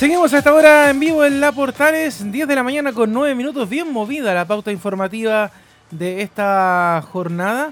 seguimos 0.00 0.32
a 0.32 0.38
esta 0.38 0.54
hora 0.54 0.88
en 0.88 0.98
vivo 0.98 1.26
en 1.26 1.42
La 1.42 1.52
Portales, 1.52 2.32
10 2.32 2.48
de 2.48 2.54
la 2.54 2.62
mañana 2.62 2.90
con 2.90 3.12
9 3.12 3.34
minutos, 3.34 3.68
bien 3.68 3.92
movida 3.92 4.32
la 4.32 4.46
pauta 4.46 4.72
informativa 4.72 5.50
de 5.90 6.22
esta 6.22 7.04
jornada. 7.12 7.70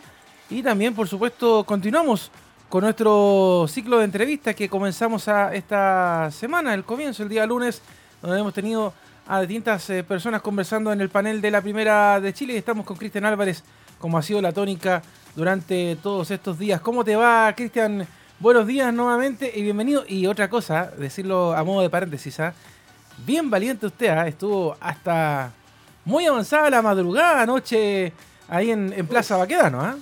Y 0.50 0.62
también, 0.62 0.94
por 0.94 1.08
supuesto, 1.08 1.64
continuamos 1.64 2.30
con 2.68 2.84
nuestro 2.84 3.64
ciclo 3.66 3.96
de 3.96 4.04
entrevistas 4.04 4.54
que 4.54 4.68
comenzamos 4.68 5.26
a 5.26 5.54
esta 5.54 6.30
semana, 6.30 6.74
el 6.74 6.84
comienzo, 6.84 7.22
el 7.22 7.30
día 7.30 7.46
lunes, 7.46 7.80
donde 8.20 8.38
hemos 8.38 8.52
tenido 8.52 8.92
a 9.26 9.40
distintas 9.40 9.88
eh, 9.88 10.04
personas 10.04 10.42
conversando 10.42 10.92
en 10.92 11.00
el 11.00 11.08
panel 11.08 11.40
de 11.40 11.50
la 11.50 11.62
Primera 11.62 12.20
de 12.20 12.34
Chile 12.34 12.52
y 12.52 12.56
estamos 12.58 12.84
con 12.84 12.98
Cristian 12.98 13.24
Álvarez, 13.24 13.64
como 13.98 14.18
ha 14.18 14.22
sido 14.22 14.42
la 14.42 14.52
tónica 14.52 15.00
durante 15.34 15.96
todos 16.02 16.30
estos 16.30 16.58
días. 16.58 16.82
¿Cómo 16.82 17.02
te 17.04 17.16
va, 17.16 17.50
Cristian? 17.56 18.06
Buenos 18.40 18.68
días 18.68 18.94
nuevamente 18.94 19.50
y 19.52 19.62
bienvenido. 19.62 20.04
Y 20.06 20.28
otra 20.28 20.48
cosa, 20.48 20.92
decirlo 20.96 21.56
a 21.56 21.64
modo 21.64 21.82
de 21.82 21.90
paréntesis, 21.90 22.38
¿ah? 22.38 22.54
bien 23.26 23.50
valiente 23.50 23.86
usted, 23.86 24.10
¿ah? 24.10 24.28
estuvo 24.28 24.76
hasta 24.80 25.50
muy 26.04 26.24
avanzada 26.24 26.70
la 26.70 26.80
madrugada 26.80 27.42
anoche 27.42 28.12
ahí 28.48 28.70
en, 28.70 29.06
Plaza 29.08 29.36
Baquedano. 29.36 29.80
¿ah? 29.80 29.96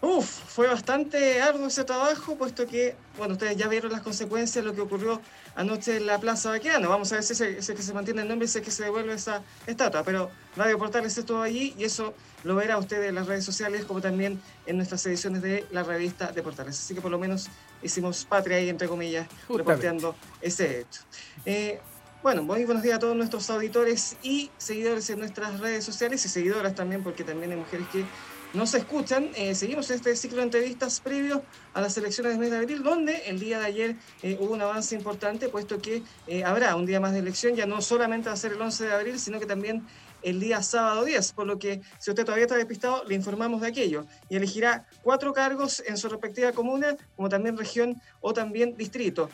Uf, 0.00 0.26
fue 0.26 0.68
bastante 0.68 1.42
arduo 1.42 1.66
ese 1.66 1.82
trabajo, 1.82 2.36
puesto 2.36 2.66
que, 2.68 2.94
bueno, 3.16 3.32
ustedes 3.32 3.56
ya 3.56 3.66
vieron 3.66 3.90
las 3.90 4.02
consecuencias 4.02 4.64
de 4.64 4.70
lo 4.70 4.74
que 4.74 4.80
ocurrió 4.80 5.20
anoche 5.56 5.96
en 5.96 6.06
la 6.06 6.20
Plaza 6.20 6.50
Baquedano. 6.50 6.88
Vamos 6.88 7.10
a 7.10 7.16
ver 7.16 7.24
si 7.24 7.32
es, 7.32 7.66
que 7.66 7.82
se 7.82 7.92
mantiene 7.92 8.22
el 8.22 8.28
nombre 8.28 8.46
y 8.46 8.48
si 8.48 8.58
es 8.58 8.64
que 8.64 8.70
se 8.70 8.84
devuelve 8.84 9.12
esa 9.14 9.42
estatua. 9.66 10.04
Pero 10.04 10.30
Radio 10.56 10.78
Portales 10.78 11.18
estuvo 11.18 11.42
allí 11.42 11.74
y 11.76 11.82
eso 11.82 12.14
lo 12.44 12.54
verá 12.54 12.78
usted 12.78 13.02
en 13.02 13.16
las 13.16 13.26
redes 13.26 13.44
sociales, 13.44 13.84
como 13.86 14.00
también 14.00 14.40
en 14.66 14.76
nuestras 14.76 15.04
ediciones 15.06 15.42
de 15.42 15.66
la 15.72 15.82
revista 15.82 16.30
de 16.30 16.44
Portales. 16.44 16.78
Así 16.78 16.94
que 16.94 17.00
por 17.00 17.10
lo 17.10 17.18
menos 17.18 17.48
hicimos 17.82 18.24
patria 18.24 18.58
ahí, 18.58 18.68
entre 18.68 18.86
comillas, 18.86 19.26
reporteando 19.48 20.14
ese 20.40 20.82
hecho. 20.82 21.00
Eh, 21.44 21.80
bueno, 22.22 22.44
muy 22.44 22.64
buenos 22.64 22.84
días 22.84 22.96
a 22.96 22.98
todos 23.00 23.16
nuestros 23.16 23.50
auditores 23.50 24.16
y 24.22 24.50
seguidores 24.58 25.10
en 25.10 25.18
nuestras 25.18 25.58
redes 25.58 25.84
sociales 25.84 26.24
y 26.24 26.28
seguidoras 26.28 26.76
también, 26.76 27.02
porque 27.02 27.24
también 27.24 27.50
hay 27.50 27.58
mujeres 27.58 27.86
que 27.92 28.04
nos 28.54 28.74
escuchan. 28.74 29.30
Eh, 29.36 29.54
seguimos 29.54 29.90
este 29.90 30.16
ciclo 30.16 30.38
de 30.38 30.44
entrevistas 30.44 31.00
previo 31.00 31.42
a 31.74 31.80
las 31.80 31.96
elecciones 31.96 32.32
del 32.32 32.40
mes 32.40 32.50
de 32.50 32.58
abril, 32.58 32.82
donde 32.82 33.16
el 33.26 33.38
día 33.38 33.58
de 33.58 33.66
ayer 33.66 33.96
eh, 34.22 34.36
hubo 34.40 34.54
un 34.54 34.62
avance 34.62 34.94
importante, 34.94 35.48
puesto 35.48 35.80
que 35.80 36.02
eh, 36.26 36.44
habrá 36.44 36.74
un 36.76 36.86
día 36.86 37.00
más 37.00 37.12
de 37.12 37.18
elección, 37.18 37.54
ya 37.54 37.66
no 37.66 37.80
solamente 37.82 38.28
va 38.28 38.34
a 38.34 38.36
ser 38.36 38.52
el 38.52 38.60
11 38.60 38.86
de 38.86 38.92
abril, 38.92 39.18
sino 39.18 39.38
que 39.38 39.46
también 39.46 39.86
el 40.22 40.40
día 40.40 40.62
sábado 40.62 41.04
10, 41.04 41.32
por 41.32 41.46
lo 41.46 41.58
que 41.60 41.80
si 42.00 42.10
usted 42.10 42.24
todavía 42.24 42.46
está 42.46 42.56
despistado, 42.56 43.04
le 43.04 43.14
informamos 43.14 43.60
de 43.60 43.68
aquello 43.68 44.04
y 44.28 44.36
elegirá 44.36 44.84
cuatro 45.02 45.32
cargos 45.32 45.80
en 45.86 45.96
su 45.96 46.08
respectiva 46.08 46.50
comuna, 46.50 46.96
como 47.14 47.28
también 47.28 47.56
región 47.56 48.02
o 48.20 48.32
también 48.32 48.76
distrito, 48.76 49.30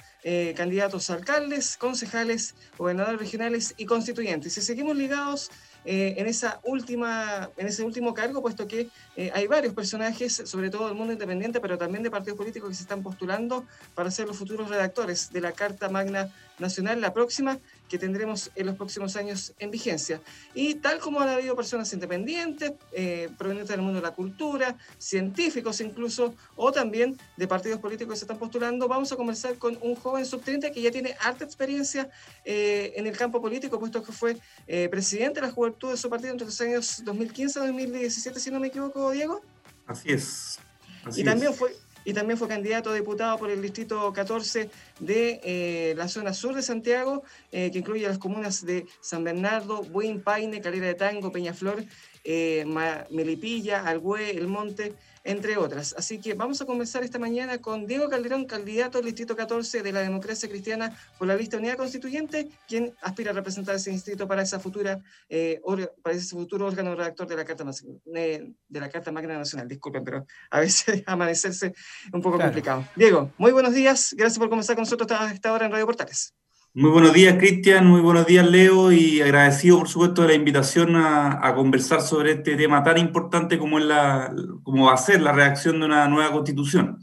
candidatos 0.54 1.08
a 1.08 1.14
alcaldes, 1.14 1.78
concejales, 1.78 2.54
gobernadores 2.76 3.18
regionales 3.18 3.72
y 3.78 3.86
constituyentes. 3.86 4.52
Si 4.52 4.60
seguimos 4.60 4.94
ligados 4.94 5.50
eh, 5.84 6.14
en, 6.18 6.27
esa 6.27 6.60
última, 6.64 7.50
en 7.56 7.66
ese 7.66 7.82
último 7.82 8.14
cargo, 8.14 8.40
puesto 8.40 8.66
que 8.66 8.88
eh, 9.16 9.30
hay 9.34 9.46
varios 9.46 9.74
personajes, 9.74 10.42
sobre 10.44 10.70
todo 10.70 10.86
del 10.86 10.94
mundo 10.94 11.12
independiente, 11.12 11.60
pero 11.60 11.77
también 11.78 12.02
de 12.02 12.10
partidos 12.10 12.38
políticos 12.38 12.70
que 12.70 12.74
se 12.74 12.82
están 12.82 13.02
postulando 13.02 13.64
para 13.94 14.10
ser 14.10 14.27
los 14.27 14.36
futuros 14.36 14.68
redactores 14.68 15.32
de 15.32 15.40
la 15.40 15.52
Carta 15.52 15.88
Magna 15.88 16.30
Nacional, 16.58 17.00
la 17.00 17.12
próxima, 17.12 17.58
que 17.88 17.98
tendremos 17.98 18.50
en 18.54 18.66
los 18.66 18.77
próximos 18.77 19.16
años 19.16 19.52
en 19.58 19.70
vigencia. 19.70 20.20
Y 20.54 20.74
tal 20.77 20.98
como 20.98 21.20
han 21.20 21.28
habido 21.28 21.54
personas 21.54 21.92
independientes, 21.92 22.72
eh, 22.92 23.28
provenientes 23.36 23.70
del 23.70 23.82
mundo 23.82 24.00
de 24.00 24.02
la 24.02 24.14
cultura, 24.14 24.77
científicos 24.98 25.80
incluso, 25.80 26.34
o 26.56 26.72
también 26.72 27.18
de 27.36 27.46
partidos 27.46 27.80
políticos 27.80 28.14
que 28.14 28.18
se 28.20 28.24
están 28.24 28.38
postulando, 28.38 28.88
vamos 28.88 29.12
a 29.12 29.16
conversar 29.16 29.58
con 29.58 29.78
un 29.82 29.94
joven 29.94 30.24
sub-30 30.24 30.72
que 30.72 30.80
ya 30.80 30.90
tiene 30.90 31.14
harta 31.20 31.45
experiencia 31.45 32.11
eh, 32.45 32.92
en 32.96 33.06
el 33.06 33.17
campo 33.17 33.40
político, 33.40 33.78
puesto 33.78 34.02
que 34.02 34.12
fue 34.12 34.39
eh, 34.66 34.89
presidente 34.89 35.40
de 35.40 35.46
la 35.46 35.52
juventud 35.52 35.90
de 35.90 35.96
su 35.96 36.08
partido 36.08 36.33
entre 36.33 36.46
los 36.46 36.61
años 36.61 37.02
2015 37.05 37.58
y 37.61 37.66
2017, 37.66 38.40
si 38.40 38.51
no 38.51 38.61
me 38.61 38.68
equivoco, 38.68 39.11
Diego. 39.11 39.42
Así 39.86 40.12
es. 40.12 40.58
y 41.14 41.22
también 41.22 41.52
fue 41.52 41.77
y 42.04 42.12
también 42.12 42.38
fue 42.38 42.48
candidato 42.48 42.90
a 42.90 42.94
diputado 42.94 43.38
por 43.38 43.50
el 43.50 43.62
distrito 43.62 44.12
14 44.12 44.70
de 45.00 45.40
eh, 45.42 45.94
la 45.96 46.08
zona 46.08 46.32
sur 46.34 46.54
de 46.54 46.62
Santiago, 46.62 47.22
eh, 47.50 47.70
que 47.70 47.78
incluye 47.78 48.06
las 48.06 48.18
comunas 48.18 48.64
de 48.64 48.86
San 49.00 49.24
Bernardo, 49.24 49.82
Buin, 49.82 50.20
Paine, 50.20 50.60
Calera 50.60 50.86
de 50.86 50.94
Tango, 50.94 51.32
Peñaflor, 51.32 51.84
eh, 52.24 52.64
Melipilla, 53.10 53.86
Algüe, 53.86 54.30
El 54.30 54.46
Monte, 54.48 54.94
entre 55.24 55.57
otras. 55.57 55.95
Así 55.98 56.20
que 56.20 56.35
vamos 56.35 56.61
a 56.61 56.67
conversar 56.67 57.02
esta 57.02 57.18
mañana 57.18 57.58
con 57.58 57.86
Diego 57.86 58.08
Calderón, 58.08 58.45
candidato 58.45 58.98
al 58.98 59.05
Distrito 59.05 59.35
14 59.35 59.83
de 59.83 59.92
la 59.92 60.01
Democracia 60.01 60.48
Cristiana 60.48 60.96
por 61.18 61.27
la 61.27 61.35
lista 61.35 61.57
Unidad 61.57 61.77
Constituyente, 61.77 62.51
quien 62.68 62.95
aspira 63.01 63.30
a 63.30 63.34
representar 63.34 63.74
ese 63.74 63.90
distrito 63.90 64.29
para 64.29 64.42
esa 64.42 64.61
futura 64.61 65.01
eh, 65.29 65.61
para 66.02 66.14
ese 66.14 66.36
futuro 66.36 66.67
órgano 66.67 66.95
redactor 66.95 67.27
de 67.27 67.36
la 67.36 67.45
Carta 67.45 67.64
de 67.64 68.55
la 68.80 68.89
Carta 68.90 69.11
Magna 69.11 69.39
Nacional. 69.39 69.67
Disculpen, 69.67 70.05
pero 70.05 70.27
a 70.51 70.61
veces 70.61 71.02
amanecerse 71.07 71.74
un 72.13 72.20
poco 72.20 72.39
complicado. 72.39 72.86
Diego, 72.95 73.33
muy 73.39 73.52
buenos 73.52 73.73
días. 73.73 74.14
Gracias 74.17 74.39
por 74.39 74.51
conversar 74.51 74.77
con 74.77 74.83
nosotros 74.83 75.11
esta 75.33 75.52
hora 75.52 75.67
en 75.67 75.73
Radio 75.73 75.86
Portales. 75.86 76.34
Muy 76.77 76.90
buenos 76.90 77.12
días, 77.12 77.36
Cristian. 77.39 77.86
Muy 77.86 78.01
buenos 78.01 78.27
días, 78.27 78.51
Leo. 78.51 78.90
Y 78.90 79.20
agradecido, 79.20 79.79
por 79.79 79.89
supuesto, 79.89 80.23
de 80.23 80.29
la 80.29 80.35
invitación 80.35 80.96
a, 80.96 81.55
conversar 81.55 82.02
sobre 82.02 82.33
este 82.33 82.57
tema 82.57 82.83
tan 82.83 82.98
importante 82.98 83.61
como, 83.61 83.79
es 83.79 83.85
la, 83.85 84.35
como 84.64 84.86
va 84.86 84.95
a 84.95 84.96
ser 84.96 85.23
la 85.23 85.30
reacción 85.30 85.79
de 85.79 85.86
una 85.86 86.08
nueva 86.08 86.33
constitución. 86.33 86.98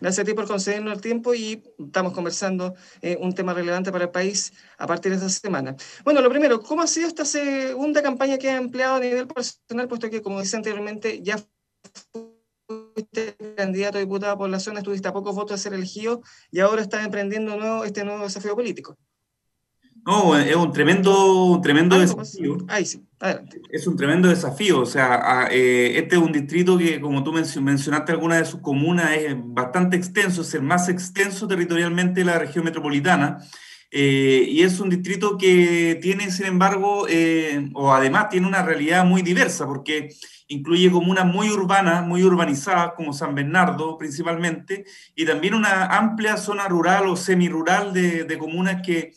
Gracias 0.00 0.22
a 0.22 0.24
ti 0.24 0.32
por 0.32 0.46
concedernos 0.46 0.94
el 0.94 1.00
tiempo 1.00 1.34
y 1.34 1.60
estamos 1.76 2.12
conversando 2.12 2.76
eh, 3.02 3.18
un 3.20 3.34
tema 3.34 3.52
relevante 3.52 3.90
para 3.90 4.04
el 4.04 4.10
país 4.10 4.52
a 4.78 4.86
partir 4.86 5.10
de 5.10 5.16
esta 5.16 5.28
semana. 5.28 5.74
Bueno, 6.04 6.20
lo 6.20 6.30
primero, 6.30 6.60
¿cómo 6.60 6.82
ha 6.82 6.86
sido 6.86 7.08
esta 7.08 7.24
segunda 7.24 8.02
campaña 8.02 8.38
que 8.38 8.48
ha 8.48 8.58
empleado 8.58 8.94
a 8.94 9.00
nivel 9.00 9.26
personal, 9.26 9.88
puesto 9.88 10.08
que, 10.08 10.22
como 10.22 10.38
decía 10.38 10.58
anteriormente, 10.58 11.20
ya 11.20 11.36
fuiste 13.00 13.36
candidato 13.56 13.98
a 13.98 14.00
diputado 14.00 14.36
por 14.38 14.50
la 14.50 14.60
zona, 14.60 14.80
estuviste 14.80 15.08
a 15.08 15.12
pocos 15.12 15.34
votos 15.34 15.58
de 15.58 15.62
ser 15.62 15.74
elegido 15.74 16.22
y 16.50 16.60
ahora 16.60 16.82
estás 16.82 17.04
emprendiendo 17.04 17.56
nuevo, 17.56 17.84
este 17.84 18.04
nuevo 18.04 18.24
desafío 18.24 18.54
político. 18.54 18.96
No, 20.06 20.34
es 20.34 20.56
un 20.56 20.72
tremendo, 20.72 21.44
un 21.44 21.60
tremendo 21.60 21.98
desafío. 21.98 22.56
Ahí 22.68 22.86
sí, 22.86 23.06
adelante. 23.18 23.60
Es 23.70 23.86
un 23.86 23.96
tremendo 23.96 24.28
desafío. 24.28 24.80
O 24.80 24.86
sea, 24.86 25.48
eh, 25.50 25.98
este 25.98 26.16
es 26.16 26.22
un 26.22 26.32
distrito 26.32 26.78
que, 26.78 27.00
como 27.02 27.22
tú 27.22 27.32
mencionaste, 27.32 28.12
alguna 28.12 28.36
de 28.36 28.46
sus 28.46 28.60
comunas 28.60 29.12
es 29.12 29.34
bastante 29.36 29.98
extenso, 29.98 30.40
es 30.40 30.54
el 30.54 30.62
más 30.62 30.88
extenso 30.88 31.46
territorialmente 31.46 32.20
de 32.20 32.24
la 32.24 32.38
región 32.38 32.64
metropolitana. 32.64 33.38
Eh, 33.90 34.46
y 34.48 34.62
es 34.62 34.78
un 34.78 34.88
distrito 34.88 35.36
que 35.36 35.98
tiene, 36.00 36.30
sin 36.30 36.46
embargo, 36.46 37.06
eh, 37.08 37.70
o 37.74 37.92
además 37.92 38.28
tiene 38.28 38.46
una 38.46 38.62
realidad 38.62 39.04
muy 39.04 39.22
diversa, 39.22 39.66
porque 39.66 40.10
incluye 40.48 40.90
comunas 40.90 41.26
muy 41.26 41.50
urbanas, 41.50 42.06
muy 42.06 42.22
urbanizadas, 42.22 42.92
como 42.96 43.12
San 43.12 43.34
Bernardo 43.34 43.98
principalmente, 43.98 44.84
y 45.14 45.24
también 45.24 45.54
una 45.54 45.86
amplia 45.86 46.36
zona 46.36 46.68
rural 46.68 47.08
o 47.08 47.16
semirural 47.16 47.92
de, 47.92 48.24
de 48.24 48.38
comunas 48.38 48.80
que, 48.84 49.12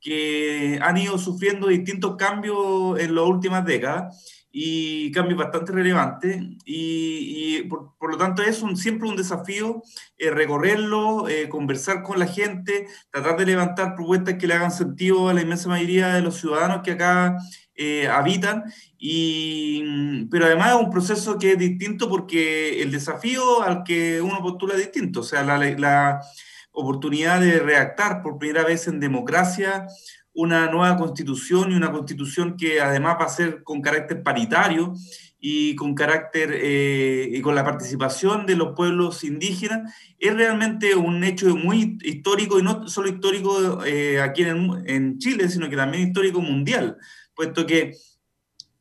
que 0.00 0.78
han 0.82 0.96
ido 0.96 1.18
sufriendo 1.18 1.68
distintos 1.68 2.16
cambios 2.16 2.98
en 2.98 3.14
las 3.14 3.24
últimas 3.24 3.64
décadas 3.64 4.35
y 4.58 5.12
cambios 5.12 5.38
bastante 5.38 5.70
relevantes 5.70 6.42
y, 6.64 7.60
por, 7.64 7.94
por, 7.98 8.12
lo 8.12 8.16
tanto 8.16 8.42
es 8.42 8.62
un, 8.62 8.74
siempre 8.74 9.06
un 9.06 9.14
desafío 9.14 9.82
eh, 10.16 10.30
recorrerlo, 10.30 11.28
eh, 11.28 11.50
conversar 11.50 12.02
con 12.02 12.18
la 12.18 12.26
gente, 12.26 12.86
tratar 13.10 13.36
de 13.36 13.44
levantar 13.44 13.94
propuestas 13.94 14.36
que 14.36 14.46
le 14.46 14.54
hagan 14.54 14.70
sentido 14.70 15.28
a 15.28 15.34
la 15.34 15.42
inmensa 15.42 15.68
mayoría 15.68 16.14
de 16.14 16.22
los 16.22 16.40
ciudadanos 16.40 16.80
que 16.82 16.92
acá 16.92 17.36
eh, 17.74 18.08
habitan, 18.08 18.64
y, 18.96 20.24
pero 20.30 20.46
además 20.46 20.70
es 20.70 20.80
un 20.80 20.90
proceso 20.90 21.38
que 21.38 21.52
es 21.52 21.58
distinto 21.58 22.08
porque 22.08 22.80
el 22.80 22.90
desafío 22.90 23.62
al 23.62 23.84
que 23.84 24.22
uno 24.22 24.40
postula 24.40 24.72
es 24.72 24.80
distinto, 24.80 25.20
o 25.20 25.22
sea, 25.22 25.44
la, 25.44 25.58
la 25.58 26.22
oportunidad 26.72 27.42
de 27.42 27.58
redactar 27.58 28.22
por 28.22 28.38
primera 28.38 28.64
vez 28.64 28.88
en 28.88 29.00
democracia 29.00 29.86
una 30.36 30.70
nueva 30.70 30.96
constitución 30.96 31.72
y 31.72 31.76
una 31.76 31.90
constitución 31.90 32.56
que 32.56 32.80
además 32.80 33.16
va 33.18 33.24
a 33.24 33.30
ser 33.30 33.62
con 33.64 33.80
carácter 33.80 34.22
paritario 34.22 34.94
y 35.40 35.74
con 35.76 35.94
carácter 35.94 36.50
eh, 36.52 37.28
y 37.32 37.40
con 37.40 37.54
la 37.54 37.64
participación 37.64 38.46
de 38.46 38.56
los 38.56 38.74
pueblos 38.74 39.24
indígenas, 39.24 39.94
es 40.18 40.34
realmente 40.34 40.94
un 40.94 41.24
hecho 41.24 41.56
muy 41.56 41.98
histórico 42.02 42.58
y 42.58 42.62
no 42.62 42.86
solo 42.88 43.08
histórico 43.08 43.84
eh, 43.84 44.20
aquí 44.20 44.42
en, 44.42 44.82
en, 44.86 45.18
Chile, 45.18 45.48
sino 45.48 45.70
que 45.70 45.76
también 45.76 46.08
histórico 46.08 46.40
mundial, 46.40 46.98
puesto 47.34 47.66
que 47.66 47.94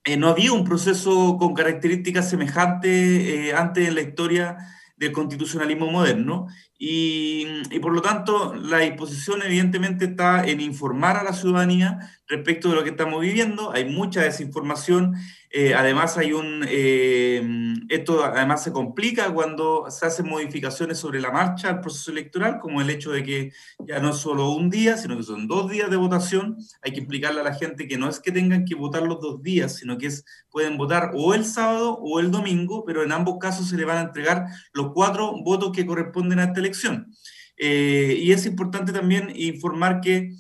eh, 0.04 0.18
no 0.18 0.30
había 0.30 0.51
un 0.51 0.66
proceso 0.66 1.38
con 1.38 1.54
características 1.54 2.30
semejantes 2.30 3.54
antes 3.54 3.88
en 3.88 3.96
la 3.96 4.01
historia 4.01 4.58
del 4.98 5.12
constitucionalismo 5.12 5.90
moderno 5.90 6.48
Y, 6.88 7.80
por 7.82 7.94
lo 7.94 8.02
tanto, 8.04 8.54
la 8.54 8.78
disposición 8.78 9.42
evidentemente 9.42 10.06
está 10.06 10.46
en 10.46 10.62
informar 10.62 11.18
a 11.18 11.24
la 11.24 11.34
ciudadanía 11.34 11.98
respecto 12.27 12.69
de 12.69 12.75
lo 12.75 12.83
que 12.83 12.89
estamos 12.92 13.22
viviendo. 13.22 13.72
Hay 13.72 13.86
mucha 13.86 14.22
desinformación 14.22 15.16
eh, 15.57 15.74
además 15.74 16.18
hay 16.18 16.33
un, 16.33 16.66
eh, 16.68 17.42
esto 17.88 18.25
además 18.25 18.62
se 18.62 18.74
complica 18.74 19.33
cuando 19.33 19.89
se 19.89 20.06
hacen 20.06 20.27
modificaciones 20.27 20.98
sobre 20.98 21.22
la 21.22 21.31
marcha 21.31 21.69
al 21.69 21.80
proceso 21.80 22.12
electoral, 22.12 22.60
como 22.60 22.81
el 22.81 22.89
hecho 22.89 23.13
de 23.13 23.24
que 23.24 23.54
ya 23.88 24.01
no 24.01 24.10
es 24.10 24.18
solo 24.18 24.50
un 24.50 24.69
día, 24.69 24.98
sino 24.98 25.16
que 25.16 25.24
son 25.24 25.48
dos 25.48 25.72
días 25.72 25.89
de 25.89 25.95
votación. 25.95 26.57
Hay 26.81 26.92
que 26.92 27.00
explicarle 27.00 27.39
a 27.39 27.45
la 27.45 27.54
gente 27.54 27.88
que 27.88 27.98
no 27.98 28.10
es 28.10 28.19
que 28.19 28.33
tengan 28.33 28.66
que 28.66 28.75
votar 28.75 29.04
los 29.04 29.22
dos 29.22 29.42
días, 29.42 29.77
sino 29.77 29.98
que 29.98 30.07
es, 30.07 30.25
pueden 30.50 30.75
votar 30.75 31.12
o 31.13 31.33
el 31.33 31.45
sábado 31.45 31.98
o 32.01 32.19
el 32.19 32.31
domingo, 32.31 32.83
pero 32.83 33.01
en 33.01 33.13
ambos 33.13 33.38
casos 33.39 33.69
se 33.69 33.77
le 33.77 33.86
van 33.86 34.00
a 34.00 34.07
entregar 34.10 34.48
los 34.74 34.92
cuatro 34.94 35.42
votos 35.42 35.72
que 35.72 35.86
corresponden 35.86 36.39
a 36.39 36.44
esta 36.45 36.60
elección. 36.60 37.16
Eh, 37.56 38.18
y 38.19 38.33
es 38.33 38.45
importante 38.45 38.92
también 38.92 39.31
informar 39.33 40.01
que, 40.01 40.33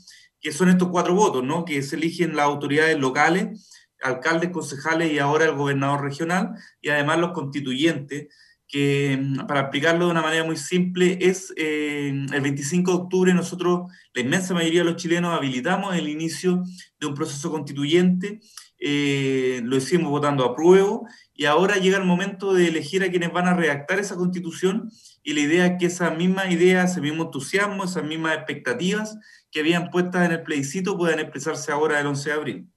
que 0.45 0.51
son 0.51 0.69
estos 0.69 0.89
cuatro 0.89 1.15
votos, 1.15 1.43
¿no? 1.43 1.65
que 1.65 1.81
se 1.81 1.95
eligen 1.95 2.35
las 2.35 2.45
autoridades 2.45 2.99
locales 2.99 3.67
alcaldes, 4.03 4.51
concejales 4.51 5.11
y 5.11 5.17
ahora 5.17 5.45
el 5.45 5.55
gobernador 5.55 6.03
regional, 6.03 6.51
y 6.83 6.89
además 6.89 7.17
los 7.17 7.31
constituyentes, 7.31 8.27
que 8.67 9.17
mm, 9.19 9.47
para 9.47 9.61
explicarlo 9.61 10.05
de 10.05 10.11
una 10.11 10.21
manera 10.21 10.43
muy 10.43 10.57
simple, 10.57 11.17
es 11.19 11.51
eh, 11.57 12.09
el 12.31 12.41
25 12.41 12.91
de 12.91 12.97
octubre 12.97 13.33
nosotros, 13.33 13.91
la 14.13 14.21
inmensa 14.21 14.53
mayoría 14.53 14.81
de 14.81 14.91
los 14.91 15.01
chilenos, 15.01 15.35
habilitamos 15.35 15.95
el 15.95 16.09
inicio 16.09 16.61
de 16.99 17.07
un 17.07 17.15
proceso 17.15 17.49
constituyente, 17.49 18.39
eh, 18.77 19.61
lo 19.63 19.77
hicimos 19.77 20.11
votando 20.11 20.45
a 20.45 20.55
prueba, 20.55 20.99
y 21.33 21.45
ahora 21.45 21.77
llega 21.77 21.97
el 21.97 22.05
momento 22.05 22.53
de 22.53 22.67
elegir 22.67 23.03
a 23.03 23.09
quienes 23.09 23.33
van 23.33 23.47
a 23.47 23.55
redactar 23.55 23.97
esa 23.97 24.15
constitución, 24.15 24.91
y 25.25 25.33
la 25.33 25.39
idea 25.39 25.65
es 25.65 25.79
que 25.79 25.87
esa 25.87 26.11
misma 26.11 26.49
idea, 26.51 26.83
ese 26.83 27.01
mismo 27.01 27.23
entusiasmo, 27.23 27.83
esas 27.83 28.03
mismas 28.03 28.35
expectativas 28.35 29.17
que 29.49 29.59
habían 29.59 29.89
puestas 29.89 30.23
en 30.27 30.33
el 30.33 30.43
plebiscito 30.43 30.95
puedan 30.95 31.19
expresarse 31.19 31.71
ahora 31.71 31.99
el 31.99 32.05
11 32.05 32.29
de 32.29 32.35
abril. 32.35 32.67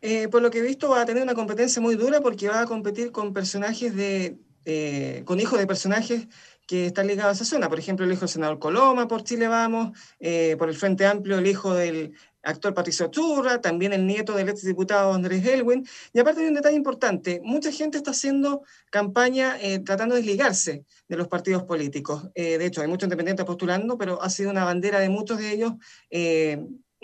Eh, 0.00 0.28
por 0.28 0.40
lo 0.40 0.50
que 0.50 0.60
he 0.60 0.62
visto 0.62 0.88
va 0.88 1.02
a 1.02 1.04
tener 1.04 1.22
una 1.22 1.34
competencia 1.34 1.82
muy 1.82 1.96
dura 1.96 2.22
porque 2.22 2.48
va 2.48 2.62
a 2.62 2.66
competir 2.66 3.12
con 3.12 3.34
personajes 3.34 3.94
de, 3.94 4.38
eh, 4.64 5.22
con 5.26 5.38
hijos 5.38 5.58
de 5.58 5.66
personajes 5.66 6.28
que 6.66 6.86
están 6.86 7.06
ligados 7.06 7.38
a 7.38 7.42
esa 7.42 7.44
zona. 7.44 7.68
Por 7.68 7.78
ejemplo, 7.78 8.06
el 8.06 8.12
hijo 8.12 8.22
del 8.22 8.30
senador 8.30 8.58
Coloma 8.58 9.06
por 9.06 9.22
Chile 9.22 9.46
Vamos, 9.46 9.98
eh, 10.20 10.56
por 10.58 10.70
el 10.70 10.76
Frente 10.76 11.04
Amplio 11.04 11.36
el 11.36 11.46
hijo 11.46 11.74
del 11.74 12.14
actor 12.44 12.74
Patricio 12.74 13.08
Churra, 13.08 13.60
también 13.60 13.92
el 13.92 14.06
nieto 14.06 14.34
del 14.34 14.48
exdiputado 14.48 15.12
Andrés 15.12 15.44
Elwin. 15.46 15.86
Y 16.12 16.18
aparte 16.18 16.42
hay 16.42 16.48
un 16.48 16.54
detalle 16.54 16.76
importante, 16.76 17.40
mucha 17.44 17.70
gente 17.72 17.96
está 17.98 18.12
haciendo 18.12 18.62
campaña 18.90 19.56
tratando 19.84 20.14
de 20.14 20.20
desligarse 20.20 20.84
de 21.08 21.16
los 21.16 21.28
partidos 21.28 21.64
políticos. 21.64 22.30
de 22.34 22.64
hecho, 22.64 22.80
hay 22.80 22.88
muchos 22.88 23.06
independientes 23.06 23.44
postulando, 23.44 23.96
pero 23.98 24.22
ha 24.22 24.30
sido 24.30 24.50
una 24.50 24.64
bandera 24.64 25.00
de 25.00 25.08
muchos 25.08 25.38
de 25.38 25.52
ellos 25.52 25.72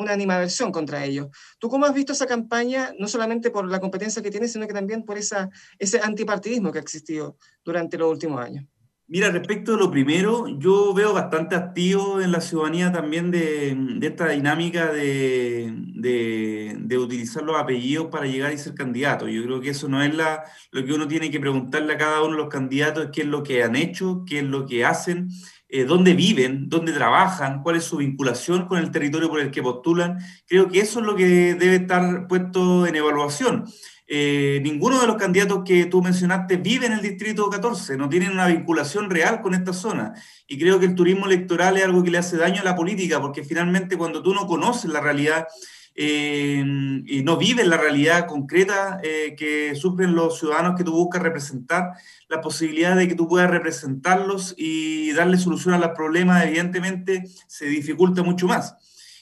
una 0.01 0.13
animaversión 0.13 0.73
contra 0.73 1.05
ellos. 1.05 1.29
¿Tú 1.59 1.69
cómo 1.69 1.85
has 1.87 1.95
visto 1.95 2.13
esa 2.13 2.27
campaña, 2.27 2.93
no 2.99 3.07
solamente 3.07 3.51
por 3.51 3.69
la 3.69 3.81
competencia 3.81 4.23
que 4.23 4.31
tiene, 4.31 4.49
sino 4.49 4.67
que 4.67 4.73
también 4.73 5.05
por 5.05 5.19
esa, 5.19 5.51
ese 5.79 6.01
antipartidismo 6.01 6.73
que 6.73 6.79
ha 6.79 6.83
existido 6.83 7.37
durante 7.65 7.99
los 7.99 8.11
últimos 8.11 8.41
años? 8.41 8.67
Mira, 9.13 9.29
respecto 9.33 9.75
a 9.75 9.77
lo 9.77 9.91
primero, 9.91 10.47
yo 10.47 10.95
veo 10.95 11.13
bastante 11.13 11.57
activo 11.57 12.21
en 12.21 12.31
la 12.31 12.41
ciudadanía 12.41 12.93
también 12.93 13.33
de, 13.33 13.99
esta 14.03 14.29
dinámica 14.29 14.93
de, 14.93 15.75
de, 15.97 16.77
de, 16.79 16.99
utilizar 16.99 17.43
los 17.43 17.57
apellidos 17.59 18.07
para 18.07 18.27
llegar 18.27 18.53
y 18.53 18.59
ser 18.59 18.75
candidato. 18.75 19.27
Yo 19.27 19.43
creo 19.43 19.61
que 19.61 19.71
eso 19.71 19.89
no 19.89 20.01
es 20.01 20.15
la, 20.15 20.45
lo 20.71 20.85
que 20.85 20.93
uno 20.93 21.09
tiene 21.09 21.29
que 21.29 21.41
preguntarle 21.41 21.95
a 21.95 21.99
cada 21.99 22.23
uno 22.23 22.37
de 22.37 22.43
los 22.43 22.49
candidatos, 22.49 23.09
qué 23.13 23.23
es 23.23 23.27
lo 23.27 23.43
que 23.43 23.65
han 23.65 23.75
hecho, 23.75 24.25
qué 24.29 24.39
es 24.39 24.45
lo 24.45 24.65
que 24.65 24.85
hacen 24.85 25.29
eh, 25.73 25.85
dónde 25.85 26.15
viven, 26.15 26.69
dónde 26.69 26.93
trabajan, 26.93 27.63
cuál 27.63 27.77
es 27.77 27.85
su 27.85 27.99
vinculación 27.99 28.67
con 28.67 28.79
el 28.79 28.91
territorio 28.91 29.29
por 29.29 29.41
el 29.41 29.53
que 29.53 29.63
postulan. 29.63 30.19
Creo 30.47 30.69
que 30.69 30.81
eso 30.81 30.99
es 30.99 31.07
lo 31.07 31.15
que 31.15 31.55
debe 31.55 31.77
estar 31.77 32.27
puesto 32.27 32.87
en 32.87 32.97
evaluación. 32.97 33.65
Eh, 34.13 34.59
ninguno 34.65 35.01
de 35.01 35.07
los 35.07 35.15
candidatos 35.15 35.63
que 35.65 35.87
tú 35.87 36.03
mencionaste 36.03 36.57
vive 36.57 36.87
en 36.87 36.95
el 36.95 37.01
distrito 37.01 37.49
14, 37.49 37.97
no 37.97 38.09
tienen 38.09 38.33
una 38.33 38.49
vinculación 38.49 39.09
real 39.09 39.41
con 39.41 39.55
esta 39.55 39.73
zona. 39.73 40.15
Y 40.49 40.59
creo 40.59 40.81
que 40.81 40.87
el 40.87 40.97
turismo 40.97 41.27
electoral 41.27 41.77
es 41.77 41.85
algo 41.85 42.03
que 42.03 42.11
le 42.11 42.19
hace 42.19 42.37
daño 42.37 42.63
a 42.63 42.65
la 42.65 42.75
política, 42.75 43.21
porque 43.21 43.45
finalmente 43.45 43.97
cuando 43.97 44.21
tú 44.21 44.35
no 44.35 44.49
conoces 44.49 44.91
la 44.91 45.01
realidad 45.01 45.47
eh, 45.95 46.65
y 47.07 47.23
no 47.25 47.37
vives 47.37 47.67
la 47.67 47.77
realidad 47.77 48.27
concreta 48.27 49.01
eh, 49.03 49.35
que 49.37 49.75
sufren 49.75 50.15
los 50.15 50.39
ciudadanos 50.39 50.75
que 50.77 50.85
tú 50.85 50.93
buscas 50.93 51.23
representar, 51.23 51.91
la 52.29 52.41
posibilidad 52.41 52.97
de 52.97 53.09
que 53.09 53.15
tú 53.15 53.29
puedas 53.29 53.51
representarlos 53.51 54.55
y 54.57 55.13
darle 55.13 55.37
solución 55.37 55.75
a 55.75 55.79
los 55.79 55.91
problemas, 55.91 56.45
evidentemente, 56.45 57.25
se 57.47 57.67
dificulta 57.67 58.23
mucho 58.23 58.47
más. 58.47 58.77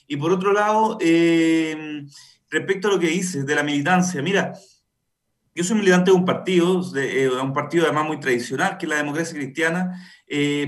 Y 0.07 0.17
por 0.17 0.31
otro 0.31 0.53
lado, 0.53 0.99
eh, 1.01 2.07
respecto 2.51 2.89
a 2.89 2.93
lo 2.93 2.99
que 2.99 3.09
dices 3.09 3.47
de 3.47 3.55
la 3.55 3.63
militancia, 3.63 4.23
mira, 4.23 4.53
yo 5.55 5.65
soy 5.65 5.79
militante 5.79 6.13
de 6.13 6.17
un 6.17 6.25
partido, 6.25 6.83
de, 6.93 7.29
un 7.29 7.53
partido 7.53 7.87
además 7.87 8.07
muy 8.07 8.21
tradicional, 8.21 8.79
que 8.79 8.87
es 8.87 8.91
la 8.91 8.97
democracia 8.97 9.35
cristiana, 9.35 10.01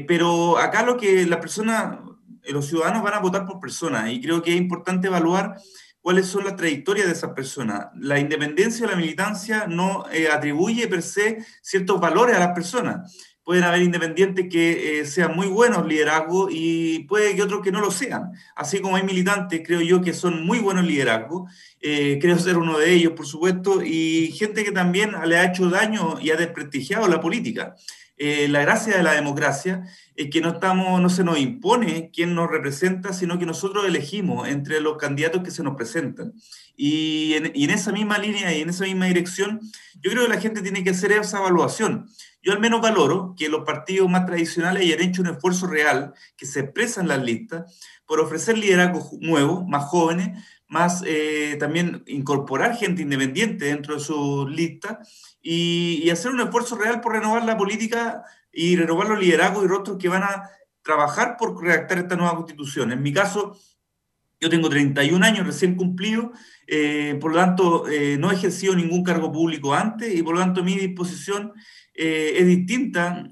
pero 0.08 0.58
acá 0.58 0.82
lo 0.82 0.96
que 0.96 1.24
la 1.26 1.38
persona, 1.38 2.00
los 2.48 2.66
ciudadanos 2.66 3.04
van 3.04 3.14
a 3.14 3.20
votar 3.20 3.46
por 3.46 3.60
personas 3.60 4.10
y 4.10 4.20
creo 4.20 4.42
que 4.42 4.52
es 4.52 4.56
importante 4.56 5.06
evaluar 5.06 5.56
cuáles 6.00 6.26
son 6.26 6.44
las 6.44 6.56
trayectorias 6.56 7.06
de 7.06 7.12
esas 7.12 7.32
personas. 7.32 7.88
La 7.96 8.18
independencia 8.18 8.86
o 8.86 8.90
la 8.90 8.96
militancia 8.96 9.66
no 9.66 10.04
eh, 10.10 10.28
atribuye 10.28 10.88
per 10.88 11.02
se 11.02 11.44
ciertos 11.62 12.00
valores 12.00 12.36
a 12.36 12.40
las 12.40 12.52
personas. 12.52 13.29
Pueden 13.44 13.64
haber 13.64 13.82
independientes 13.82 14.48
que 14.50 15.00
eh, 15.00 15.06
sean 15.06 15.34
muy 15.34 15.46
buenos 15.46 15.86
liderazgos 15.86 16.50
y 16.52 17.00
puede 17.00 17.34
que 17.34 17.42
otros 17.42 17.62
que 17.62 17.72
no 17.72 17.80
lo 17.80 17.90
sean. 17.90 18.32
Así 18.54 18.80
como 18.80 18.96
hay 18.96 19.02
militantes, 19.02 19.62
creo 19.64 19.80
yo, 19.80 20.00
que 20.00 20.12
son 20.12 20.44
muy 20.44 20.58
buenos 20.58 20.84
liderazgos, 20.84 21.50
eh, 21.80 22.18
creo 22.20 22.38
ser 22.38 22.58
uno 22.58 22.78
de 22.78 22.92
ellos, 22.92 23.14
por 23.14 23.26
supuesto, 23.26 23.82
y 23.82 24.32
gente 24.32 24.64
que 24.64 24.72
también 24.72 25.12
le 25.26 25.38
ha 25.38 25.46
hecho 25.46 25.68
daño 25.70 26.18
y 26.20 26.30
ha 26.30 26.36
desprestigiado 26.36 27.08
la 27.08 27.20
política. 27.20 27.74
la 28.18 28.60
gracia 28.60 28.98
de 28.98 29.02
la 29.02 29.14
democracia 29.14 29.84
es 30.20 30.28
que 30.28 30.42
no, 30.42 30.50
estamos, 30.50 31.00
no 31.00 31.08
se 31.08 31.24
nos 31.24 31.38
impone 31.38 32.10
quién 32.12 32.34
nos 32.34 32.50
representa, 32.50 33.14
sino 33.14 33.38
que 33.38 33.46
nosotros 33.46 33.86
elegimos 33.86 34.46
entre 34.48 34.78
los 34.82 34.98
candidatos 34.98 35.42
que 35.42 35.50
se 35.50 35.62
nos 35.62 35.76
presentan. 35.76 36.34
Y 36.76 37.32
en, 37.34 37.52
y 37.54 37.64
en, 37.64 37.70
esa 37.70 37.90
misma 37.90 38.18
línea 38.18 38.54
y 38.54 38.60
en 38.60 38.68
esa 38.68 38.84
misma 38.84 39.06
dirección, 39.06 39.60
yo 40.02 40.10
creo 40.10 40.24
que 40.24 40.34
la 40.34 40.40
gente 40.40 40.60
tiene 40.60 40.84
que 40.84 40.90
hacer 40.90 41.12
esa 41.12 41.38
evaluación. 41.38 42.10
Yo 42.42 42.52
al 42.52 42.60
menos 42.60 42.80
valoro 42.80 43.34
que 43.36 43.48
los 43.48 43.64
partidos 43.64 44.08
más 44.08 44.26
tradicionales 44.26 44.82
hayan 44.82 45.00
hecho 45.00 45.22
un 45.22 45.28
esfuerzo 45.28 45.66
real, 45.66 46.14
que 46.36 46.46
se 46.46 46.60
expresa 46.60 47.00
en 47.00 47.08
las 47.08 47.22
listas, 47.22 47.80
por 48.06 48.20
ofrecer 48.20 48.56
liderazgos 48.56 49.12
nuevos, 49.20 49.66
más 49.66 49.84
jóvenes, 49.84 50.42
más 50.66 51.02
eh, 51.06 51.56
también 51.58 52.02
incorporar 52.06 52.76
gente 52.76 53.02
independiente 53.02 53.66
dentro 53.66 53.94
de 53.94 54.00
sus 54.00 54.48
listas 54.50 55.36
y, 55.42 56.00
y 56.02 56.10
hacer 56.10 56.30
un 56.30 56.40
esfuerzo 56.40 56.76
real 56.76 57.00
por 57.00 57.12
renovar 57.12 57.44
la 57.44 57.56
política 57.56 58.24
y 58.52 58.76
renovar 58.76 59.08
los 59.08 59.20
liderazgos 59.20 59.64
y 59.64 59.68
rostros 59.68 59.98
que 59.98 60.08
van 60.08 60.22
a 60.22 60.48
trabajar 60.82 61.36
por 61.36 61.60
redactar 61.62 61.98
esta 61.98 62.16
nueva 62.16 62.36
constitución. 62.36 62.92
En 62.92 63.02
mi 63.02 63.12
caso, 63.12 63.58
yo 64.40 64.48
tengo 64.48 64.70
31 64.70 65.24
años 65.24 65.46
recién 65.46 65.76
cumplido, 65.76 66.32
eh, 66.66 67.18
por 67.20 67.32
lo 67.32 67.38
tanto, 67.38 67.88
eh, 67.88 68.16
no 68.18 68.30
he 68.30 68.34
ejercido 68.34 68.74
ningún 68.74 69.04
cargo 69.04 69.30
público 69.30 69.74
antes 69.74 70.14
y 70.14 70.22
por 70.22 70.34
lo 70.34 70.40
tanto 70.40 70.64
mi 70.64 70.76
disposición 70.76 71.52
eh, 71.92 72.34
es 72.38 72.46
distinta 72.46 73.28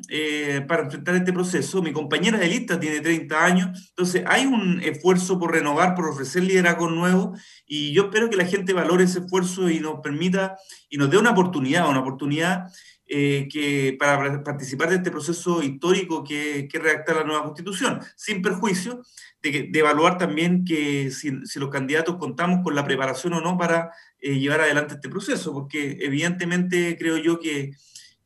para 0.67 0.83
enfrentar 0.83 1.15
este 1.15 1.33
proceso. 1.33 1.81
Mi 1.81 1.93
compañera 1.93 2.37
de 2.37 2.49
lista 2.49 2.79
tiene 2.79 3.01
30 3.01 3.45
años, 3.45 3.89
entonces 3.91 4.25
hay 4.27 4.45
un 4.45 4.83
esfuerzo 4.83 5.39
por 5.39 5.53
renovar, 5.53 5.95
por 5.95 6.09
ofrecer 6.09 6.43
liderazgo 6.43 6.91
nuevo 6.91 7.35
y 7.67 7.93
yo 7.93 8.05
espero 8.05 8.29
que 8.29 8.37
la 8.37 8.45
gente 8.45 8.75
valore 8.75 9.05
ese 9.05 9.21
esfuerzo 9.21 9.71
y 9.71 9.81
nos 9.81 10.01
permita 10.01 10.57
y 10.91 10.99
nos 10.99 11.11
dé 11.11 11.17
una 11.17 11.31
oportunidad, 11.31 11.89
una 11.89 12.01
oportunidad 12.01 12.65
eh, 13.11 13.49
que 13.51 13.97
para 13.99 14.43
participar 14.43 14.91
de 14.91 14.97
este 14.97 15.11
proceso 15.11 15.63
histórico 15.63 16.23
que, 16.23 16.69
que 16.71 16.79
redactar 16.79 17.17
la 17.17 17.25
nueva 17.25 17.45
constitución, 17.45 18.01
sin 18.17 18.43
perjuicio 18.43 19.03
de, 19.43 19.69
de 19.71 19.79
evaluar 19.79 20.19
también 20.19 20.65
que 20.65 21.11
si, 21.11 21.47
si, 21.47 21.59
los 21.59 21.71
candidatos 21.71 22.17
contamos 22.17 22.61
con 22.63 22.75
la 22.75 22.85
preparación 22.85 23.33
o 23.33 23.41
no 23.41 23.57
para 23.57 23.93
eh, 24.21 24.39
llevar 24.39 24.61
adelante 24.61 24.95
este 24.95 25.09
proceso, 25.09 25.55
porque 25.55 25.97
evidentemente 26.01 26.97
creo 26.99 27.17
yo 27.17 27.39
que, 27.39 27.73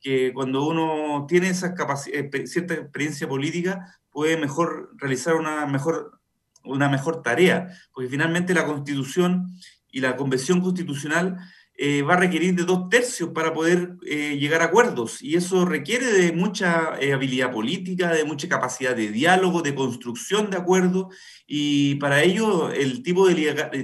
que 0.01 0.33
cuando 0.33 0.67
uno 0.67 1.27
tiene 1.29 1.51
esa 1.51 1.75
eh, 2.13 2.47
cierta 2.47 2.75
experiencia 2.75 3.29
política, 3.29 4.01
puede 4.11 4.37
mejor 4.37 4.91
realizar 4.97 5.37
una 5.37 5.65
mejor, 5.67 6.19
una 6.65 6.89
mejor 6.89 7.23
tarea, 7.23 7.69
porque 7.93 8.11
finalmente 8.11 8.53
la 8.53 8.67
constitución 8.67 9.49
y 9.93 10.01
la 10.01 10.17
convención 10.17 10.61
constitucional 10.61 11.39
eh, 11.75 12.03
va 12.03 12.15
a 12.15 12.19
requerir 12.19 12.55
de 12.55 12.65
dos 12.65 12.91
tercios 12.91 13.31
para 13.31 13.55
poder 13.55 13.97
eh, 14.07 14.37
llegar 14.39 14.61
a 14.61 14.67
acuerdos 14.67 15.23
y 15.23 15.37
eso 15.37 15.65
requiere 15.65 16.07
de 16.07 16.33
mucha 16.33 17.01
eh, 17.01 17.15
habilidad 17.15 17.51
política, 17.51 18.13
de 18.13 18.25
mucha 18.25 18.47
capacidad 18.47 18.95
de 18.95 19.09
diálogo, 19.09 19.63
de 19.63 19.75
construcción 19.75 20.51
de 20.51 20.59
acuerdos 20.59 21.17
y 21.47 21.95
para 21.95 22.23
ello 22.23 22.71
el 22.71 23.03
tipo 23.03 23.27
de 23.27 23.35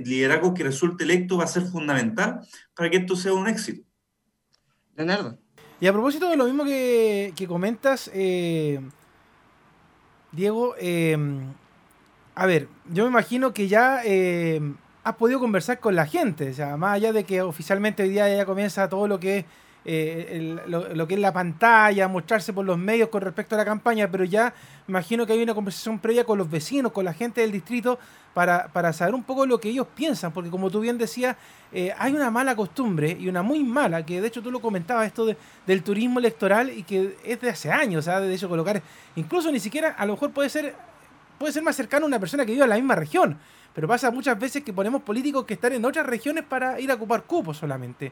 liderazgo 0.04 0.52
que 0.52 0.64
resulte 0.64 1.04
electo 1.04 1.38
va 1.38 1.44
a 1.44 1.48
ser 1.48 1.62
fundamental 1.62 2.40
para 2.74 2.90
que 2.90 2.98
esto 2.98 3.16
sea 3.16 3.32
un 3.32 3.48
éxito. 3.48 3.82
Leonardo. 4.94 5.38
Y 5.80 5.86
a 5.86 5.92
propósito 5.92 6.28
de 6.28 6.36
lo 6.36 6.44
mismo 6.44 6.64
que, 6.64 7.32
que 7.34 7.46
comentas, 7.46 8.10
Diego, 10.32 10.74
a 12.34 12.46
ver, 12.46 12.68
yo 12.92 13.04
me 13.04 13.10
imagino 13.10 13.54
que 13.54 13.66
ya 13.66 14.02
has 15.08 15.16
podido 15.16 15.40
conversar 15.40 15.80
con 15.80 15.96
la 15.96 16.06
gente, 16.06 16.50
o 16.50 16.54
sea, 16.54 16.76
más 16.76 16.96
allá 16.96 17.12
de 17.12 17.24
que 17.24 17.40
oficialmente 17.40 18.02
hoy 18.02 18.10
día 18.10 18.28
ya 18.28 18.44
comienza 18.44 18.88
todo 18.88 19.08
lo 19.08 19.18
que 19.18 19.38
es 19.38 19.44
eh, 19.86 20.58
lo, 20.66 21.08
que 21.08 21.14
es 21.14 21.20
la 21.20 21.32
pantalla, 21.32 22.08
mostrarse 22.08 22.52
por 22.52 22.66
los 22.66 22.76
medios 22.76 23.08
con 23.08 23.22
respecto 23.22 23.54
a 23.54 23.58
la 23.58 23.64
campaña, 23.64 24.10
pero 24.10 24.24
ya 24.24 24.52
imagino 24.86 25.26
que 25.26 25.32
hay 25.32 25.42
una 25.42 25.54
conversación 25.54 25.98
previa 25.98 26.24
con 26.24 26.36
los 26.36 26.50
vecinos, 26.50 26.92
con 26.92 27.06
la 27.06 27.14
gente 27.14 27.40
del 27.40 27.52
distrito, 27.52 27.98
para, 28.34 28.68
para 28.68 28.92
saber 28.92 29.14
un 29.14 29.22
poco 29.22 29.46
lo 29.46 29.58
que 29.58 29.70
ellos 29.70 29.86
piensan, 29.94 30.30
porque 30.30 30.50
como 30.50 30.70
tú 30.70 30.80
bien 30.80 30.98
decías, 30.98 31.36
eh, 31.72 31.90
hay 31.96 32.12
una 32.12 32.30
mala 32.30 32.54
costumbre 32.54 33.16
y 33.18 33.28
una 33.28 33.42
muy 33.42 33.64
mala, 33.64 34.04
que 34.04 34.20
de 34.20 34.28
hecho 34.28 34.42
tú 34.42 34.50
lo 34.50 34.60
comentabas, 34.60 35.06
esto 35.06 35.26
del 35.66 35.82
turismo 35.82 36.18
electoral 36.18 36.70
y 36.70 36.82
que 36.82 37.16
es 37.24 37.40
de 37.40 37.48
hace 37.48 37.72
años, 37.72 38.04
sea, 38.04 38.20
de 38.20 38.34
hecho 38.34 38.46
colocar, 38.46 38.82
incluso 39.16 39.50
ni 39.50 39.58
siquiera, 39.58 39.94
a 39.96 40.04
lo 40.04 40.12
mejor 40.12 40.32
puede 40.32 40.50
ser, 40.50 40.74
puede 41.38 41.54
ser 41.54 41.62
más 41.62 41.76
cercano 41.76 42.04
a 42.04 42.08
una 42.08 42.20
persona 42.20 42.44
que 42.44 42.52
vive 42.52 42.64
en 42.64 42.70
la 42.70 42.76
misma 42.76 42.94
región, 42.94 43.38
pero 43.78 43.86
pasa 43.86 44.10
muchas 44.10 44.36
veces 44.36 44.64
que 44.64 44.72
ponemos 44.72 45.02
políticos 45.02 45.44
que 45.44 45.54
están 45.54 45.72
en 45.72 45.84
otras 45.84 46.04
regiones 46.04 46.42
para 46.42 46.80
ir 46.80 46.90
a 46.90 46.94
ocupar 46.94 47.22
cupos 47.22 47.58
solamente. 47.58 48.10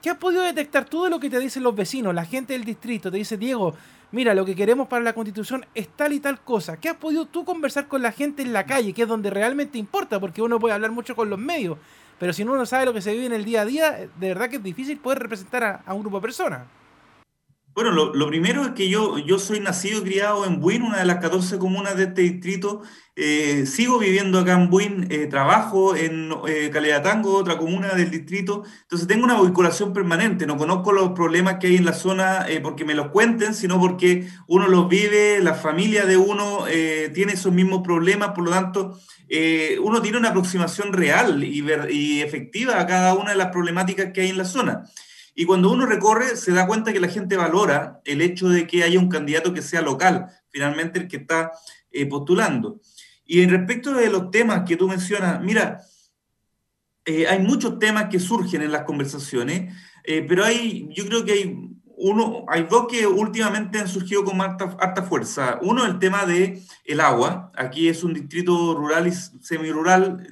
¿Qué 0.00 0.08
has 0.08 0.16
podido 0.16 0.44
detectar 0.44 0.84
tú 0.84 1.02
de 1.02 1.10
lo 1.10 1.18
que 1.18 1.28
te 1.28 1.40
dicen 1.40 1.64
los 1.64 1.74
vecinos, 1.74 2.14
la 2.14 2.24
gente 2.24 2.52
del 2.52 2.62
distrito? 2.62 3.10
Te 3.10 3.16
dice, 3.16 3.36
Diego, 3.36 3.74
mira, 4.12 4.34
lo 4.34 4.44
que 4.44 4.54
queremos 4.54 4.86
para 4.86 5.02
la 5.02 5.12
constitución 5.12 5.66
es 5.74 5.88
tal 5.88 6.12
y 6.12 6.20
tal 6.20 6.40
cosa. 6.42 6.76
¿Qué 6.76 6.88
has 6.88 6.96
podido 6.96 7.26
tú 7.26 7.44
conversar 7.44 7.88
con 7.88 8.02
la 8.02 8.12
gente 8.12 8.42
en 8.42 8.52
la 8.52 8.66
calle, 8.66 8.92
que 8.92 9.02
es 9.02 9.08
donde 9.08 9.30
realmente 9.30 9.78
importa? 9.78 10.20
Porque 10.20 10.42
uno 10.42 10.60
puede 10.60 10.74
hablar 10.74 10.92
mucho 10.92 11.16
con 11.16 11.28
los 11.28 11.40
medios, 11.40 11.76
pero 12.20 12.32
si 12.32 12.44
uno 12.44 12.54
no 12.54 12.64
sabe 12.64 12.84
lo 12.84 12.92
que 12.92 13.02
se 13.02 13.12
vive 13.12 13.26
en 13.26 13.32
el 13.32 13.44
día 13.44 13.62
a 13.62 13.64
día, 13.64 13.90
de 13.90 14.28
verdad 14.28 14.48
que 14.48 14.58
es 14.58 14.62
difícil 14.62 14.96
poder 14.98 15.18
representar 15.18 15.64
a, 15.64 15.82
a 15.86 15.92
un 15.92 16.02
grupo 16.02 16.18
de 16.18 16.22
personas. 16.22 16.60
Bueno, 17.72 17.92
lo, 17.92 18.26
primero 18.26 18.64
es 18.64 18.70
que 18.70 18.88
yo, 18.88 19.18
yo 19.18 19.38
soy 19.38 19.60
nacido 19.60 20.00
y 20.00 20.02
criado 20.02 20.44
en 20.44 20.60
Buin, 20.60 20.82
una 20.82 20.98
de 20.98 21.04
las 21.04 21.18
14 21.18 21.58
comunas 21.58 21.96
de 21.96 22.04
este 22.04 22.22
distrito. 22.22 22.82
Eh, 23.14 23.64
sigo 23.64 23.98
viviendo 23.98 24.40
acá 24.40 24.54
en 24.54 24.70
Buin, 24.70 25.06
eh, 25.08 25.26
trabajo 25.28 25.94
en 25.94 26.32
eh, 26.48 26.70
Caleatango, 26.72 27.36
otra 27.36 27.58
comuna 27.58 27.94
del 27.94 28.10
distrito. 28.10 28.64
Entonces 28.82 29.06
tengo 29.06 29.24
una 29.24 29.40
vinculación 29.40 29.92
permanente. 29.92 30.46
No 30.46 30.56
conozco 30.56 30.90
los 30.90 31.10
problemas 31.10 31.58
que 31.60 31.68
hay 31.68 31.76
en 31.76 31.84
la 31.84 31.92
zona 31.92 32.44
eh, 32.48 32.60
porque 32.60 32.84
me 32.84 32.94
los 32.94 33.08
cuenten, 33.08 33.54
sino 33.54 33.78
porque 33.78 34.26
uno 34.48 34.66
los 34.66 34.88
vive, 34.88 35.38
la 35.40 35.54
familia 35.54 36.06
de 36.06 36.16
uno 36.16 36.64
tiene 37.14 37.34
esos 37.34 37.52
mismos 37.52 37.82
problemas. 37.84 38.30
Por 38.30 38.44
lo 38.44 38.50
tanto, 38.50 38.98
uno 39.80 40.02
tiene 40.02 40.18
una 40.18 40.30
aproximación 40.30 40.92
real 40.92 41.44
y, 41.44 41.64
y 41.90 42.20
efectiva 42.20 42.80
a 42.80 42.86
cada 42.86 43.14
una 43.14 43.30
de 43.30 43.36
las 43.36 43.52
problemáticas 43.52 44.12
que 44.12 44.22
hay 44.22 44.30
en 44.30 44.38
la 44.38 44.44
zona. 44.44 44.84
Y 45.40 45.46
cuando 45.46 45.72
uno 45.72 45.86
recorre, 45.86 46.36
se 46.36 46.52
da 46.52 46.66
cuenta 46.66 46.92
que 46.92 47.00
la 47.00 47.08
gente 47.08 47.34
valora 47.34 48.02
el 48.04 48.20
hecho 48.20 48.50
de 48.50 48.66
que 48.66 48.82
haya 48.82 48.98
un 48.98 49.08
candidato 49.08 49.54
que 49.54 49.62
sea 49.62 49.80
local, 49.80 50.26
finalmente 50.50 50.98
el 50.98 51.08
que 51.08 51.16
está 51.16 51.52
eh, 51.90 52.04
postulando. 52.04 52.78
Y 53.24 53.40
en 53.40 53.48
respecto 53.48 53.94
de 53.94 54.10
los 54.10 54.30
temas 54.30 54.64
que 54.68 54.76
tú 54.76 54.86
mencionas, 54.86 55.40
mira, 55.40 55.80
eh, 57.06 57.26
hay 57.26 57.38
muchos 57.38 57.78
temas 57.78 58.10
que 58.10 58.20
surgen 58.20 58.60
en 58.60 58.70
las 58.70 58.82
conversaciones, 58.82 59.74
eh, 60.04 60.26
pero 60.28 60.44
hay, 60.44 60.90
yo 60.94 61.06
creo 61.06 61.24
que 61.24 61.32
hay 61.32 61.69
uno, 62.02 62.44
hay 62.48 62.64
dos 62.64 62.86
que 62.88 63.06
últimamente 63.06 63.78
han 63.78 63.86
surgido 63.86 64.24
con 64.24 64.40
harta, 64.40 65.02
fuerza. 65.02 65.58
Uno, 65.62 65.84
el 65.84 65.98
tema 65.98 66.24
de 66.24 66.62
el 66.84 67.00
agua. 67.00 67.52
Aquí 67.54 67.88
es 67.88 68.02
un 68.02 68.14
distrito 68.14 68.74
rural 68.74 69.06
y 69.06 69.12
semirural. 69.12 70.26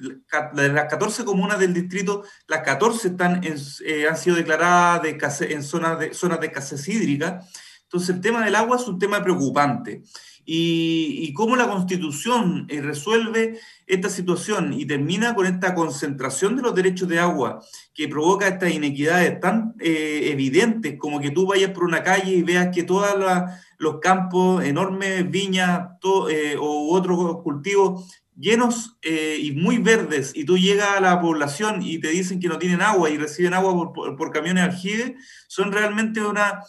De 0.53 0.69
las 0.69 0.85
14 0.85 1.25
comunas 1.25 1.59
del 1.59 1.73
distrito, 1.73 2.23
las 2.47 2.61
14 2.61 3.09
están 3.09 3.41
eh, 3.43 4.07
han 4.09 4.17
sido 4.17 4.35
declaradas 4.35 5.03
de, 5.03 5.53
en 5.53 5.63
zonas 5.63 5.99
de, 5.99 6.13
zonas 6.13 6.39
de 6.39 6.47
escasez 6.47 6.87
hídrica. 6.87 7.41
Entonces, 7.83 8.09
el 8.15 8.21
tema 8.21 8.43
del 8.43 8.55
agua 8.55 8.77
es 8.77 8.87
un 8.87 8.97
tema 8.97 9.23
preocupante 9.23 10.03
y, 10.45 11.31
cómo 11.33 11.55
la 11.55 11.67
Constitución 11.67 12.65
eh, 12.69 12.81
resuelve 12.81 13.59
esta 13.85 14.09
situación 14.09 14.73
y 14.73 14.85
termina 14.85 15.35
con 15.35 15.45
esta 15.45 15.75
concentración 15.75 16.55
de 16.55 16.63
los 16.63 16.73
derechos 16.73 17.07
de 17.07 17.19
agua 17.19 17.61
que 17.93 18.07
provoca 18.07 18.47
estas 18.47 18.71
inequidades 18.71 19.39
tan 19.39 19.75
eh, 19.79 20.29
evidentes 20.31 20.97
como 20.97 21.19
que 21.19 21.29
tú 21.31 21.45
vayas 21.45 21.71
por 21.71 21.83
una 21.83 22.03
calle 22.03 22.33
y 22.33 22.43
veas 22.43 22.69
que 22.73 22.83
todos 22.83 23.15
los 23.77 23.99
campos, 23.99 24.63
enormes 24.63 25.29
viñas 25.29 25.81
eh, 26.29 26.55
o 26.59 26.95
otros 26.95 27.43
cultivos 27.43 28.21
llenos 28.35 28.97
y 29.03 29.51
muy 29.51 29.79
verdes, 29.79 30.31
y 30.33 30.45
tú 30.45 30.57
llegas 30.57 30.95
a 30.95 31.01
la 31.01 31.19
población 31.19 31.81
y 31.81 31.99
te 31.99 32.07
dicen 32.07 32.39
que 32.39 32.47
no 32.47 32.57
tienen 32.57 32.81
agua 32.81 33.09
y 33.09 33.17
reciben 33.17 33.53
agua 33.53 33.91
por, 33.91 34.31
camiones 34.31 34.63
aljibe, 34.63 35.17
son 35.49 35.73
realmente 35.73 36.21
una, 36.21 36.63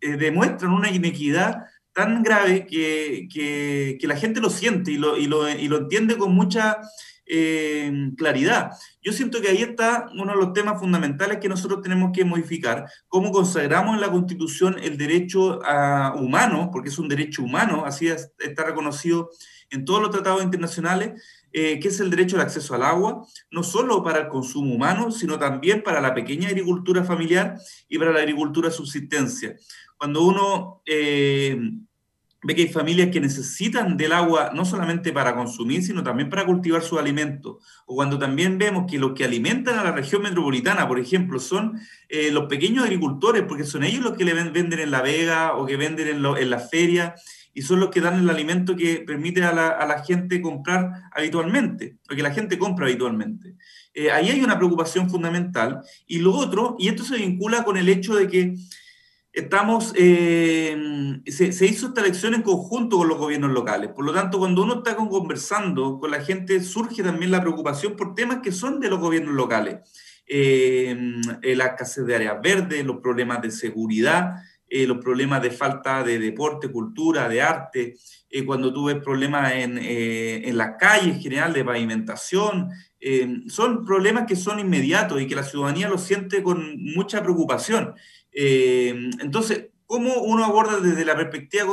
demuestran 0.00 0.72
una 0.72 0.90
inequidad 0.90 1.66
tan 1.96 2.22
grave 2.22 2.66
que, 2.66 3.26
que, 3.32 4.06
la 4.06 4.16
gente 4.16 4.42
lo 4.42 4.50
siente 4.50 4.92
y 4.92 4.98
lo, 4.98 5.16
y 5.16 5.26
lo, 5.26 5.48
y 5.48 5.66
lo 5.66 5.78
entiende 5.78 6.18
con 6.18 6.34
mucha 6.34 6.78
eh, 7.24 7.90
claridad. 8.18 8.72
Yo 9.02 9.14
siento 9.14 9.40
que 9.40 9.48
ahí 9.48 9.62
está 9.62 10.10
uno 10.12 10.32
de 10.32 10.38
los 10.38 10.52
temas 10.52 10.78
fundamentales 10.78 11.38
que 11.38 11.48
nosotros 11.48 11.80
tenemos 11.80 12.10
que 12.12 12.26
modificar, 12.26 12.84
cómo 13.08 13.32
consagramos 13.32 13.94
en 13.94 14.02
la 14.02 14.10
Constitución 14.10 14.76
el 14.78 14.98
derecho 14.98 15.60
humano, 16.16 16.68
porque 16.70 16.90
es 16.90 16.98
un 16.98 17.08
derecho 17.08 17.42
humano, 17.42 17.86
así 17.86 18.08
está 18.08 18.64
reconocido 18.64 19.30
en 19.70 19.86
todos 19.86 20.02
los 20.02 20.10
tratados 20.10 20.44
internacionales, 20.44 21.22
eh, 21.52 21.80
que 21.80 21.88
es 21.88 21.98
el 22.00 22.10
derecho 22.10 22.36
al 22.36 22.42
acceso 22.42 22.74
al 22.74 22.82
agua, 22.82 23.26
no 23.50 23.62
solo 23.62 24.02
para 24.02 24.18
el 24.18 24.28
consumo 24.28 24.74
humano, 24.74 25.10
sino 25.10 25.38
también 25.38 25.82
para 25.82 26.02
la 26.02 26.12
pequeña 26.12 26.48
agricultura 26.48 27.02
familiar 27.02 27.56
y 27.88 27.98
para 27.98 28.12
la 28.12 28.18
agricultura 28.20 28.70
subsistencia. 28.70 29.56
Cuando 29.96 30.22
uno 30.22 30.82
eh, 30.86 31.58
ve 32.42 32.54
que 32.54 32.62
hay 32.62 32.68
familias 32.68 33.08
que 33.10 33.20
necesitan 33.20 33.96
del 33.96 34.12
agua 34.12 34.52
no 34.54 34.64
solamente 34.64 35.12
para 35.12 35.34
consumir, 35.34 35.82
sino 35.82 36.02
también 36.02 36.30
para 36.30 36.44
cultivar 36.44 36.82
su 36.82 36.98
alimento. 36.98 37.58
O 37.86 37.94
cuando 37.94 38.18
también 38.18 38.58
vemos 38.58 38.90
que 38.90 38.98
los 38.98 39.12
que 39.12 39.24
alimentan 39.24 39.78
a 39.78 39.84
la 39.84 39.92
región 39.92 40.22
metropolitana, 40.22 40.86
por 40.86 40.98
ejemplo, 40.98 41.40
son 41.40 41.80
eh, 42.08 42.30
los 42.30 42.46
pequeños 42.46 42.84
agricultores, 42.84 43.42
porque 43.48 43.64
son 43.64 43.84
ellos 43.84 44.02
los 44.02 44.16
que 44.16 44.24
le 44.24 44.34
venden 44.34 44.78
en 44.78 44.90
la 44.90 45.02
vega 45.02 45.56
o 45.56 45.66
que 45.66 45.76
venden 45.76 46.08
en, 46.08 46.24
en 46.24 46.50
la 46.50 46.58
feria 46.58 47.14
y 47.56 47.62
son 47.62 47.80
los 47.80 47.88
que 47.88 48.02
dan 48.02 48.18
el 48.18 48.28
alimento 48.28 48.76
que 48.76 48.96
permite 48.98 49.42
a 49.42 49.50
la, 49.50 50.04
gente 50.06 50.42
comprar 50.42 51.04
habitualmente, 51.10 51.96
o 52.12 52.14
que 52.14 52.22
la 52.22 52.30
gente 52.30 52.58
compra 52.58 52.84
habitualmente. 52.84 53.56
Eh, 53.94 54.10
ahí 54.10 54.28
hay 54.28 54.42
una 54.42 54.58
preocupación 54.58 55.08
fundamental. 55.08 55.80
Y 56.06 56.18
lo 56.18 56.34
otro, 56.34 56.76
y 56.78 56.88
esto 56.88 57.02
se 57.02 57.16
vincula 57.16 57.64
con 57.64 57.78
el 57.78 57.88
hecho 57.88 58.14
de 58.14 58.28
que 58.28 58.56
estamos, 59.36 59.92
eh, 59.96 61.20
se, 61.26 61.66
hizo 61.66 61.88
esta 61.88 62.00
elección 62.00 62.32
en 62.32 62.40
conjunto 62.40 62.96
con 62.96 63.08
los 63.08 63.18
gobiernos 63.18 63.52
locales. 63.52 63.90
Por 63.90 64.06
lo 64.06 64.14
tanto, 64.14 64.38
cuando 64.38 64.62
uno 64.62 64.76
está 64.76 64.96
conversando 64.96 65.98
con 66.00 66.10
la 66.10 66.24
gente, 66.24 66.62
surge 66.62 67.02
también 67.02 67.30
la 67.30 67.42
preocupación 67.42 67.96
por 67.96 68.14
temas 68.14 68.38
que 68.42 68.50
son 68.50 68.80
de 68.80 68.88
los 68.88 68.98
gobiernos 68.98 69.34
locales. 69.34 69.80
Eh, 70.26 70.96
la 71.42 71.66
escasez 71.66 72.06
de 72.06 72.16
áreas 72.16 72.40
verdes, 72.42 72.84
los 72.84 72.96
problemas 72.96 73.42
de 73.42 73.50
seguridad, 73.50 74.36
eh, 74.68 74.86
los 74.86 74.98
problemas 74.98 75.42
de 75.42 75.50
falta 75.50 76.02
de 76.02 76.18
deporte, 76.18 76.70
cultura, 76.70 77.28
de 77.28 77.42
arte, 77.42 77.94
cuando 78.46 78.72
tú 78.72 78.90
problemas 79.02 79.52
en, 79.52 79.78
en 79.78 80.58
las 80.58 80.76
calles 80.78 81.14
en 81.16 81.20
general 81.22 81.54
de 81.54 81.64
pavimentación, 81.64 82.68
son 83.48 83.82
problemas 83.86 84.26
que 84.26 84.36
son 84.36 84.58
inmediatos 84.58 85.22
y 85.22 85.26
que 85.26 85.34
la 85.34 85.42
ciudadanía 85.42 85.88
los 85.88 86.02
siente 86.02 86.42
con 86.42 86.76
mucha 86.82 87.22
preocupación. 87.22 87.94
Eh, 88.38 88.94
entonces, 89.20 89.70
¿cómo 89.86 90.12
uno 90.20 90.44
aborda 90.44 90.78
desde 90.78 91.06
la 91.06 91.16
perspectiva 91.16 91.66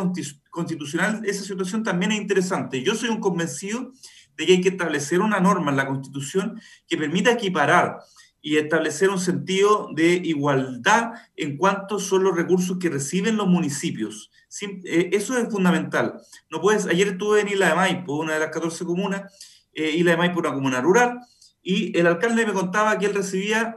constitucional 0.50 1.22
esa 1.26 1.44
situación 1.44 1.84
también 1.84 2.14
es 2.14 2.22
interesante? 2.22 2.82
Yo 2.82 2.96
soy 2.96 3.10
un 3.10 3.20
convencido 3.20 3.92
de 4.38 4.46
que 4.46 4.54
hay 4.54 4.62
que 4.62 4.70
establecer 4.70 5.20
una 5.20 5.42
norma 5.42 5.72
en 5.72 5.78
la 5.78 5.88
Constitución 5.88 6.60
que 6.88 6.98
permita 6.98 7.34
equiparar 7.34 7.98
y 8.42 8.58
establecer 8.58 9.10
un 9.10 9.20
sentido 9.20 9.90
de 9.94 10.14
igualdad 10.24 11.12
en 11.36 11.58
cuanto 11.58 12.00
son 12.00 12.24
los 12.24 12.36
recursos 12.36 12.78
que 12.80 12.90
reciben 12.90 13.36
los 13.36 13.48
municipios. 13.48 14.32
Eh, 14.62 15.10
eso 15.12 15.38
es 15.38 15.50
fundamental. 15.50 16.22
No 16.50 16.62
puedes, 16.62 16.86
ayer 16.86 17.10
estuve 17.10 17.42
en 17.42 17.50
Isla 17.50 17.70
de 17.70 17.76
Maipo, 17.76 18.16
una 18.16 18.34
de 18.34 18.40
las 18.40 18.50
14 18.50 18.86
comunas, 18.86 19.34
eh, 19.74 19.92
Isla 19.92 20.12
de 20.12 20.18
Maipo, 20.18 20.40
una 20.40 20.54
comuna 20.54 20.82
rural, 20.82 21.20
y 21.62 21.98
el 21.98 22.08
alcalde 22.08 22.46
me 22.46 22.54
contaba 22.54 22.98
que 22.98 23.08
él 23.08 23.14
recibía 23.14 23.76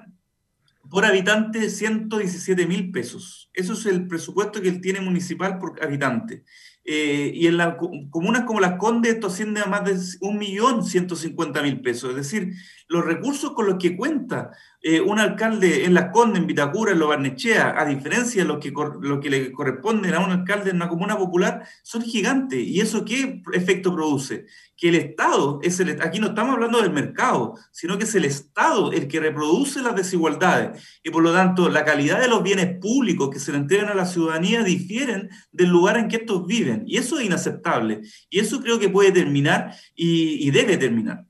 por 0.90 1.04
habitante 1.04 1.70
117 1.70 2.66
mil 2.66 2.90
pesos. 2.90 3.50
Eso 3.52 3.72
es 3.72 3.86
el 3.86 4.06
presupuesto 4.06 4.60
que 4.60 4.68
él 4.68 4.80
tiene 4.80 5.00
municipal 5.00 5.58
por 5.58 5.82
habitante. 5.82 6.44
Eh, 6.88 7.32
y 7.34 7.48
en 7.48 7.56
las 7.56 7.74
comunas 8.10 8.44
como 8.44 8.60
Las 8.60 8.78
Condes 8.78 9.14
esto 9.14 9.26
asciende 9.26 9.60
a 9.60 9.66
más 9.66 9.84
de 9.84 9.94
1.150.000 9.94 11.82
pesos. 11.82 12.10
Es 12.10 12.16
decir, 12.16 12.52
los 12.88 13.04
recursos 13.04 13.52
con 13.52 13.66
los 13.66 13.76
que 13.76 13.96
cuenta 13.96 14.50
eh, 14.80 15.00
un 15.00 15.18
alcalde 15.18 15.84
en 15.84 15.94
Las 15.94 16.12
Condes, 16.12 16.40
en 16.40 16.46
Vitacura, 16.46 16.92
en 16.92 17.00
Lo 17.00 17.08
Barnechea, 17.08 17.74
a 17.76 17.84
diferencia 17.84 18.42
de 18.42 18.48
lo 18.48 18.60
que, 18.60 18.72
lo 19.00 19.18
que 19.18 19.30
le 19.30 19.50
corresponden 19.50 20.14
a 20.14 20.20
un 20.20 20.30
alcalde 20.30 20.70
en 20.70 20.76
una 20.76 20.88
comuna 20.88 21.18
popular, 21.18 21.66
son 21.82 22.02
gigantes. 22.02 22.60
¿Y 22.60 22.80
eso 22.80 23.04
qué 23.04 23.42
efecto 23.52 23.92
produce? 23.92 24.46
Que 24.76 24.90
el 24.90 24.94
Estado, 24.94 25.58
es 25.62 25.80
el, 25.80 26.00
aquí 26.00 26.20
no 26.20 26.28
estamos 26.28 26.54
hablando 26.54 26.80
del 26.80 26.92
mercado, 26.92 27.54
sino 27.72 27.98
que 27.98 28.04
es 28.04 28.14
el 28.14 28.24
Estado 28.24 28.92
el 28.92 29.08
que 29.08 29.18
reproduce 29.18 29.82
las 29.82 29.96
desigualdades. 29.96 31.00
Y 31.02 31.10
por 31.10 31.22
lo 31.22 31.32
tanto, 31.32 31.68
la 31.68 31.84
calidad 31.84 32.20
de 32.20 32.28
los 32.28 32.42
bienes 32.42 32.78
públicos 32.78 33.30
que 33.30 33.40
se 33.40 33.52
le 33.52 33.58
entregan 33.58 33.88
a 33.88 33.94
la 33.94 34.06
ciudadanía 34.06 34.62
difieren 34.62 35.30
del 35.50 35.70
lugar 35.70 35.96
en 35.96 36.08
que 36.08 36.16
estos 36.16 36.46
viven. 36.46 36.84
Y 36.86 36.98
eso 36.98 37.18
es 37.18 37.26
inaceptable. 37.26 38.02
Y 38.30 38.38
eso 38.38 38.60
creo 38.60 38.78
que 38.78 38.88
puede 38.88 39.12
terminar 39.12 39.74
y, 39.94 40.50
debe 40.50 40.76
terminar. 40.76 41.24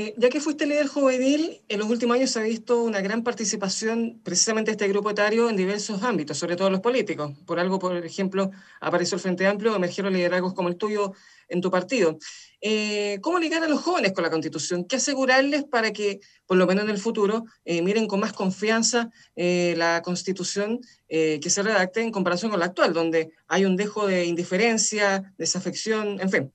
Eh, 0.00 0.14
ya 0.16 0.30
que 0.30 0.40
fuiste 0.40 0.64
líder 0.64 0.86
juvenil, 0.86 1.60
en 1.68 1.78
los 1.78 1.90
últimos 1.90 2.16
años 2.16 2.30
se 2.30 2.40
ha 2.40 2.42
visto 2.42 2.82
una 2.84 3.02
gran 3.02 3.22
participación 3.22 4.18
precisamente 4.24 4.70
de 4.70 4.72
este 4.72 4.88
grupo 4.88 5.10
etario 5.10 5.50
en 5.50 5.56
diversos 5.56 6.02
ámbitos, 6.02 6.38
sobre 6.38 6.56
todo 6.56 6.70
los 6.70 6.80
políticos. 6.80 7.32
Por 7.44 7.60
algo, 7.60 7.78
por 7.78 7.94
ejemplo, 7.98 8.50
apareció 8.80 9.16
el 9.16 9.20
Frente 9.20 9.46
Amplio, 9.46 9.76
emergieron 9.76 10.14
liderazgos 10.14 10.54
como 10.54 10.70
el 10.70 10.76
tuyo 10.76 11.12
en 11.48 11.60
tu 11.60 11.70
partido. 11.70 12.18
Eh, 12.62 13.18
¿Cómo 13.20 13.38
ligar 13.38 13.62
a 13.62 13.68
los 13.68 13.82
jóvenes 13.82 14.14
con 14.14 14.24
la 14.24 14.30
Constitución? 14.30 14.86
¿Qué 14.86 14.96
asegurarles 14.96 15.64
para 15.64 15.92
que, 15.92 16.20
por 16.46 16.56
lo 16.56 16.66
menos 16.66 16.84
en 16.84 16.90
el 16.90 16.98
futuro, 16.98 17.44
eh, 17.66 17.82
miren 17.82 18.06
con 18.06 18.20
más 18.20 18.32
confianza 18.32 19.10
la 19.36 20.00
Constitución 20.02 20.80
que 21.08 21.50
se 21.50 21.62
redacte 21.62 22.00
en 22.00 22.10
comparación 22.10 22.50
con 22.50 22.60
la 22.60 22.66
actual, 22.66 22.94
donde 22.94 23.32
hay 23.48 23.66
un 23.66 23.76
dejo 23.76 24.06
de 24.06 24.24
indiferencia, 24.24 25.34
desafección, 25.36 26.18
en 26.22 26.30
fin? 26.30 26.52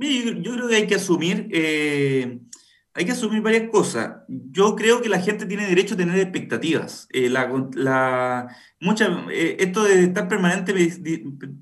Yo, 0.00 0.54
creo 0.54 0.68
que 0.68 0.76
hay 0.76 0.86
que 0.86 0.94
asumir 0.94 1.48
hay 2.92 3.04
que 3.04 3.12
asumir 3.12 3.40
varias 3.40 3.70
cosas. 3.70 4.16
Yo 4.28 4.74
creo 4.74 5.00
que 5.00 5.08
la 5.08 5.20
gente 5.20 5.46
tiene 5.46 5.66
derecho 5.66 5.94
a 5.94 5.96
tener 5.96 6.18
expectativas. 6.18 7.06
Eh, 7.12 7.32
eh, 7.32 9.56
esto 9.60 9.84
de 9.84 10.04
estar 10.04 10.28
permanente, 10.28 10.74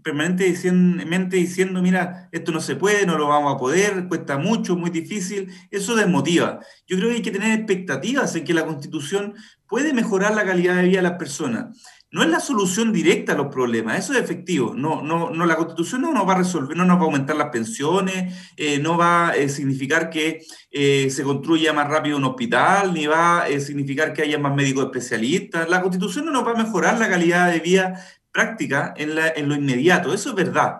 permanentemente 0.02 1.36
diciendo, 1.36 1.82
mira, 1.82 2.30
esto 2.32 2.50
no 2.50 2.60
se 2.60 2.76
puede, 2.76 3.04
no 3.04 3.18
lo 3.18 3.28
vamos 3.28 3.54
a 3.54 3.58
poder, 3.58 4.08
cuesta 4.08 4.38
mucho, 4.38 4.74
muy 4.74 4.90
difícil, 4.90 5.52
eso 5.70 5.94
desmotiva. 5.94 6.60
Yo 6.86 6.96
creo 6.96 7.10
que 7.10 7.16
hay 7.16 7.22
que 7.22 7.30
tener 7.30 7.58
expectativas 7.58 8.34
en 8.34 8.44
que 8.44 8.54
la 8.54 8.64
constitución 8.64 9.34
puede 9.68 9.92
mejorar 9.92 10.34
la 10.34 10.46
calidad 10.46 10.76
de 10.76 10.84
vida 10.84 10.98
de 10.98 11.02
las 11.02 11.18
personas 11.18 11.76
no 12.10 12.22
es 12.22 12.30
la 12.30 12.40
solución 12.40 12.92
directa 12.92 13.32
a 13.32 13.36
los 13.36 13.48
problemas, 13.48 13.98
eso 13.98 14.14
es 14.14 14.20
efectivo. 14.20 14.74
No, 14.74 15.02
no, 15.02 15.30
no, 15.30 15.44
la 15.44 15.56
constitución 15.56 16.00
no 16.00 16.12
nos 16.12 16.26
va 16.26 16.34
a 16.34 16.38
resolver, 16.38 16.74
no 16.76 16.86
nos 16.86 16.96
va 16.96 17.02
a 17.02 17.04
aumentar 17.04 17.36
las 17.36 17.50
pensiones, 17.50 18.34
eh, 18.56 18.78
no 18.78 18.96
va 18.96 19.30
a 19.30 19.36
eh, 19.36 19.48
significar 19.50 20.08
que 20.08 20.40
eh, 20.70 21.10
se 21.10 21.22
construya 21.22 21.74
más 21.74 21.88
rápido 21.88 22.16
un 22.16 22.24
hospital, 22.24 22.94
ni 22.94 23.06
va 23.06 23.42
a 23.42 23.60
significar 23.60 24.14
que 24.14 24.22
haya 24.22 24.38
más 24.38 24.54
médicos 24.54 24.86
especialistas. 24.86 25.68
La 25.68 25.82
constitución 25.82 26.24
no 26.24 26.32
nos 26.32 26.46
va 26.46 26.52
a 26.52 26.62
mejorar 26.62 26.98
la 26.98 27.10
calidad 27.10 27.52
de 27.52 27.60
vida 27.60 28.02
práctica 28.32 28.94
en, 28.96 29.10
en 29.36 29.48
lo 29.48 29.54
inmediato, 29.54 30.14
eso 30.14 30.30
es 30.30 30.34
verdad. 30.34 30.76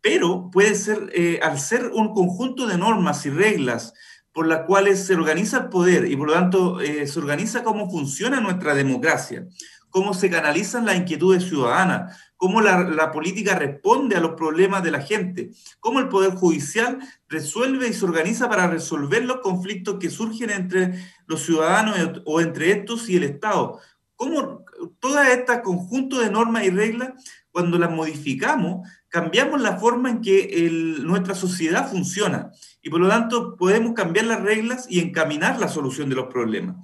Pero 0.00 0.50
puede 0.50 0.74
ser, 0.76 1.12
al 1.42 1.60
ser 1.60 1.90
un 1.92 2.14
conjunto 2.14 2.66
de 2.66 2.78
normas 2.78 3.26
y 3.26 3.30
reglas, 3.30 3.92
por 4.32 4.46
las 4.46 4.60
cuales 4.60 5.04
se 5.04 5.14
organiza 5.14 5.58
el 5.58 5.68
poder 5.68 6.10
y 6.10 6.16
por 6.16 6.28
lo 6.28 6.32
tanto 6.32 6.78
se 6.78 7.18
organiza 7.18 7.62
cómo 7.64 7.90
funciona 7.90 8.40
nuestra 8.40 8.74
democracia 8.74 9.44
cómo 9.90 10.14
se 10.14 10.30
canalizan 10.30 10.86
las 10.86 10.96
inquietudes 10.96 11.44
ciudadanas, 11.44 12.16
cómo 12.36 12.60
la, 12.62 13.12
política 13.12 13.54
responde 13.54 14.16
a 14.16 14.20
los 14.20 14.32
problemas 14.32 14.82
de 14.82 14.90
la 14.90 15.02
gente, 15.02 15.50
cómo 15.78 16.00
el 16.00 16.08
Poder 16.08 16.30
Judicial 16.34 16.98
resuelve 17.28 17.88
y 17.88 17.92
se 17.92 18.04
organiza 18.04 18.48
para 18.48 18.66
resolver 18.66 19.24
los 19.24 19.40
conflictos 19.40 19.98
que 19.98 20.08
surgen 20.08 20.50
entre 20.50 20.94
los 21.26 21.42
ciudadanos 21.42 22.22
o 22.24 22.40
entre 22.40 22.70
estos 22.70 23.08
y 23.10 23.16
el 23.16 23.24
Estado. 23.24 23.78
Cómo 24.16 24.64
todo 24.98 25.20
este 25.22 25.60
conjunto 25.62 26.18
de 26.18 26.30
normas 26.30 26.64
y 26.64 26.70
reglas, 26.70 27.10
cuando 27.50 27.78
las 27.78 27.90
modificamos, 27.90 28.88
cambiamos 29.08 29.60
la 29.60 29.76
forma 29.76 30.08
en 30.08 30.22
que 30.22 30.68
nuestra 31.02 31.34
sociedad 31.34 31.90
funciona 31.90 32.52
y 32.80 32.90
por 32.90 33.00
lo 33.00 33.08
tanto 33.08 33.56
podemos 33.56 33.92
cambiar 33.94 34.26
las 34.26 34.40
reglas 34.40 34.86
y 34.88 35.00
encaminar 35.00 35.58
la 35.58 35.68
solución 35.68 36.08
de 36.08 36.16
los 36.16 36.26
problemas. 36.26 36.76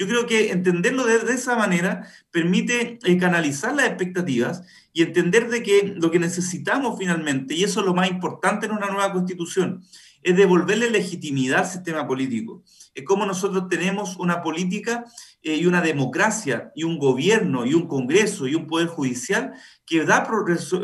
Yo 0.00 0.08
creo 0.08 0.24
que 0.24 0.50
entenderlo 0.50 1.04
de, 1.04 1.30
esa 1.34 1.56
manera 1.56 2.08
permite 2.30 2.98
eh, 3.04 3.18
canalizar 3.18 3.74
las 3.74 3.84
expectativas 3.84 4.62
y 4.94 5.02
entender 5.02 5.50
de 5.50 5.62
que 5.62 5.92
lo 5.94 6.10
que 6.10 6.18
necesitamos 6.18 6.98
finalmente, 6.98 7.52
y 7.52 7.64
eso 7.64 7.80
es 7.80 7.86
lo 7.86 7.92
más 7.92 8.08
importante 8.08 8.64
en 8.64 8.72
una 8.72 8.86
nueva 8.86 9.12
constitución, 9.12 9.84
es 10.22 10.34
devolverle 10.34 10.88
legitimidad 10.88 11.64
al 11.64 11.66
sistema 11.66 12.06
político. 12.06 12.62
Es 12.94 13.04
como 13.04 13.26
nosotros 13.26 13.68
tenemos 13.68 14.16
una 14.16 14.40
política 14.40 15.04
eh, 15.42 15.56
y 15.56 15.66
una 15.66 15.82
democracia 15.82 16.72
y 16.74 16.84
un 16.84 16.98
gobierno 16.98 17.66
y 17.66 17.74
un 17.74 17.86
congreso 17.86 18.48
y 18.48 18.54
un 18.54 18.66
poder 18.66 18.88
judicial 18.88 19.52
que 19.84 20.06
da, 20.06 20.26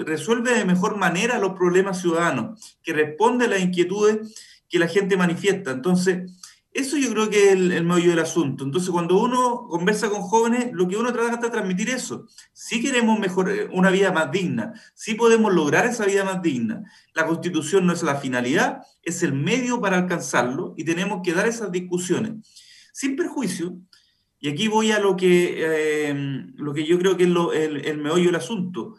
resuelve 0.05 0.59
de 0.59 0.67
mejor 0.67 0.99
manera 0.99 1.39
los 1.39 1.55
problemas 1.55 2.03
ciudadanos, 2.03 2.77
que 2.83 2.93
responde 2.93 3.47
a 3.47 3.49
las 3.49 3.63
inquietudes 3.63 4.35
que 4.69 4.79
la 4.79 4.89
gente 4.89 5.17
manifiesta. 5.17 5.71
Entonces, 5.71 6.31
eso 6.77 6.99
yo 6.99 7.11
creo 7.11 7.31
que 7.31 7.47
es 7.47 7.53
el, 7.53 7.85
medio 7.85 8.11
del 8.11 8.19
asunto. 8.19 8.63
Entonces, 8.65 8.91
cuando 8.91 9.19
uno 9.19 9.67
conversa 9.69 10.11
con 10.11 10.21
jóvenes, 10.21 10.71
lo 10.73 10.87
que 10.87 10.97
uno 10.97 11.13
trata 11.13 11.39
de 11.39 11.51
transmitir 11.51 11.89
eso. 11.89 12.27
Si 12.53 12.83
queremos 12.83 13.19
mejor, 13.19 13.51
eh, 13.51 13.69
una 13.73 13.91
vida 13.91 14.13
más 14.13 14.31
digna, 14.31 14.75
si 14.95 15.15
podemos 15.15 15.55
lograr 15.55 15.87
esa 15.87 16.05
vida 16.05 16.23
más 16.25 16.43
digna. 16.43 16.85
La 17.15 17.27
constitución 17.27 17.87
no 17.87 17.95
es 17.95 18.03
la 18.03 18.17
finalidad, 18.17 18.83
es 19.03 19.23
el 19.23 19.33
medio 19.33 19.81
para 19.81 19.97
alcanzarlo 19.97 20.75
y 20.77 20.85
tenemos 20.85 21.21
que 21.25 21.33
dar 21.33 21.49
esas 21.49 21.73
discusiones. 21.73 22.47
Sin 22.93 23.17
perjuicio, 23.17 23.79
y 24.39 24.51
aquí 24.51 24.69
voy 24.69 24.93
a 24.93 24.99
lo 24.99 25.17
que, 25.17 25.55
eh, 25.57 26.15
lo 26.57 26.75
que 26.75 26.85
yo 26.85 26.99
creo 26.99 27.17
que 27.17 27.25
es 27.25 27.31
el, 27.31 27.87
el, 27.87 27.99
meollo 27.99 28.27
del 28.27 28.37
asunto. 28.37 28.97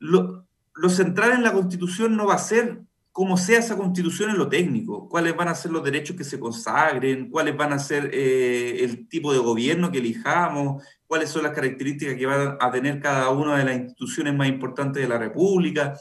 Lo, 0.00 0.48
lo 0.74 0.88
central 0.88 1.32
en 1.32 1.44
la 1.44 1.52
constitución 1.52 2.16
no 2.16 2.26
va 2.26 2.34
a 2.34 2.38
ser 2.38 2.82
cómo 3.12 3.36
sea 3.36 3.58
esa 3.58 3.76
constitución 3.76 4.30
en 4.30 4.38
lo 4.38 4.48
técnico, 4.48 5.06
cuáles 5.08 5.36
van 5.36 5.48
a 5.48 5.54
ser 5.54 5.70
los 5.70 5.84
derechos 5.84 6.16
que 6.16 6.24
se 6.24 6.40
consagren, 6.40 7.28
cuáles 7.28 7.54
van 7.56 7.74
a 7.74 7.78
ser 7.78 8.10
eh, 8.12 8.82
el 8.82 9.06
tipo 9.06 9.34
de 9.34 9.38
gobierno 9.38 9.92
que 9.92 9.98
elijamos, 9.98 10.82
cuáles 11.06 11.28
son 11.28 11.42
las 11.42 11.52
características 11.52 12.16
que 12.16 12.24
van 12.24 12.56
a 12.58 12.70
tener 12.70 13.00
cada 13.00 13.28
una 13.28 13.58
de 13.58 13.64
las 13.64 13.76
instituciones 13.76 14.34
más 14.34 14.48
importantes 14.48 15.02
de 15.02 15.08
la 15.08 15.18
República. 15.18 15.94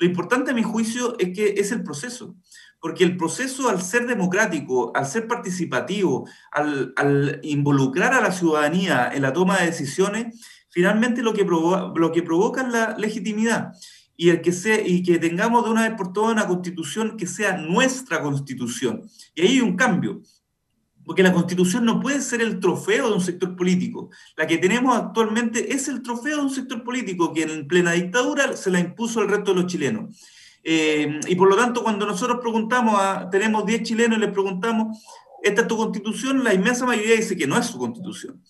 Lo 0.00 0.06
importante 0.06 0.50
a 0.50 0.54
mi 0.54 0.64
juicio 0.64 1.16
es 1.20 1.32
que 1.32 1.54
es 1.56 1.70
el 1.70 1.84
proceso, 1.84 2.34
porque 2.80 3.04
el 3.04 3.16
proceso 3.16 3.68
al 3.68 3.80
ser 3.80 4.08
democrático, 4.08 4.90
al 4.96 5.06
ser 5.06 5.28
participativo, 5.28 6.28
al, 6.50 6.92
al 6.96 7.38
involucrar 7.44 8.12
a 8.12 8.20
la 8.20 8.32
ciudadanía 8.32 9.12
en 9.14 9.22
la 9.22 9.32
toma 9.32 9.58
de 9.58 9.66
decisiones, 9.66 10.44
finalmente 10.68 11.22
lo 11.22 11.32
que, 11.32 11.44
lo 11.44 12.12
que 12.12 12.24
provoca 12.24 12.62
es 12.62 12.72
la 12.72 12.98
legitimidad 12.98 13.72
y, 14.16 14.30
el 14.30 14.40
que 14.40 14.52
sea, 14.52 14.80
y 14.86 15.02
que 15.02 15.18
tengamos 15.18 15.64
de 15.64 15.70
una 15.70 15.88
vez 15.88 15.96
por 15.96 16.12
todas 16.12 16.32
una 16.32 16.46
constitución 16.46 17.16
que 17.16 17.26
sea 17.26 17.56
nuestra 17.56 18.22
constitución. 18.22 19.02
Y 19.34 19.42
ahí 19.42 19.48
hay 19.48 19.60
un 19.60 19.76
cambio, 19.76 20.22
porque 21.04 21.22
la 21.22 21.32
constitución 21.32 21.84
no 21.84 22.00
puede 22.00 22.20
ser 22.20 22.40
el 22.40 22.58
trofeo 22.58 23.08
de 23.08 23.14
un 23.14 23.20
sector 23.20 23.54
político. 23.54 24.10
La 24.36 24.46
que 24.46 24.58
tenemos 24.58 24.96
actualmente 24.96 25.72
es 25.72 25.88
el 25.88 26.02
trofeo 26.02 26.38
de 26.38 26.42
un 26.42 26.50
sector 26.50 26.82
político 26.82 27.32
que 27.32 27.42
en 27.42 27.68
plena 27.68 27.92
dictadura 27.92 28.56
se 28.56 28.70
la 28.70 28.80
impuso 28.80 29.20
al 29.20 29.28
resto 29.28 29.54
de 29.54 29.62
los 29.62 29.70
chilenos. 29.70 30.16
Eh, 30.64 31.20
y 31.28 31.36
por 31.36 31.48
lo 31.48 31.54
tanto, 31.54 31.84
cuando 31.84 32.06
nosotros 32.06 32.38
preguntamos, 32.40 32.98
a, 32.98 33.30
tenemos 33.30 33.64
10 33.64 33.82
chilenos 33.84 34.18
y 34.18 34.20
les 34.20 34.32
preguntamos, 34.32 34.98
¿esta 35.40 35.62
es 35.62 35.68
tu 35.68 35.76
constitución? 35.76 36.42
La 36.42 36.52
inmensa 36.52 36.84
mayoría 36.84 37.14
dice 37.14 37.36
que 37.36 37.46
no 37.46 37.56
es 37.56 37.66
su 37.66 37.78
constitución. 37.78 38.42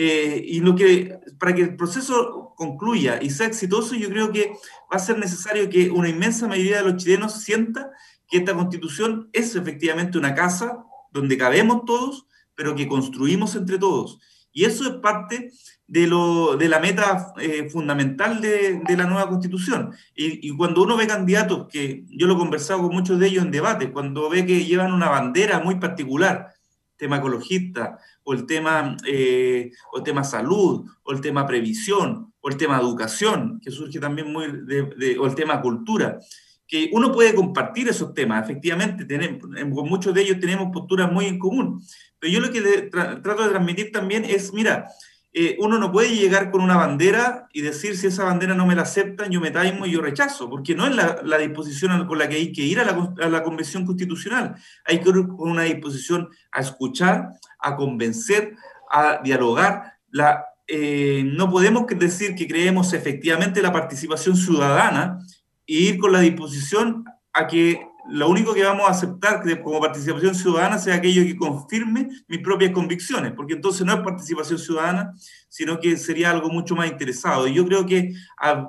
Eh, 0.00 0.44
y 0.46 0.60
lo 0.60 0.76
que, 0.76 1.18
para 1.40 1.52
que 1.52 1.62
el 1.62 1.74
proceso 1.74 2.54
concluya 2.56 3.18
y 3.20 3.30
sea 3.30 3.48
exitoso, 3.48 3.96
yo 3.96 4.08
creo 4.08 4.30
que 4.30 4.52
va 4.92 4.96
a 4.96 5.00
ser 5.00 5.18
necesario 5.18 5.68
que 5.68 5.90
una 5.90 6.08
inmensa 6.08 6.46
mayoría 6.46 6.76
de 6.76 6.92
los 6.92 7.02
chilenos 7.02 7.42
sienta 7.42 7.90
que 8.28 8.36
esta 8.36 8.54
constitución 8.54 9.28
es 9.32 9.56
efectivamente 9.56 10.16
una 10.16 10.36
casa 10.36 10.84
donde 11.10 11.36
cabemos 11.36 11.84
todos, 11.84 12.28
pero 12.54 12.76
que 12.76 12.86
construimos 12.86 13.56
entre 13.56 13.76
todos. 13.76 14.20
Y 14.52 14.66
eso 14.66 14.84
es 14.84 14.94
parte 14.98 15.50
de, 15.88 16.06
lo, 16.06 16.56
de 16.56 16.68
la 16.68 16.78
meta 16.78 17.32
eh, 17.40 17.68
fundamental 17.68 18.40
de, 18.40 18.80
de, 18.86 18.96
la 18.96 19.06
nueva 19.06 19.28
constitución. 19.28 19.92
Y, 20.14 20.48
y, 20.48 20.56
cuando 20.56 20.84
uno 20.84 20.96
ve 20.96 21.08
candidatos, 21.08 21.66
que 21.68 22.04
yo 22.06 22.28
lo 22.28 22.34
he 22.34 22.38
conversado 22.38 22.82
con 22.82 22.94
muchos 22.94 23.18
de 23.18 23.26
ellos 23.26 23.44
en 23.44 23.50
debate, 23.50 23.90
cuando 23.90 24.30
ve 24.30 24.46
que 24.46 24.64
llevan 24.64 24.92
una 24.92 25.08
bandera 25.08 25.58
muy 25.58 25.74
particular, 25.80 26.54
tema 26.98 27.16
ecologista, 27.16 27.98
o 28.28 28.34
el 28.34 28.44
tema, 28.44 28.94
eh, 29.06 29.70
o 29.90 29.96
el 29.96 30.04
tema 30.04 30.22
salud, 30.22 30.84
o 31.02 31.12
el 31.12 31.20
tema 31.22 31.46
previsión, 31.46 32.30
o 32.42 32.50
el 32.50 32.58
tema 32.58 32.78
educación, 32.78 33.58
que 33.64 33.70
surge 33.70 33.98
también 33.98 34.30
muy, 34.30 34.44
de, 34.66 35.16
o 35.18 35.24
el 35.24 35.34
tema 35.34 35.62
cultura, 35.62 36.20
que 36.66 36.90
uno 36.92 37.10
puede 37.10 37.34
compartir 37.34 37.88
esos 37.88 38.12
temas, 38.12 38.44
efectivamente, 38.44 39.06
tenemos, 39.06 39.40
con 39.74 39.88
muchos 39.88 40.12
de 40.12 40.20
ellos 40.20 40.40
tenemos 40.40 40.68
posturas 40.70 41.10
muy 41.10 41.24
en 41.24 41.38
común, 41.38 41.82
pero 42.18 42.30
yo 42.30 42.40
lo 42.40 42.52
que 42.52 42.60
trato 42.90 43.44
de 43.44 43.48
transmitir 43.48 43.92
también 43.92 44.26
es, 44.26 44.52
mira, 44.52 44.86
eh, 45.32 45.56
uno 45.60 45.78
no 45.78 45.92
puede 45.92 46.16
llegar 46.16 46.50
con 46.50 46.62
una 46.62 46.76
bandera 46.76 47.48
y 47.52 47.60
decir 47.60 47.96
si 47.96 48.06
esa 48.06 48.24
bandera 48.24 48.54
no 48.54 48.66
me 48.66 48.74
la 48.74 48.82
aceptan, 48.82 49.30
yo 49.30 49.40
me 49.40 49.50
taimo 49.50 49.84
y 49.84 49.92
yo 49.92 50.00
rechazo, 50.00 50.48
porque 50.48 50.74
no 50.74 50.86
es 50.86 50.96
la, 50.96 51.38
disposición 51.38 52.06
con 52.06 52.18
la 52.18 52.28
que 52.28 52.36
hay 52.36 52.52
que 52.52 52.62
ir 52.62 52.80
a 52.80 52.84
la, 53.28 53.42
Convención 53.42 53.84
Constitucional. 53.84 54.56
Hay 54.84 55.00
que 55.00 55.10
ir 55.10 55.26
con 55.28 55.50
una 55.50 55.62
disposición 55.62 56.30
a 56.50 56.60
escuchar, 56.60 57.28
a 57.58 57.76
convencer, 57.76 58.56
a 58.90 59.20
dialogar. 59.22 59.98
La, 60.10 60.44
eh, 60.66 61.22
no 61.26 61.50
podemos 61.50 61.86
decir 61.86 62.34
que 62.34 62.48
creemos 62.48 62.94
efectivamente 62.94 63.60
la 63.60 63.72
participación 63.72 64.36
ciudadana 64.36 65.18
e 65.66 65.74
ir 65.74 65.98
con 65.98 66.12
la 66.12 66.20
disposición 66.20 67.04
a 67.34 67.46
que 67.46 67.86
lo 68.08 68.28
único 68.28 68.54
que 68.54 68.64
vamos 68.64 68.86
a 68.88 68.92
aceptar 68.92 69.42
como 69.62 69.80
participación 69.80 70.34
ciudadana 70.34 70.78
sea 70.78 70.94
aquello 70.94 71.22
que 71.24 71.36
confirme 71.36 72.08
mis 72.26 72.40
propias 72.40 72.72
convicciones, 72.72 73.32
porque 73.32 73.54
entonces 73.54 73.84
no 73.84 73.92
es 73.92 74.00
participación 74.00 74.58
ciudadana, 74.58 75.14
sino 75.48 75.78
que 75.78 75.96
sería 75.96 76.30
algo 76.30 76.48
mucho 76.48 76.74
más 76.74 76.88
interesado. 76.88 77.46
Y 77.46 77.54
yo 77.54 77.66
creo 77.66 77.86
que 77.86 78.14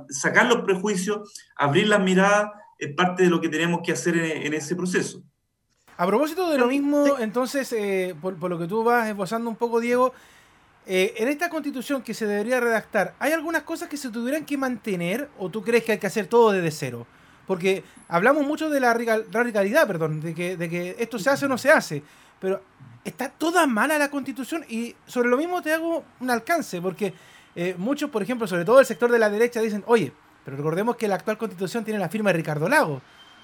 sacar 0.10 0.48
los 0.48 0.62
prejuicios, 0.62 1.34
abrir 1.56 1.88
las 1.88 2.02
miradas, 2.02 2.52
es 2.78 2.94
parte 2.94 3.24
de 3.24 3.30
lo 3.30 3.42
que 3.42 3.50
tenemos 3.50 3.82
que 3.84 3.92
hacer 3.92 4.18
en, 4.18 4.54
ese 4.54 4.76
proceso. 4.76 5.22
A 5.98 6.08
propósito 6.08 6.50
de 6.50 6.58
lo 6.58 6.68
mismo, 6.68 7.18
entonces, 7.20 7.72
eh, 7.74 8.16
por, 8.22 8.50
lo 8.50 8.58
que 8.58 8.68
tú 8.68 8.84
vas 8.84 9.10
esbozando 9.10 9.50
un 9.50 9.58
poco, 9.58 9.82
Diego, 9.82 10.14
eh, 10.86 11.14
en 11.18 11.28
esta 11.28 11.50
constitución 11.50 12.02
que 12.02 12.14
se 12.14 12.26
debería 12.26 12.62
redactar, 12.62 13.16
¿hay 13.20 13.34
algunas 13.34 13.64
cosas 13.64 13.90
que 13.90 13.98
se 13.98 14.10
tuvieran 14.10 14.46
que 14.46 14.58
mantener 14.58 15.30
o 15.38 15.50
tú 15.50 15.62
crees 15.62 15.84
que 15.84 15.92
hay 15.92 15.98
que 15.98 16.08
hacer 16.08 16.28
todo 16.28 16.52
desde 16.52 16.72
cero? 16.72 17.06
Porque 17.50 17.84
hablamos 18.10 18.46
mucho 18.46 18.70
de 18.70 18.80
la 18.80 18.94
radicalidad, 18.94 19.88
perdón, 19.88 20.22
de 20.22 20.36
que, 20.36 20.96
esto 21.00 21.18
se 21.18 21.32
hace 21.32 21.48
o 21.48 21.50
no 21.50 21.58
se 21.58 21.72
hace, 21.72 22.04
pero 22.40 22.62
está 23.04 23.28
toda 23.30 23.66
mala 23.66 23.98
la 23.98 24.12
constitución 24.12 24.64
y 24.70 24.96
sobre 25.08 25.30
lo 25.30 25.38
mismo 25.38 25.60
te 25.60 25.74
hago 25.74 26.04
un 26.20 26.30
alcance, 26.30 26.80
porque 26.80 27.12
eh, 27.56 27.74
muchos, 27.76 28.12
por 28.12 28.22
ejemplo, 28.22 28.46
sobre 28.46 28.66
todo 28.66 28.80
el 28.80 28.86
sector 28.86 29.12
de 29.12 29.18
la 29.18 29.32
derecha, 29.32 29.62
dicen, 29.62 29.84
oye, 29.88 30.14
pero 30.46 30.58
recordemos 30.58 30.96
que 30.96 31.08
la 31.08 31.16
actual 31.16 31.40
constitución 31.40 31.84
tiene 31.84 32.00
la 32.00 32.08
firma 32.08 32.30
de 32.30 32.38
Ricardo 32.38 32.70
Lago. 32.70 33.02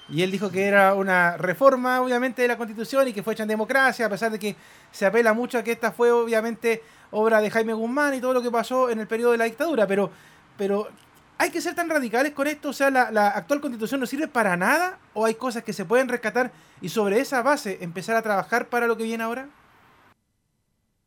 Y 0.07 0.21
él 0.21 0.29
dijo 0.29 0.51
que 0.51 0.65
era 0.65 0.93
una 0.93 1.35
reforma, 1.37 1.99
obviamente, 1.99 2.43
de 2.43 2.47
la 2.47 2.57
constitución 2.57 3.07
y 3.07 3.11
que 3.11 3.23
fue 3.23 3.33
hecha 3.33 3.41
en 3.41 3.49
democracia, 3.49 4.05
a 4.05 4.09
pesar 4.09 4.31
de 4.31 4.37
que 4.37 4.55
se 4.91 5.07
apela 5.07 5.33
mucho 5.33 5.57
a 5.57 5.63
que 5.63 5.71
esta 5.71 5.91
fue, 5.91 6.11
obviamente, 6.11 6.83
obra 7.09 7.41
de 7.41 7.49
Jaime 7.49 7.73
Guzmán 7.73 8.13
y 8.13 8.21
todo 8.21 8.35
lo 8.35 8.43
que 8.43 8.51
pasó 8.51 8.91
en 8.91 8.99
el 8.99 9.07
periodo 9.07 9.31
de 9.31 9.39
la 9.39 9.45
dictadura. 9.45 9.87
Pero, 9.87 10.11
pero 10.59 10.89
¿Hay 11.37 11.49
que 11.49 11.61
ser 11.61 11.75
tan 11.75 11.89
radicales 11.89 12.31
con 12.31 12.47
esto? 12.47 12.69
O 12.69 12.73
sea, 12.73 12.89
¿la, 12.89 13.27
actual 13.29 13.59
constitución 13.59 13.99
no 13.99 14.05
sirve 14.05 14.27
para 14.27 14.55
nada? 14.55 14.99
¿O 15.13 15.25
hay 15.25 15.35
cosas 15.35 15.63
que 15.63 15.73
se 15.73 15.83
pueden 15.83 16.07
rescatar 16.07 16.51
y 16.81 16.89
sobre 16.89 17.19
esa 17.19 17.41
base 17.41 17.79
empezar 17.81 18.15
a 18.15 18.21
trabajar 18.21 18.69
para 18.69 18.87
lo 18.87 18.95
que 18.95 19.03
viene 19.03 19.23
ahora? 19.23 19.49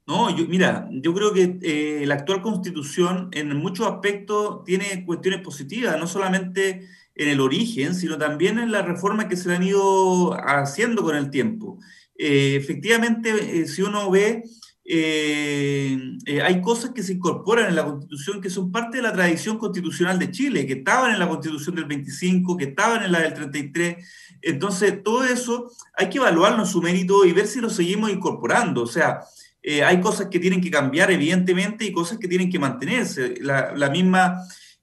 No, 0.07 0.35
mira, 0.35 0.89
yo 0.91 1.13
creo 1.13 1.33
que 1.33 1.59
eh, 1.63 2.07
la 2.07 2.15
actual 2.15 2.41
constitución 2.41 3.29
en 3.33 3.55
muchos 3.57 3.87
aspectos 3.87 4.65
tiene 4.65 5.05
cuestiones 5.05 5.43
positivas, 5.43 5.99
no 5.99 6.07
solamente 6.07 6.89
en 7.15 7.29
el 7.29 7.41
origen, 7.41 7.95
sino 7.95 8.17
también 8.17 8.59
en 8.59 8.73
las 8.73 8.87
reformas 8.87 9.27
que 9.27 9.37
se 9.37 9.55
han 9.55 9.63
ido 9.63 10.33
haciendo 10.35 11.03
con 11.03 11.17
el 11.17 11.31
tiempo. 11.31 11.79
Eh, 12.17 12.57
efectivamente, 12.57 13.61
eh, 13.61 13.67
si 13.67 13.83
uno 13.83 14.11
ve 14.11 14.45
eh, 14.91 16.17
eh, 16.25 16.41
hay 16.41 16.63
cosas 16.63 16.93
que 16.95 17.03
se 17.03 17.13
incorporan 17.13 17.69
en 17.69 17.77
la 17.77 17.85
Constitución 17.85 18.41
que 18.41 18.49
son 18.49 18.73
parte 18.73 18.97
de 18.97 19.03
la 19.03 19.13
tradición 19.13 19.59
constitucional 19.59 20.19
de 20.19 20.31
Chile, 20.31 20.67
que 20.67 20.73
estaban 20.75 21.13
en 21.13 21.19
la 21.19 21.29
Constitución 21.29 21.77
del 21.77 21.85
25, 21.85 22.57
que 22.57 22.65
estaban 22.65 23.03
en 23.05 23.13
la 23.13 23.21
del 23.21 23.35
33. 23.35 23.97
Entonces, 24.41 25.03
todo 25.03 25.25
eso 25.25 25.71
hay 25.95 26.09
que 26.09 26.17
evaluarlo 26.17 26.61
en 26.61 26.67
su 26.67 26.81
mérito 26.81 27.27
y 27.27 27.33
ver 27.33 27.47
si 27.47 27.61
lo 27.61 27.69
seguimos 27.69 28.11
incorporando. 28.11 28.81
O 28.81 28.87
sea, 28.87 29.21
eh, 29.63 29.85
hay 29.85 30.01
cosas 30.01 30.29
que 30.31 30.39
tienen 30.39 30.63
que 30.63 30.71
cambiar, 30.71 31.11
evidentemente, 31.11 31.85
y 31.85 31.93
cosas 31.93 32.17
que 32.17 32.27
tienen 32.27 32.51
que 32.51 32.59
mantenerse. 32.59 33.35
La, 33.43 33.91
misma... 33.91 34.39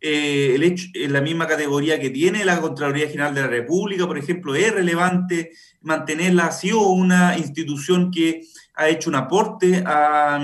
el 0.05 0.63
hecho, 0.63 0.87
la 0.93 1.21
misma 1.21 1.47
categoría 1.47 1.99
que 1.99 2.11
tiene 2.11 2.45
la 2.45 2.61
Contraloría 2.61 3.07
General 3.07 3.33
de 3.33 3.41
la 3.41 3.47
República, 3.47 4.05
por 4.05 4.17
ejemplo, 4.17 4.53
es 4.53 4.71
relevante 4.71 5.51
mantenerla 5.81 6.47
así 6.47 6.71
o 6.71 6.81
una 6.89 7.37
institución 7.37 8.11
que 8.11 8.41
ha 8.75 8.89
hecho 8.89 9.09
un 9.09 9.15
aporte 9.15 9.83
a, 9.85 10.35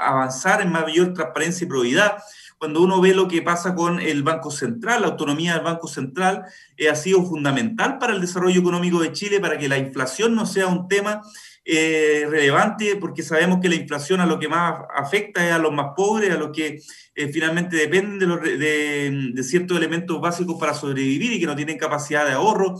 avanzar 0.00 0.62
en 0.62 0.72
mayor 0.72 1.12
transparencia 1.12 1.64
y 1.64 1.68
probidad. 1.68 2.18
Cuando 2.58 2.82
uno 2.82 3.00
ve 3.00 3.14
lo 3.14 3.28
que 3.28 3.42
pasa 3.42 3.74
con 3.74 4.00
el 4.00 4.24
Banco 4.24 4.50
Central, 4.50 5.02
la 5.02 5.08
autonomía 5.08 5.54
del 5.54 5.62
Banco 5.62 5.86
Central 5.86 6.44
eh, 6.76 6.88
ha 6.88 6.96
sido 6.96 7.22
fundamental 7.24 7.98
para 7.98 8.14
el 8.14 8.20
desarrollo 8.20 8.60
económico 8.60 9.00
de 9.00 9.12
Chile, 9.12 9.38
para 9.38 9.58
que 9.58 9.68
la 9.68 9.78
inflación 9.78 10.34
no 10.34 10.46
sea 10.46 10.66
un 10.66 10.88
tema 10.88 11.22
eh, 11.70 12.26
relevante, 12.30 12.96
porque 12.96 13.22
sabemos 13.22 13.58
que 13.60 13.68
la 13.68 13.74
inflación 13.74 14.20
a 14.20 14.26
lo 14.26 14.38
que 14.38 14.48
más 14.48 14.80
afecta 14.96 15.46
es 15.46 15.52
a 15.52 15.58
los 15.58 15.70
más 15.70 15.88
pobres, 15.94 16.30
a 16.30 16.38
los 16.38 16.50
que 16.50 16.80
eh, 17.14 17.28
finalmente 17.28 17.76
dependen 17.76 18.40
de, 18.40 19.42
ciertos 19.42 19.76
elementos 19.76 20.18
básicos 20.18 20.58
para 20.58 20.72
sobrevivir 20.72 21.34
y 21.34 21.40
que 21.40 21.44
no 21.44 21.54
tienen 21.54 21.76
capacidad 21.76 22.24
de 22.24 22.32
ahorro. 22.32 22.74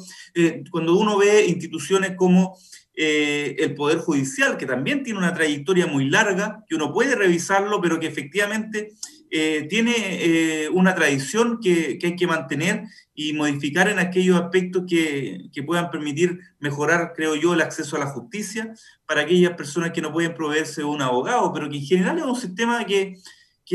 cuando 0.70 0.96
uno 0.96 1.18
ve 1.18 1.44
instituciones 1.46 2.16
como 2.16 2.57
eh, 2.94 3.57
el 3.59 3.74
Poder 3.74 3.98
Judicial, 3.98 4.57
que 4.57 4.64
también 4.64 5.03
tiene 5.03 5.18
una 5.18 5.35
trayectoria 5.35 5.87
muy 5.87 6.09
larga, 6.09 6.64
que 6.66 6.74
uno 6.74 6.90
puede 6.90 7.14
revisarlo, 7.14 7.83
pero 7.83 8.01
que 8.01 8.07
efectivamente 8.07 8.94
eh, 9.31 9.67
tiene 9.69 9.93
eh, 9.97 10.69
una 10.71 10.95
tradición 10.95 11.61
que, 11.61 11.99
hay 12.03 12.17
que 12.17 12.27
mantener 12.27 12.85
y 13.14 13.33
modificar 13.33 13.88
en 13.88 13.99
aquellos 13.99 14.41
aspectos 14.41 14.85
que, 14.88 15.51
puedan 15.67 15.91
permitir 15.91 16.41
mejorar, 16.61 17.12
creo 17.14 17.35
yo, 17.35 17.55
el 17.55 17.61
acceso 17.61 17.97
a 17.97 18.01
la 18.01 18.07
justicia 18.07 18.73
para 19.07 19.23
aquellas 19.23 19.53
personas 19.55 19.91
que 19.93 20.01
no 20.01 20.12
pueden 20.12 20.35
proveerse 20.35 20.81
de 20.81 20.87
un 20.87 21.03
abogado, 21.03 21.53
pero 21.53 21.69
que 21.69 21.77
en 21.77 21.85
general 21.85 22.19
es 22.19 22.25
un 22.25 22.37
sistema 22.37 22.85
que, 22.85 23.17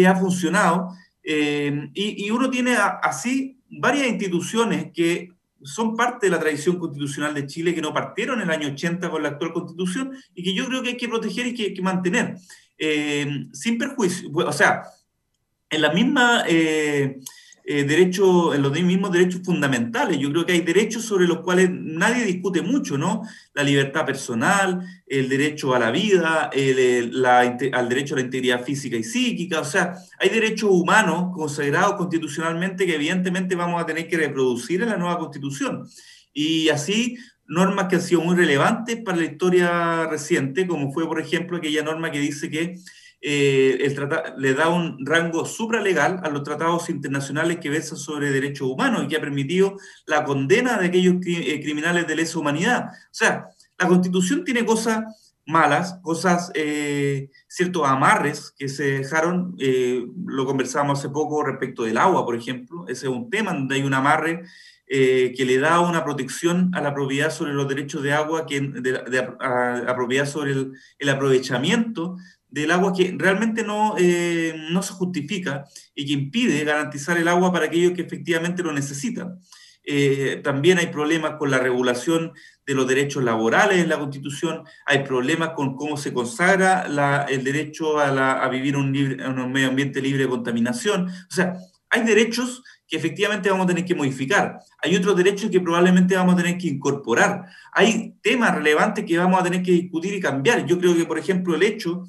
ha 0.08 0.16
funcionado. 0.16 0.90
y, 1.24 2.26
y, 2.26 2.32
uno 2.32 2.50
tiene 2.50 2.76
así 2.76 3.60
varias 3.70 4.08
instituciones 4.08 4.92
que 4.94 5.34
son 5.64 5.96
parte 5.96 6.28
de 6.28 6.32
la 6.32 6.40
tradición 6.40 6.78
constitucional 6.78 7.34
de 7.34 7.48
Chile 7.48 7.74
que 7.74 7.82
no 7.82 7.94
partieron 7.94 8.42
en 8.42 8.50
el 8.50 8.56
año 8.56 8.68
80 8.70 9.10
con 9.10 9.24
la 9.24 9.30
actual 9.30 9.54
constitución 9.54 10.12
y 10.36 10.44
que 10.44 10.54
yo 10.54 10.66
creo 10.68 10.82
que 10.82 10.90
hay 10.90 10.98
que 10.98 11.08
proteger 11.08 11.48
y 11.48 11.54
que 11.54 11.64
hay 11.64 11.74
que 11.74 11.82
mantener, 11.82 12.38
eh, 12.78 13.48
sin 13.54 13.78
perjuicio. 13.78 14.30
O 14.34 14.54
sea, 14.54 14.84
en 15.74 15.82
la 15.82 15.92
misma 15.92 16.44
eh, 16.48 17.20
eh, 17.66 17.84
derecho, 17.86 18.54
en 18.54 18.62
los 18.62 18.74
mismos 18.74 19.12
derechos 19.12 19.42
fundamentales. 19.44 20.18
Yo 20.20 20.30
creo 20.32 20.46
que 20.46 20.52
hay 20.52 20.62
derechos 20.62 21.06
sobre 21.06 21.28
los 21.28 21.40
cuales 21.40 21.70
nadie 21.72 22.26
discute 22.26 22.62
mucho, 22.62 22.98
¿no? 22.98 23.24
La 23.54 23.64
libertad 23.64 24.06
personal, 24.06 24.86
el 25.08 25.30
derecho 25.30 25.74
a 25.74 25.80
la 25.80 25.90
vida, 25.90 26.50
el, 26.52 27.26
al 27.26 27.90
derecho 27.90 28.16
a 28.16 28.18
la 28.18 28.26
integridad 28.26 28.64
física 28.64 28.98
y 28.98 29.04
psíquica. 29.04 29.62
O 29.62 29.66
sea, 29.66 29.96
hay 30.20 30.28
derechos 30.28 30.70
humanos 30.72 31.32
consagrados 31.34 31.94
constitucionalmente 31.94 32.86
que 32.86 32.96
evidentemente 32.96 33.56
vamos 33.56 33.82
a 33.82 33.86
tener 33.86 34.10
que 34.10 34.18
reproducir 34.18 34.82
en 34.82 34.90
la 34.90 34.98
nueva 34.98 35.18
constitución. 35.18 35.88
Y 36.34 36.68
así 36.68 37.18
normas 37.48 37.88
que 37.88 37.96
han 37.96 38.02
sido 38.02 38.22
muy 38.22 38.36
relevantes 38.36 39.02
para 39.04 39.18
la 39.18 39.26
historia 39.26 40.08
reciente, 40.08 40.68
como 40.68 40.92
fue, 40.92 41.08
por 41.08 41.20
ejemplo, 41.20 41.58
aquella 41.58 41.84
norma 41.84 42.12
que 42.12 42.20
dice 42.20 42.50
que 42.50 42.76
eh, 43.26 43.78
el 43.80 44.10
le 44.38 44.54
da 44.54 44.68
un 44.68 44.98
rango 45.06 45.46
supralegal 45.46 46.20
a 46.24 46.30
los 46.30 46.44
tratados 46.44 46.90
internacionales 46.90 47.60
que 47.62 47.70
versan 47.70 47.98
sobre 47.98 48.32
derechos 48.32 48.68
humanos 48.68 49.04
y 49.04 49.08
que 49.08 49.16
ha 49.16 49.22
permitido 49.22 49.78
la 50.06 50.26
condena 50.26 50.78
de 50.78 50.88
aquellos 50.88 51.16
eh, 51.26 51.62
criminales 51.64 52.06
de 52.06 52.18
lesa 52.18 52.38
humanidad. 52.38 52.88
O 52.92 53.14
sea, 53.14 53.48
la 53.80 53.88
constitución 53.88 54.44
tiene 54.44 54.66
cosas 54.66 55.06
malas, 55.46 56.00
cosas, 56.02 56.52
eh, 56.54 57.30
ciertos 57.48 57.88
amarres 57.88 58.54
que 58.58 58.68
se 58.68 59.00
dejaron, 59.00 59.56
lo 60.26 60.46
conversamos 60.46 61.00
hace 61.00 61.08
poco 61.08 61.44
respecto 61.44 61.84
del 61.84 61.98
agua, 61.98 62.26
por 62.26 62.36
ejemplo, 62.36 62.86
ese 62.90 63.06
es 63.08 63.12
un 63.12 63.30
tema 63.30 63.54
donde 63.54 63.76
hay 63.76 63.84
un 63.84 63.94
amarre 63.94 64.44
que 64.86 65.46
le 65.46 65.58
da 65.60 65.80
una 65.80 66.04
protección 66.04 66.72
a 66.76 66.82
la 66.82 66.94
propiedad 66.94 67.32
sobre 67.32 67.54
los 67.54 67.68
derechos 67.68 68.04
de 68.04 68.14
agua, 68.14 68.46
que, 68.46 68.62
de, 68.62 69.18
a, 69.40 69.94
propiedad 69.96 70.26
sobre 70.26 70.52
el, 71.00 71.10
aprovechamiento 71.10 72.18
del 72.54 72.70
agua 72.70 72.94
que 72.94 73.16
realmente 73.18 73.64
no, 73.64 73.96
eh, 73.98 74.54
no 74.70 74.84
se 74.84 74.94
justifica 74.94 75.66
y 75.96 76.06
que 76.06 76.14
impide 76.14 76.64
garantizar 76.64 77.18
el 77.18 77.28
agua 77.28 77.52
para 77.52 77.66
aquellos 77.66 77.94
que 77.94 78.04
efectivamente 78.04 78.62
lo 78.62 78.72
necesitan. 78.72 79.40
Eh, 79.84 80.40
también 80.44 80.78
hay 80.78 80.88
problemas 80.88 81.38
con 81.40 81.50
la 81.50 81.58
regulación 81.58 82.32
de 82.64 82.76
los 82.76 82.88
derechos 82.88 83.24
laborales 83.24 83.80
en 83.80 83.90
la 83.90 83.98
Constitución, 83.98 84.64
hay 84.86 85.00
problemas 85.00 85.50
con 85.56 85.76
cómo 85.76 85.98
se 85.98 86.14
consagra 86.14 86.88
la, 86.88 87.24
el 87.24 87.44
derecho 87.44 87.98
a, 88.00 88.44
a 88.44 88.50
vivir 88.50 88.78
un, 88.78 88.96
un 88.96 89.52
medio 89.52 89.70
ambiente 89.70 90.00
libre 90.00 90.24
de 90.24 90.30
contaminación. 90.30 91.08
O 91.08 91.34
sea, 91.34 91.56
hay 91.90 92.04
derechos 92.04 92.64
que 92.88 92.98
efectivamente 92.98 93.50
vamos 93.50 93.66
a 93.66 93.70
tener 93.70 93.84
que 93.84 93.96
modificar. 93.96 94.60
Hay 94.84 94.96
otros 94.96 95.18
derechos 95.18 95.50
que 95.50 95.60
probablemente 95.60 96.16
vamos 96.16 96.36
a 96.36 96.38
tener 96.38 96.60
que 96.60 96.68
incorporar. 96.68 97.46
Hay 97.72 98.14
temas 98.22 98.54
relevantes 98.54 99.06
que 99.06 99.18
vamos 99.18 99.42
a 99.42 99.44
tener 99.44 99.64
que 99.64 99.72
discutir 99.72 100.14
y 100.14 100.20
cambiar. 100.20 100.68
Yo 100.68 100.78
creo 100.78 100.96
que, 100.96 101.06
por 101.06 101.18
ejemplo, 101.18 101.56
el 101.56 101.64
hecho 101.64 102.06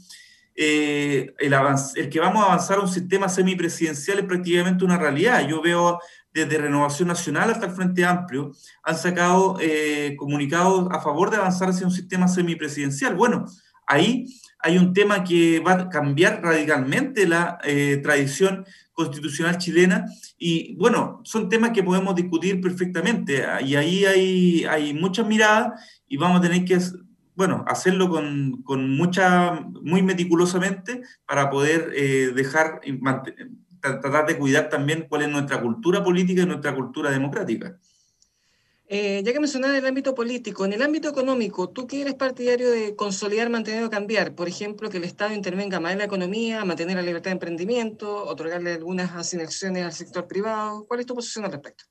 eh, 0.56 1.34
el, 1.38 1.54
el, 1.96 2.08
que 2.08 2.20
vamos 2.20 2.42
a 2.42 2.46
avanzar 2.46 2.78
a 2.78 2.82
un 2.82 2.88
sistema 2.88 3.28
semipresidencial 3.28 4.20
es 4.20 4.24
prácticamente 4.24 4.84
una 4.84 4.96
realidad. 4.96 5.46
Yo 5.48 5.60
veo 5.60 5.98
desde 6.34 6.58
Renovación 6.58 7.08
Nacional 7.08 7.50
hasta 7.50 7.66
el 7.66 7.72
Frente 7.72 8.04
Amplio, 8.04 8.52
han 8.82 8.96
sacado 8.96 9.56
eh, 9.60 10.16
comunicados 10.18 10.88
a 10.90 11.00
favor 11.00 11.30
de 11.30 11.36
avanzar 11.36 11.70
hacia 11.70 11.86
un 11.86 11.92
sistema 11.92 12.26
semipresidencial. 12.26 13.14
Bueno, 13.14 13.44
ahí 13.86 14.26
hay 14.58 14.76
un 14.76 14.92
tema 14.92 15.22
que 15.22 15.60
va 15.60 15.72
a 15.72 15.88
cambiar 15.88 16.42
radicalmente 16.42 17.28
la 17.28 17.58
eh, 17.62 18.00
tradición 18.02 18.64
constitucional 18.92 19.58
chilena 19.58 20.06
y 20.38 20.74
bueno, 20.76 21.20
son 21.24 21.48
temas 21.48 21.70
que 21.70 21.82
podemos 21.82 22.14
discutir 22.14 22.60
perfectamente 22.60 23.44
y 23.64 23.76
ahí 23.76 24.04
hay, 24.04 24.64
hay 24.64 24.94
muchas 24.94 25.26
miradas 25.26 25.80
y 26.08 26.16
vamos 26.16 26.38
a 26.38 26.42
tener 26.42 26.64
que 26.64 26.80
bueno, 27.34 27.64
hacerlo 27.66 28.08
con, 28.08 28.62
con, 28.62 28.96
mucha, 28.96 29.52
muy 29.82 30.02
meticulosamente 30.02 31.02
para 31.26 31.50
poder 31.50 31.92
eh, 31.94 32.32
dejar, 32.34 32.80
tratar 33.80 34.26
de 34.26 34.38
cuidar 34.38 34.68
también 34.68 35.06
cuál 35.08 35.22
es 35.22 35.28
nuestra 35.28 35.60
cultura 35.60 36.02
política 36.02 36.42
y 36.42 36.46
nuestra 36.46 36.74
cultura 36.74 37.10
democrática. 37.10 37.78
Eh, 38.86 39.22
ya 39.24 39.32
que 39.32 39.40
mencionaba 39.40 39.76
el 39.76 39.86
ámbito 39.86 40.14
político, 40.14 40.66
en 40.66 40.74
el 40.74 40.82
ámbito 40.82 41.08
económico, 41.08 41.70
¿tú 41.70 41.86
qué 41.86 42.02
eres 42.02 42.14
partidario 42.14 42.70
de 42.70 42.94
consolidar, 42.94 43.48
mantener 43.48 43.82
o 43.82 43.90
cambiar? 43.90 44.34
Por 44.34 44.46
ejemplo, 44.46 44.90
que 44.90 44.98
el 44.98 45.04
Estado 45.04 45.32
intervenga 45.32 45.80
más 45.80 45.92
en 45.92 45.98
la 45.98 46.04
economía, 46.04 46.64
mantener 46.66 46.96
la 46.96 47.02
libertad 47.02 47.30
de 47.30 47.32
emprendimiento, 47.32 48.24
otorgarle 48.26 48.74
algunas 48.74 49.10
asignaciones 49.12 49.84
al 49.84 49.92
sector 49.92 50.26
privado. 50.28 50.84
¿Cuál 50.86 51.00
es 51.00 51.06
tu 51.06 51.14
posición 51.14 51.46
al 51.46 51.52
respecto? 51.52 51.84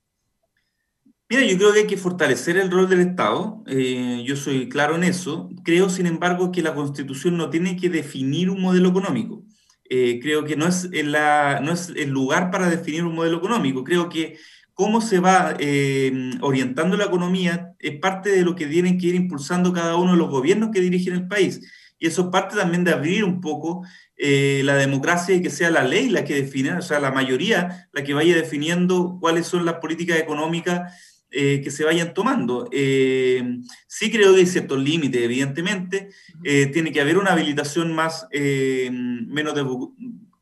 Mira, 1.36 1.48
yo 1.48 1.58
creo 1.58 1.74
que 1.74 1.80
hay 1.80 1.88
que 1.88 1.98
fortalecer 1.98 2.58
el 2.58 2.70
rol 2.70 2.88
del 2.88 3.00
Estado. 3.00 3.64
Eh, 3.66 4.24
yo 4.24 4.36
soy 4.36 4.70
claro 4.70 4.96
en 4.96 5.04
eso. 5.04 5.50
Creo, 5.64 5.90
sin 5.90 6.06
embargo, 6.06 6.52
que 6.52 6.62
la 6.62 6.76
Constitución 6.76 7.38
no 7.38 7.50
tiene 7.50 7.76
que 7.76 7.90
definir 7.90 8.52
un 8.52 8.62
modelo 8.62 8.90
económico. 8.90 9.44
Eh, 9.90 10.20
creo 10.22 10.46
que 10.46 10.56
no 10.56 10.68
es, 10.68 10.92
la, 10.92 11.60
no 11.60 11.72
es 11.72 11.92
el 11.96 12.12
lugar 12.12 12.52
para 12.52 12.70
definir 12.70 13.04
un 13.04 13.16
modelo 13.16 13.38
económico. 13.38 13.84
Creo 13.84 14.10
que 14.10 14.38
cómo 14.76 15.02
se 15.02 15.20
va 15.20 15.56
eh, 15.58 16.14
orientando 16.42 16.98
la 16.98 17.06
economía 17.06 17.74
es 17.80 18.00
parte 18.00 18.30
de 18.30 18.44
lo 18.44 18.56
que 18.56 18.68
tienen 18.68 19.00
que 19.00 19.08
ir 19.08 19.16
impulsando 19.16 19.74
cada 19.74 19.96
uno 19.96 20.12
de 20.12 20.20
los 20.20 20.30
gobiernos 20.30 20.70
que 20.70 20.82
dirigen 20.82 21.16
el 21.16 21.28
país. 21.28 21.62
Y 21.98 22.06
eso 22.06 22.22
es 22.22 22.28
parte 22.28 22.56
también 22.56 22.84
de 22.84 22.92
abrir 22.92 23.24
un 23.24 23.42
poco 23.42 23.84
eh, 24.18 24.62
la 24.66 24.76
democracia 24.76 25.34
y 25.34 25.42
que 25.42 25.50
sea 25.50 25.72
la 25.72 25.84
ley 25.84 26.10
la 26.10 26.26
que 26.26 26.36
define, 26.36 26.74
o 26.74 26.82
sea, 26.84 27.00
la 27.00 27.12
mayoría 27.12 27.90
la 27.92 28.04
que 28.04 28.14
vaya 28.14 28.36
definiendo 28.36 29.18
cuáles 29.20 29.48
son 29.48 29.66
las 29.66 29.76
políticas 29.76 30.20
económicas 30.20 30.94
eh, 31.34 31.62
que 31.64 31.72
se 31.72 31.84
vayan 31.84 32.14
tomando. 32.14 32.70
sí 32.72 34.12
creo 34.12 34.34
que 34.34 34.42
hay 34.42 34.46
ciertos 34.46 34.80
límites, 34.80 35.22
evidentemente. 35.22 36.10
tiene 36.44 36.92
que 36.92 37.02
haber 37.02 37.18
una 37.18 37.34
habilitación 37.34 37.94
más, 37.94 38.28
menos, 38.32 39.54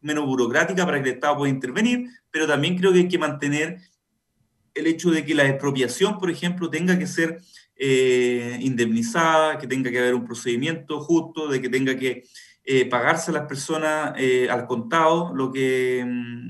menos 0.02 0.26
burocrática 0.26 0.86
para 0.86 1.02
que 1.02 1.10
el 1.10 1.16
Estado 1.16 1.38
pueda 1.38 1.52
intervenir, 1.52 2.10
pero 2.30 2.48
también 2.48 2.78
creo 2.78 2.92
que 2.92 3.00
hay 3.00 3.08
que 3.08 3.18
mantener 3.18 3.80
el 4.74 4.88
hecho 4.88 5.12
de 5.12 5.26
que 5.26 5.36
la 5.36 5.48
expropiación, 5.48 6.18
por 6.18 6.30
ejemplo, 6.30 6.70
tenga 6.70 6.98
que 6.98 7.08
ser 7.08 7.42
eh, 7.76 8.58
indemnizada, 8.62 9.58
que 9.58 9.68
tenga 9.68 9.90
que 9.92 10.00
haber 10.00 10.16
un 10.16 10.26
procedimiento 10.26 11.00
justo, 11.02 11.48
de 11.48 11.62
que 11.62 11.70
tenga 11.70 11.98
que 11.98 12.24
eh, 12.64 12.86
pagarse 12.86 13.32
a 13.32 13.34
las 13.34 13.48
personas 13.48 14.14
eh, 14.18 14.48
al 14.50 14.68
contado 14.68 15.34
lo 15.34 15.52
que, 15.52 16.06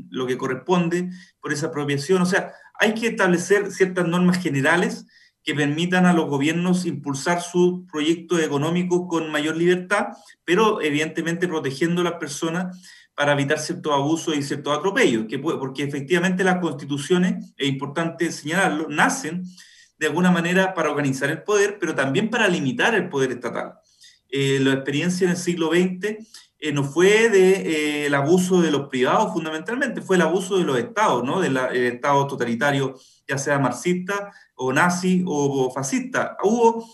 lo 0.10 0.28
que 0.28 0.38
corresponde 0.38 1.10
por 1.40 1.54
esa 1.54 1.68
expropiación. 1.68 2.22
O 2.22 2.26
sea, 2.26 2.54
hay 2.82 2.96
que 2.96 3.08
establecer 3.10 3.72
ciertas 3.72 4.08
normas 4.08 4.42
generales 4.42 5.06
que 5.44 5.54
permitan 5.54 6.08
a 6.08 6.14
los 6.14 6.26
gobiernos 6.28 6.88
impulsar 6.88 7.40
sus 7.40 7.86
proyectos 7.92 8.42
económicos 8.42 9.04
con 9.08 9.32
mayor 9.32 9.56
libertad, 9.56 10.08
pero 10.44 10.82
evidentemente 10.82 11.48
protegiendo 11.48 12.02
a 12.02 12.06
las 12.06 12.14
personas 12.14 12.76
para 13.14 13.34
evitar 13.34 13.60
ciertos 13.60 13.94
abusos 13.94 14.36
y 14.36 14.42
ciertos 14.42 14.76
atropellos, 14.76 15.28
que 15.30 15.38
porque 15.38 15.84
efectivamente 15.84 16.44
las 16.44 16.58
constituciones, 16.58 17.54
es 17.56 17.70
importante 17.70 18.32
señalarlo, 18.32 18.88
nacen 18.90 19.44
de 20.00 20.08
alguna 20.08 20.32
manera 20.32 20.74
para 20.74 20.90
organizar 20.90 21.30
el 21.30 21.44
poder, 21.44 21.78
pero 21.80 21.94
también 21.94 22.32
para 22.32 22.48
limitar 22.48 22.96
el 22.96 23.10
poder 23.10 23.32
estatal. 23.32 23.74
Eh, 24.32 24.60
la 24.62 24.74
experiencia 24.74 25.26
en 25.26 25.32
el 25.32 25.38
siglo 25.38 25.70
XX 25.70 26.18
eh, 26.64 26.72
no 26.72 26.84
fue 26.84 27.30
del 27.30 27.32
de, 27.32 28.06
eh, 28.08 28.16
abuso 28.16 28.62
de 28.62 28.72
los 28.72 28.88
privados 28.88 29.34
fundamentalmente, 29.34 30.02
fue 30.02 30.16
el 30.16 30.22
abuso 30.22 30.58
de 30.58 30.64
los 30.64 30.78
estados, 30.78 31.24
¿no? 31.24 31.42
del 31.42 31.58
estado 31.58 32.28
totalitario, 32.28 32.96
ya 33.28 33.38
sea 33.38 33.58
marxista 33.58 34.32
o 34.56 34.72
nazi 34.72 35.24
o, 35.26 35.72
fascista. 35.72 36.38
Hubo 36.44 36.86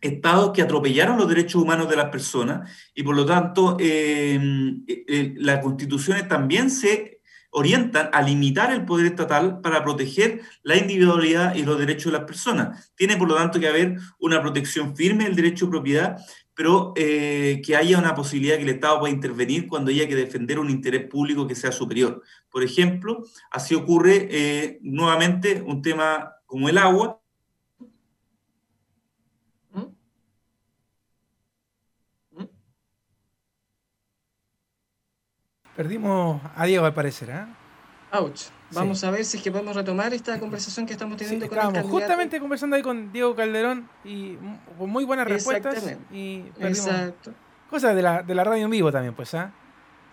estados 0.00 0.52
que 0.52 0.62
atropellaron 0.62 1.18
los 1.18 1.28
derechos 1.28 1.60
humanos 1.60 1.88
de 1.88 1.96
las 1.96 2.10
personas 2.10 2.70
y 2.94 3.02
por 3.02 3.16
lo 3.16 3.26
tanto 3.26 3.76
eh, 3.80 4.38
eh, 4.86 5.34
las 5.38 5.60
constituciones 5.60 6.28
también 6.28 6.70
se 6.70 7.20
orientan 7.50 8.10
a 8.12 8.22
limitar 8.22 8.72
el 8.72 8.84
poder 8.84 9.06
estatal 9.06 9.60
para 9.62 9.82
proteger 9.82 10.42
la 10.62 10.76
individualidad 10.76 11.54
y 11.54 11.62
los 11.62 11.78
derechos 11.78 12.12
de 12.12 12.18
las 12.18 12.26
personas. 12.26 12.92
Tiene 12.94 13.16
por 13.16 13.28
lo 13.28 13.34
tanto 13.34 13.58
que 13.58 13.66
haber 13.66 13.96
una 14.18 14.42
protección 14.42 14.94
firme 14.94 15.24
del 15.24 15.34
derecho 15.34 15.64
de 15.64 15.70
propiedad, 15.70 16.18
pero 16.56 16.92
eh, 16.96 17.62
que 17.64 17.76
haya 17.76 17.98
una 17.98 18.16
posibilidad 18.16 18.56
que 18.56 18.64
el 18.64 18.70
Estado 18.70 18.98
pueda 18.98 19.14
intervenir 19.14 19.68
cuando 19.68 19.92
haya 19.92 20.08
que 20.08 20.16
defender 20.16 20.58
un 20.58 20.70
interés 20.70 21.06
público 21.06 21.46
que 21.46 21.54
sea 21.54 21.70
superior. 21.70 22.20
Por 22.50 22.64
ejemplo, 22.64 23.22
así 23.52 23.76
ocurre 23.76 24.80
nuevamente 24.82 25.62
un 25.64 25.82
tema 25.82 26.32
como 26.46 26.68
el 26.68 26.78
agua, 26.78 27.20
Perdimos 35.76 36.40
a 36.54 36.64
Diego 36.64 36.86
al 36.86 36.94
parecer, 36.94 37.28
¿eh? 37.28 37.44
Ouch. 38.12 38.55
Vamos 38.72 39.04
a 39.04 39.10
ver 39.10 39.24
si 39.24 39.36
es 39.36 39.42
que 39.42 39.50
podemos 39.50 39.76
retomar 39.76 40.12
esta 40.12 40.38
conversación 40.40 40.86
que 40.86 40.92
estamos 40.92 41.16
teniendo 41.16 41.48
con 41.48 41.76
el 41.76 41.82
justamente 41.84 42.40
conversando 42.40 42.76
ahí 42.76 42.82
con 42.82 43.12
Diego 43.12 43.34
Calderón 43.34 43.88
y 44.04 44.36
con 44.78 44.90
muy 44.90 45.04
buenas 45.04 45.26
respuestas. 45.28 45.96
Y 46.12 46.44
Exacto. 46.60 47.32
Cosas 47.70 47.96
de 47.96 48.02
la, 48.02 48.22
de 48.22 48.34
la 48.34 48.44
radio 48.44 48.64
en 48.64 48.70
vivo 48.70 48.92
también, 48.92 49.14
pues, 49.14 49.34
¿ah? 49.34 49.52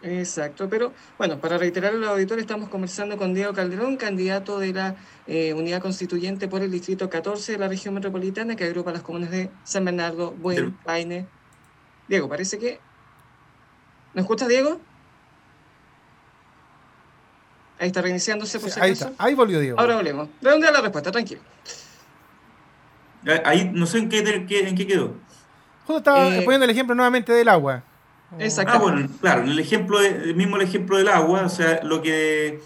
Exacto, 0.04 0.68
pero 0.68 0.92
bueno, 1.18 1.40
para 1.40 1.58
reiterar 1.58 1.94
al 1.94 2.04
auditorio, 2.04 2.42
estamos 2.42 2.68
conversando 2.68 3.16
con 3.16 3.34
Diego 3.34 3.54
Calderón, 3.54 3.96
candidato 3.96 4.60
de 4.60 4.74
la 4.74 4.96
eh, 5.28 5.54
unidad 5.54 5.82
constituyente 5.82 6.50
por 6.50 6.62
el 6.62 6.72
distrito 6.72 7.10
14 7.10 7.54
de 7.54 7.58
la 7.58 7.70
región 7.70 7.94
metropolitana, 7.94 8.58
que 8.58 8.66
agrupa 8.66 8.92
las 8.92 9.02
comunas 9.02 9.32
de 9.32 9.50
San 9.64 9.86
Bernardo, 9.86 10.32
Buen, 10.32 10.74
Paine. 10.74 11.26
Diego, 12.10 12.28
parece 12.28 12.60
que. 12.60 12.82
¿Nos 14.14 14.24
escuchas, 14.24 14.50
Diego? 14.50 14.82
Ahí 17.84 17.88
está 17.88 18.02
reiniciándose 18.02 18.62
por 18.62 18.70
ahí 18.82 18.92
Está. 18.94 19.12
Ahí 19.18 19.36
volvió 19.36 19.60
Diego. 19.60 19.78
Ahora 19.78 19.98
volvemos. 19.98 20.30
dónde 20.40 20.72
la 20.72 20.80
respuesta? 20.80 21.12
Tranquilo. 21.12 21.42
Ahí 23.44 23.70
no 23.74 23.86
sé 23.86 23.98
en 23.98 24.08
qué, 24.08 24.20
en 24.20 24.76
qué 24.76 24.88
quedó. 24.88 25.16
Justo 25.86 25.98
estaba 25.98 26.34
eh, 26.34 26.44
poniendo 26.44 26.64
el 26.64 26.70
ejemplo 26.70 26.96
nuevamente 26.96 27.34
del 27.34 27.50
agua. 27.50 27.84
Exacto. 28.40 28.72
Ah, 28.74 28.78
bueno, 28.78 29.10
claro, 29.20 29.44
el 29.44 29.60
ejemplo, 29.60 30.00
mismo 30.34 30.56
el 30.56 30.62
ejemplo 30.62 30.98
del 30.98 31.10
agua, 31.10 31.42
o 31.42 31.50
sea, 31.50 31.84
lo 31.84 32.02
que 32.02 32.62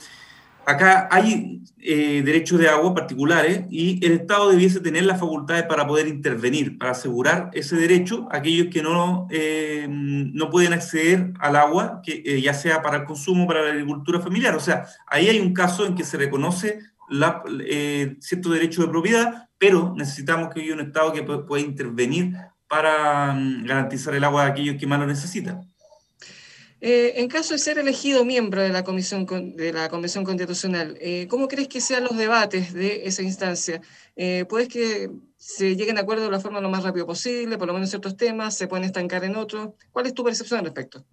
Acá 0.67 1.07
hay 1.09 1.63
eh, 1.77 2.21
derechos 2.25 2.59
de 2.59 2.67
agua 2.67 2.93
particulares 2.93 3.61
y 3.69 4.05
el 4.05 4.11
Estado 4.11 4.49
debiese 4.49 4.81
tener 4.81 5.05
las 5.05 5.17
facultades 5.17 5.63
para 5.63 5.87
poder 5.87 6.09
intervenir, 6.09 6.77
para 6.77 6.91
asegurar 6.91 7.49
ese 7.53 7.77
derecho 7.77 8.27
a 8.29 8.39
aquellos 8.39 8.67
que 8.67 8.81
no, 8.81 9.29
eh, 9.31 9.87
no 9.89 10.49
pueden 10.49 10.73
acceder 10.73 11.31
al 11.39 11.55
agua, 11.55 12.01
que, 12.03 12.21
eh, 12.25 12.41
ya 12.41 12.53
sea 12.53 12.81
para 12.81 12.97
el 12.97 13.05
consumo, 13.05 13.47
para 13.47 13.61
la 13.61 13.69
agricultura 13.69 14.19
familiar. 14.19 14.57
O 14.57 14.59
sea, 14.59 14.85
ahí 15.07 15.29
hay 15.29 15.39
un 15.39 15.53
caso 15.53 15.85
en 15.85 15.95
que 15.95 16.03
se 16.03 16.17
reconoce 16.17 16.79
la, 17.09 17.43
cierto 18.19 18.49
derecho 18.49 18.81
de 18.81 18.89
propiedad, 18.89 19.47
pero 19.57 19.93
necesitamos 19.95 20.53
que 20.53 20.59
haya 20.59 20.73
un 20.73 20.81
Estado 20.81 21.13
que 21.13 21.23
pueda 21.23 21.63
intervenir 21.63 22.33
para 22.67 23.31
mm, 23.31 23.63
garantizar 23.65 24.13
el 24.15 24.25
agua 24.25 24.43
a 24.43 24.47
aquellos 24.47 24.75
que 24.75 24.85
más 24.85 24.99
lo 24.99 25.07
necesitan. 25.07 25.61
Eh, 26.79 27.13
en 27.21 27.27
caso 27.27 27.53
de 27.53 27.59
ser 27.59 27.79
elegido 27.79 28.23
miembro 28.23 28.61
de 28.61 28.69
la 28.69 28.83
Comisión, 28.83 29.25
de 29.25 29.73
la 29.73 29.89
Convención 29.89 30.23
Constitucional, 30.23 30.95
eh, 31.01 31.27
¿cómo 31.27 31.47
crees 31.47 31.67
que 31.67 31.81
sean 31.81 32.03
los 32.03 32.15
debates 32.15 32.71
de 32.73 33.07
esa 33.07 33.23
instancia? 33.23 33.81
Eh, 34.15 34.45
¿Puedes 34.47 34.67
que 34.67 35.09
se 35.37 35.75
lleguen 35.75 35.97
a 35.97 36.01
acuerdo 36.01 36.25
de 36.25 36.31
la 36.31 36.39
forma 36.39 36.61
lo 36.61 36.69
más 36.69 36.83
rápido 36.83 37.07
posible, 37.07 37.57
por 37.57 37.67
lo 37.67 37.73
menos 37.73 37.87
en 37.87 37.91
ciertos 37.91 38.15
temas, 38.15 38.55
se 38.55 38.67
pueden 38.67 38.85
estancar 38.85 39.23
en 39.23 39.35
otros? 39.35 39.69
¿Cuál 39.91 40.05
es 40.05 40.13
tu 40.13 40.23
percepción 40.23 40.59
al 40.59 40.65
respecto? 40.65 41.03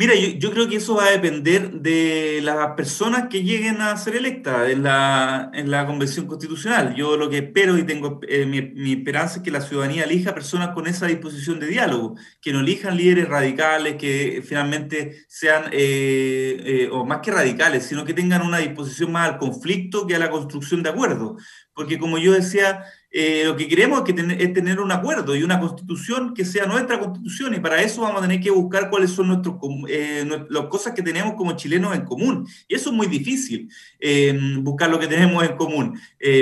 Mira, 0.00 0.14
yo, 0.14 0.52
creo 0.52 0.68
que 0.68 0.76
eso 0.76 0.94
va 0.94 1.06
a 1.06 1.10
depender 1.10 1.72
de 1.72 2.38
las 2.44 2.74
personas 2.76 3.26
que 3.28 3.42
lleguen 3.42 3.80
a 3.80 3.96
ser 3.96 4.14
electas 4.14 4.70
en 4.70 4.84
la, 4.84 5.50
en 5.52 5.72
la 5.72 5.86
Convención 5.86 6.28
Constitucional. 6.28 6.94
Yo 6.94 7.16
lo 7.16 7.28
que 7.28 7.38
espero 7.38 7.76
y 7.76 7.82
tengo 7.82 8.20
eh, 8.28 8.46
mi, 8.46 8.92
esperanza 8.92 9.38
es 9.38 9.42
que 9.42 9.50
la 9.50 9.60
ciudadanía 9.60 10.04
elija 10.04 10.34
personas 10.34 10.68
con 10.68 10.86
esa 10.86 11.06
disposición 11.06 11.58
de 11.58 11.66
diálogo, 11.66 12.14
que 12.40 12.52
no 12.52 12.60
elijan 12.60 12.96
líderes 12.96 13.28
radicales, 13.28 13.96
que 13.96 14.40
finalmente 14.46 15.24
sean, 15.26 15.64
eh, 15.72 16.62
eh, 16.64 16.88
o 16.92 17.04
más 17.04 17.18
que 17.18 17.32
radicales, 17.32 17.84
sino 17.84 18.04
que 18.04 18.14
tengan 18.14 18.42
una 18.42 18.58
disposición 18.58 19.10
más 19.10 19.28
al 19.28 19.38
conflicto 19.38 20.06
que 20.06 20.14
a 20.14 20.20
la 20.20 20.30
construcción 20.30 20.84
de 20.84 20.90
acuerdos. 20.90 21.42
Porque 21.74 21.98
como 21.98 22.18
yo 22.18 22.34
decía, 22.34 22.84
eh, 23.10 23.44
lo 23.46 23.56
que 23.56 23.66
queremos 23.66 24.00
es, 24.00 24.14
que 24.14 24.44
es 24.44 24.52
tener 24.52 24.80
un 24.80 24.92
acuerdo 24.92 25.34
y 25.34 25.42
una 25.42 25.58
constitución 25.58 26.34
que 26.34 26.44
sea 26.44 26.66
nuestra 26.66 27.00
constitución 27.00 27.54
y 27.54 27.60
para 27.60 27.80
eso 27.82 28.02
vamos 28.02 28.18
a 28.18 28.22
tener 28.22 28.38
que 28.38 28.50
buscar 28.50 28.90
cuáles 28.90 29.12
son 29.12 29.28
nuestros, 29.28 29.56
eh, 29.88 30.28
las 30.50 30.66
cosas 30.66 30.92
que 30.92 31.02
tenemos 31.02 31.34
como 31.34 31.56
chilenos 31.56 31.94
en 31.94 32.04
común. 32.04 32.46
Y 32.68 32.74
eso 32.74 32.90
es 32.90 32.96
muy 32.96 33.06
difícil, 33.06 33.70
eh, 33.98 34.38
buscar 34.60 34.90
lo 34.90 34.98
que 34.98 35.06
tenemos 35.06 35.42
en 35.42 35.56
común, 35.56 35.98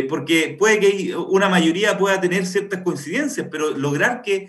porque 0.08 0.56
puede 0.58 0.80
que 0.80 1.16
una 1.16 1.48
mayoría 1.48 1.96
pueda 1.96 2.20
tener 2.20 2.44
ciertas 2.46 2.82
coincidencias, 2.82 3.46
pero 3.50 3.70
lograr 3.70 4.22
que 4.22 4.48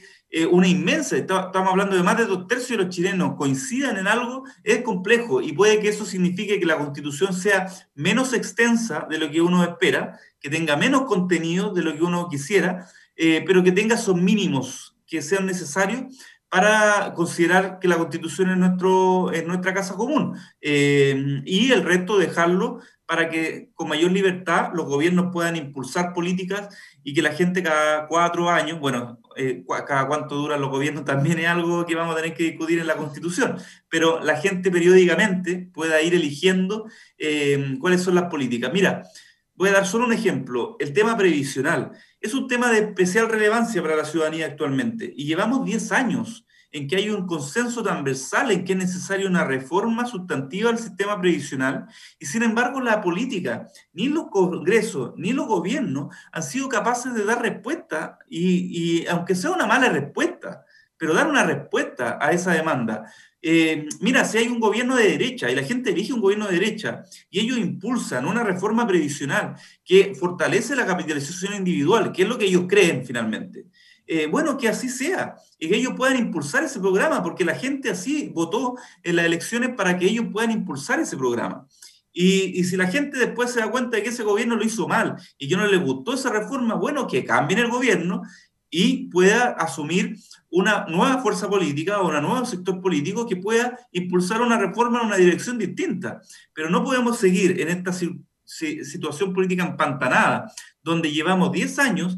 una 0.51 0.67
inmensa, 0.67 1.15
estamos 1.15 1.69
hablando 1.69 1.95
de 1.95 2.03
más 2.03 2.17
de 2.17 2.25
dos 2.25 2.47
tercios 2.47 2.77
de 2.77 2.84
los 2.84 2.93
chilenos 2.93 3.36
coincidan 3.36 3.97
en 3.97 4.08
algo, 4.08 4.43
es 4.63 4.82
complejo 4.82 5.41
y 5.41 5.53
puede 5.53 5.80
que 5.80 5.89
eso 5.89 6.06
signifique 6.06 6.60
que 6.60 6.65
la 6.65 6.77
constitución 6.77 7.34
sea 7.34 7.67
menos 7.95 8.34
extensa 8.34 9.08
de 9.10 9.19
lo 9.19 9.32
que 9.32 9.41
uno 9.41 9.63
espera 9.63 10.19
que 10.39 10.50
tenga 10.50 10.76
menos 10.78 11.04
contenido 11.04 11.73
de 11.73 11.82
lo 11.82 11.95
que 11.95 12.04
uno 12.04 12.28
quisiera, 12.30 12.88
eh, 13.15 13.43
pero 13.45 13.63
que 13.63 13.71
tenga 13.71 13.95
esos 13.95 14.15
mínimos 14.15 14.95
que 15.08 15.21
sean 15.21 15.45
necesarios 15.45 16.04
para 16.50 17.13
considerar 17.13 17.80
que 17.80 17.88
la 17.88 17.97
constitución 17.97 18.52
es, 18.52 18.58
nuestro, 18.58 19.32
es 19.32 19.45
nuestra 19.45 19.73
casa 19.73 19.95
común 19.95 20.38
eh, 20.62 21.41
y 21.45 21.71
el 21.71 21.84
resto 21.84 22.17
dejarlo 22.17 22.80
para 23.06 23.30
que 23.30 23.69
con 23.73 23.89
mayor 23.89 24.12
libertad 24.12 24.69
los 24.73 24.86
gobiernos 24.86 25.32
puedan 25.34 25.56
impulsar 25.56 26.13
políticas 26.13 26.69
y 27.04 27.13
que 27.13 27.21
la 27.21 27.34
gente 27.34 27.63
cada 27.63 28.08
cuatro 28.08 28.50
años, 28.50 28.80
bueno, 28.80 29.19
eh, 29.36 29.63
cada 29.88 30.08
cuánto 30.08 30.36
duran 30.36 30.62
los 30.62 30.69
gobiernos 30.69 31.06
también 31.06 31.39
es 31.39 31.47
algo 31.47 31.86
que 31.86 31.95
vamos 31.95 32.13
a 32.13 32.17
tener 32.21 32.36
que 32.36 32.43
discutir 32.43 32.80
en 32.80 32.88
la 32.88 32.97
Constitución, 32.97 33.58
pero 33.89 34.21
la 34.21 34.38
gente 34.38 34.71
periódicamente 34.71 35.69
pueda 35.73 36.02
ir 36.02 36.13
eligiendo 36.13 36.86
cuáles 37.80 38.02
son 38.02 38.15
las 38.15 38.26
políticas. 38.26 38.71
Mira, 38.71 39.04
voy 39.58 39.70
a 39.70 39.74
dar 39.74 39.88
solo 39.88 40.06
un 40.06 40.13
ejemplo, 40.13 40.78
el 40.80 40.93
tema 40.93 41.17
previsional. 41.17 41.91
Es 42.22 42.34
un 42.34 42.48
tema 42.48 42.72
de 42.72 42.80
especial 42.80 43.28
relevancia 43.28 43.82
para 43.82 43.96
la 43.96 44.06
ciudadanía 44.06 44.46
actualmente 44.46 45.12
y 45.15 45.26
llevamos 45.26 45.65
10 45.65 45.91
años 45.91 46.46
en 46.72 46.88
que 46.88 46.98
hay 46.98 47.10
un 47.10 47.26
consenso 47.26 47.82
transversal 47.82 48.52
en 48.52 48.63
que 48.63 48.74
es 48.74 48.78
necesaria 48.78 49.28
una 49.28 49.43
reforma 49.43 50.06
sustantiva 50.06 50.70
del 50.70 50.80
sistema 50.80 51.20
previsional 51.20 51.88
y 52.20 52.26
sin 52.26 52.43
embargo 52.43 52.82
la 52.82 53.02
política, 53.02 53.67
ni 53.93 54.10
los 54.10 54.28
congresos, 54.30 55.13
ni 55.17 55.34
los 55.34 55.48
gobiernos 55.48 56.15
han 56.32 56.43
sido 56.43 56.70
capaces 56.70 57.13
de 57.13 57.26
dar 57.26 57.41
respuesta 57.41 58.20
y, 58.30 59.08
aunque 59.08 59.34
sea 59.34 59.52
una 59.52 59.65
mala 59.65 59.89
respuesta, 59.89 60.65
pero 60.98 61.14
dar 61.14 61.30
una 61.30 61.44
respuesta 61.44 62.18
a 62.22 62.32
esa 62.32 62.54
demanda. 62.54 63.12
Eh, 63.42 63.88
mira, 64.02 64.26
si 64.26 64.40
hay 64.40 64.48
un 64.48 64.60
gobierno 64.60 64.96
de 64.96 65.10
derecha 65.10 65.50
y 65.50 65.56
la 65.56 65.64
gente 65.64 65.92
elige 65.92 66.12
un 66.12 66.22
gobierno 66.22 66.48
de 66.48 66.54
derecha 66.54 67.04
y 67.30 67.40
ellos 67.40 67.58
impulsan 67.58 68.26
una 68.26 68.44
reforma 68.44 68.88
previsional 68.88 69.56
que 69.86 70.16
fortalece 70.16 70.76
la 70.76 70.86
capitalización 70.86 71.54
individual, 71.54 72.12
que 72.12 72.24
es 72.24 72.30
lo 72.30 72.38
que 72.38 72.46
ellos 72.46 72.66
creen 72.68 73.06
finalmente, 73.06 73.68
eh, 74.08 74.28
bueno, 74.28 74.58
que 74.58 74.68
así 74.68 74.90
sea 74.90 75.36
y 75.60 75.70
que 75.70 75.76
ellos 75.76 75.94
puedan 75.96 76.18
impulsar 76.18 76.64
ese 76.64 76.80
programa, 76.80 77.22
porque 77.22 77.46
la 77.46 77.56
gente 77.56 77.90
así 77.90 78.32
votó 78.34 78.76
en 79.04 79.16
las 79.16 79.26
elecciones 79.26 79.76
para 79.76 79.98
que 79.98 80.08
ellos 80.08 80.26
puedan 80.32 80.52
impulsar 80.52 81.00
ese 81.00 81.16
programa. 81.16 81.68
Y, 82.20 82.64
si 82.64 82.76
la 82.78 82.88
gente 82.88 83.20
después 83.20 83.52
se 83.52 83.60
da 83.60 83.70
cuenta 83.70 83.96
de 83.96 84.02
que 84.02 84.10
ese 84.10 84.24
gobierno 84.24 84.56
lo 84.56 84.64
hizo 84.64 84.88
mal 84.88 85.18
y 85.38 85.48
que 85.48 85.56
no 85.56 85.68
le 85.68 85.78
gustó 85.78 86.16
esa 86.16 86.32
reforma, 86.32 86.74
bueno, 86.74 87.06
que 87.06 87.24
cambien 87.24 87.60
el 87.60 87.70
gobierno 87.70 88.24
y 88.69 89.10
pueda 89.10 89.51
asumir 89.51 90.17
una 90.49 90.86
nueva 90.88 91.21
fuerza 91.21 91.49
política 91.49 91.99
o 92.01 92.10
un 92.10 92.21
nuevo 92.21 92.45
sector 92.45 92.82
político 92.82 93.27
que 93.27 93.36
pueda 93.36 93.77
impulsar 93.91 94.41
una 94.41 94.58
reforma 94.58 94.99
en 94.99 95.08
una 95.08 95.17
dirección 95.17 95.58
distinta. 95.58 96.21
Pero 96.53 96.69
no 96.69 96.84
podemos 96.84 97.17
seguir 97.17 97.60
en 97.62 97.69
esta 97.69 97.93
situación 98.43 99.34
política 99.34 99.65
empantanada, 99.65 100.51
donde 100.82 101.12
llevamos 101.12 101.51
10 101.51 101.80
años 101.80 102.17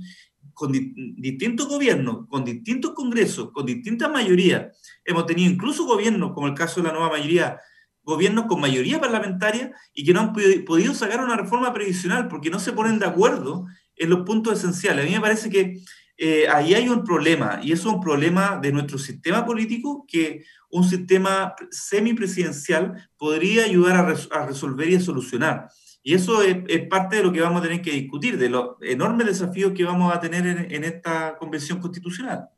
con 0.53 0.71
distintos 0.71 1.67
gobiernos, 1.67 2.27
con 2.27 2.43
distintos 2.43 2.93
congresos, 2.93 3.51
con 3.51 3.65
distintas 3.65 4.11
mayorías. 4.11 4.77
Hemos 5.05 5.25
tenido 5.25 5.49
incluso 5.49 5.85
gobiernos, 5.85 6.33
como 6.33 6.47
el 6.47 6.53
caso 6.53 6.81
de 6.81 6.87
la 6.87 6.93
nueva 6.93 7.09
mayoría, 7.09 7.59
gobiernos 8.03 8.45
con 8.45 8.59
mayoría 8.59 8.99
parlamentaria 8.99 9.71
y 9.93 10.03
que 10.03 10.13
no 10.13 10.19
han 10.19 10.33
podido 10.33 10.93
sacar 10.93 11.23
una 11.23 11.37
reforma 11.37 11.71
previsional 11.73 12.27
porque 12.27 12.49
no 12.49 12.59
se 12.59 12.73
ponen 12.73 12.99
de 12.99 13.05
acuerdo 13.05 13.67
en 13.95 14.09
los 14.09 14.25
puntos 14.25 14.59
esenciales. 14.59 15.05
A 15.05 15.07
mí 15.07 15.13
me 15.13 15.21
parece 15.21 15.49
que 15.49 15.81
eh, 16.21 16.47
ahí 16.49 16.73
hay 16.73 16.89
un 16.89 17.03
problema 17.05 17.61
y 17.63 17.71
es 17.71 17.85
un 17.85 18.01
problema 18.01 18.59
de 18.61 18.73
nuestro 18.73 18.97
sistema 18.97 19.45
político 19.45 20.05
que 20.05 20.43
un 20.69 20.83
sistema 20.83 21.55
semipresidencial 21.71 23.09
podría 23.17 23.63
ayudar 23.63 23.95
a, 23.95 24.37
a 24.37 24.45
resolver 24.45 24.89
y 24.89 24.95
a 24.95 24.99
solucionar. 24.99 25.69
Y 26.01 26.13
eso 26.13 26.41
es, 26.41 26.57
parte 26.89 27.17
de 27.17 27.23
lo 27.23 27.31
que 27.31 27.41
vamos 27.41 27.59
a 27.59 27.63
tener 27.63 27.81
que 27.81 27.91
discutir, 27.91 28.37
de 28.37 28.49
los 28.49 28.75
enormes 28.81 29.27
desafíos 29.27 29.73
que 29.75 29.83
vamos 29.83 30.13
a 30.13 30.19
tener 30.19 30.45
en, 30.45 30.83
esta 30.83 31.37
convención 31.37 31.79
constitucional. 31.79 32.49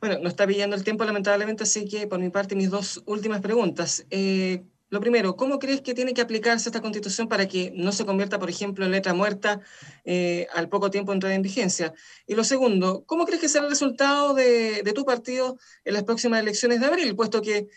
Bueno, 0.00 0.18
nos 0.18 0.32
está 0.32 0.46
pillando 0.46 0.76
el 0.76 0.84
tiempo 0.84 1.04
lamentablemente, 1.04 1.64
así 1.64 1.88
que 1.88 2.06
por 2.06 2.18
mi 2.18 2.30
parte 2.30 2.54
mis 2.54 2.70
dos 2.70 3.02
últimas 3.06 3.40
preguntas. 3.40 4.06
Eh, 4.10 4.64
lo 4.88 5.00
primero, 5.00 5.36
¿cómo 5.36 5.58
crees 5.58 5.80
que 5.80 5.94
tiene 5.94 6.14
que 6.14 6.20
aplicarse 6.20 6.68
esta 6.68 6.80
constitución 6.80 7.28
para 7.28 7.48
que 7.48 7.72
no 7.74 7.90
se 7.90 8.04
convierta, 8.06 8.38
por 8.38 8.48
ejemplo, 8.48 8.84
en 8.84 8.92
letra 8.92 9.14
muerta 9.14 9.60
eh, 10.04 10.46
al 10.54 10.68
poco 10.68 10.90
tiempo 10.90 11.10
de 11.10 11.16
entrar 11.16 11.32
en 11.32 11.42
vigencia? 11.42 11.92
Y 12.26 12.34
lo 12.34 12.44
segundo, 12.44 13.02
¿cómo 13.04 13.26
crees 13.26 13.40
que 13.40 13.48
será 13.48 13.64
el 13.64 13.70
resultado 13.70 14.34
de, 14.34 14.82
tu 14.94 15.04
partido 15.04 15.58
en 15.84 15.94
las 15.94 16.04
próximas 16.04 16.40
elecciones 16.40 16.80
de 16.80 16.86
abril? 16.86 17.16
Puesto 17.16 17.42
que 17.42 17.68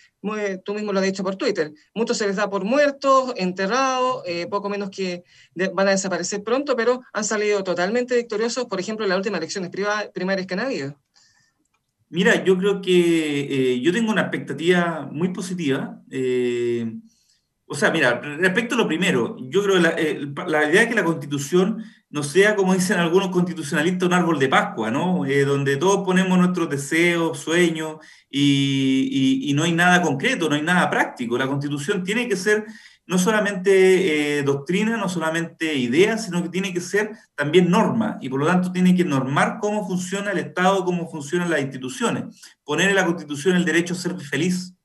tú 0.64 0.74
mismo 0.76 0.94
lo 0.94 1.00
has 1.00 1.06
dicho 1.06 1.24
por 1.24 1.36
Twitter, 1.36 1.74
muchos 1.96 2.18
se 2.18 2.28
les 2.28 2.36
da 2.36 2.50
por 2.50 2.64
muertos, 2.64 3.34
enterrados, 3.38 4.22
eh, 4.26 4.46
poco 4.48 4.70
menos 4.70 4.90
que 4.92 5.24
van 5.74 5.88
a 5.88 5.92
desaparecer 5.92 6.44
pronto, 6.44 6.76
pero 6.76 7.02
han 7.12 7.24
salido 7.24 7.64
totalmente 7.64 8.16
victoriosos, 8.16 8.66
por 8.66 8.80
ejemplo, 8.80 9.06
en 9.06 9.10
las 9.10 9.18
últimas 9.18 9.40
elecciones 9.40 9.72
primarias 10.14 10.46
que 10.46 10.54
han 10.54 10.60
habido. 10.60 10.96
Mira, 12.10 12.44
yo 12.44 12.58
creo 12.58 12.82
que 12.82 13.74
eh, 13.74 13.82
yo 13.82 13.92
tengo 13.94 14.12
una 14.12 14.22
expectativa 14.22 15.08
muy 15.12 15.30
positiva. 15.30 16.02
Eh, 16.10 16.92
o 17.68 17.76
sea, 17.76 17.92
mira, 17.92 18.20
respecto 18.20 18.74
a 18.74 18.78
lo 18.80 18.88
primero, 18.88 19.38
yo 19.42 19.62
creo 19.64 19.76
que 19.76 19.82
la, 19.82 19.90
eh, 19.92 20.70
idea 20.70 20.82
de 20.82 20.90
que 20.90 20.96
la 20.96 21.04
constitución 21.04 21.84
no 22.10 22.24
sea, 22.24 22.56
como 22.56 22.74
dicen 22.74 22.98
algunos 23.00 23.30
constitucionalistas, 23.30 24.08
un 24.08 24.14
árbol 24.14 24.40
de 24.40 24.48
Pascua, 24.48 24.90
¿no? 24.90 25.22
donde 25.46 25.78
todos 25.78 26.04
ponemos 26.04 26.36
nuestros 26.40 26.68
deseos, 26.68 27.38
sueños 27.38 27.98
y, 28.28 29.40
y, 29.44 29.54
no 29.54 29.64
hay 29.64 29.74
nada 29.74 30.02
concreto, 30.02 30.50
no 30.50 30.56
hay 30.56 30.64
nada 30.64 30.90
práctico. 30.90 31.38
La 31.38 31.48
constitución 31.48 32.04
tiene 32.04 32.28
que 32.28 32.36
ser 32.36 32.66
no 33.10 33.18
solamente 33.18 34.38
eh, 34.38 34.44
doctrina, 34.44 34.96
no 34.96 35.10
solamente 35.10 35.74
ideas, 35.74 36.26
sino 36.26 36.44
que 36.44 36.50
tiene 36.50 36.72
que 36.72 36.80
ser 36.80 37.18
también 37.34 37.72
norma 37.72 38.20
y 38.22 38.30
por 38.30 38.40
lo 38.40 38.46
tanto 38.46 38.72
tiene 38.72 38.96
que 38.96 39.04
normar 39.04 39.58
cómo 39.60 39.88
funciona 39.88 40.30
el 40.30 40.38
Estado, 40.38 40.86
cómo 40.86 41.10
funcionan 41.10 41.50
las 41.50 41.62
instituciones. 41.62 42.26
Poner 42.64 42.90
en 42.90 42.96
la 42.96 43.08
Constitución 43.08 43.56
el 43.56 43.66
derecho 43.66 43.96
a 43.96 43.98
ser 43.98 44.16
feliz 44.20 44.76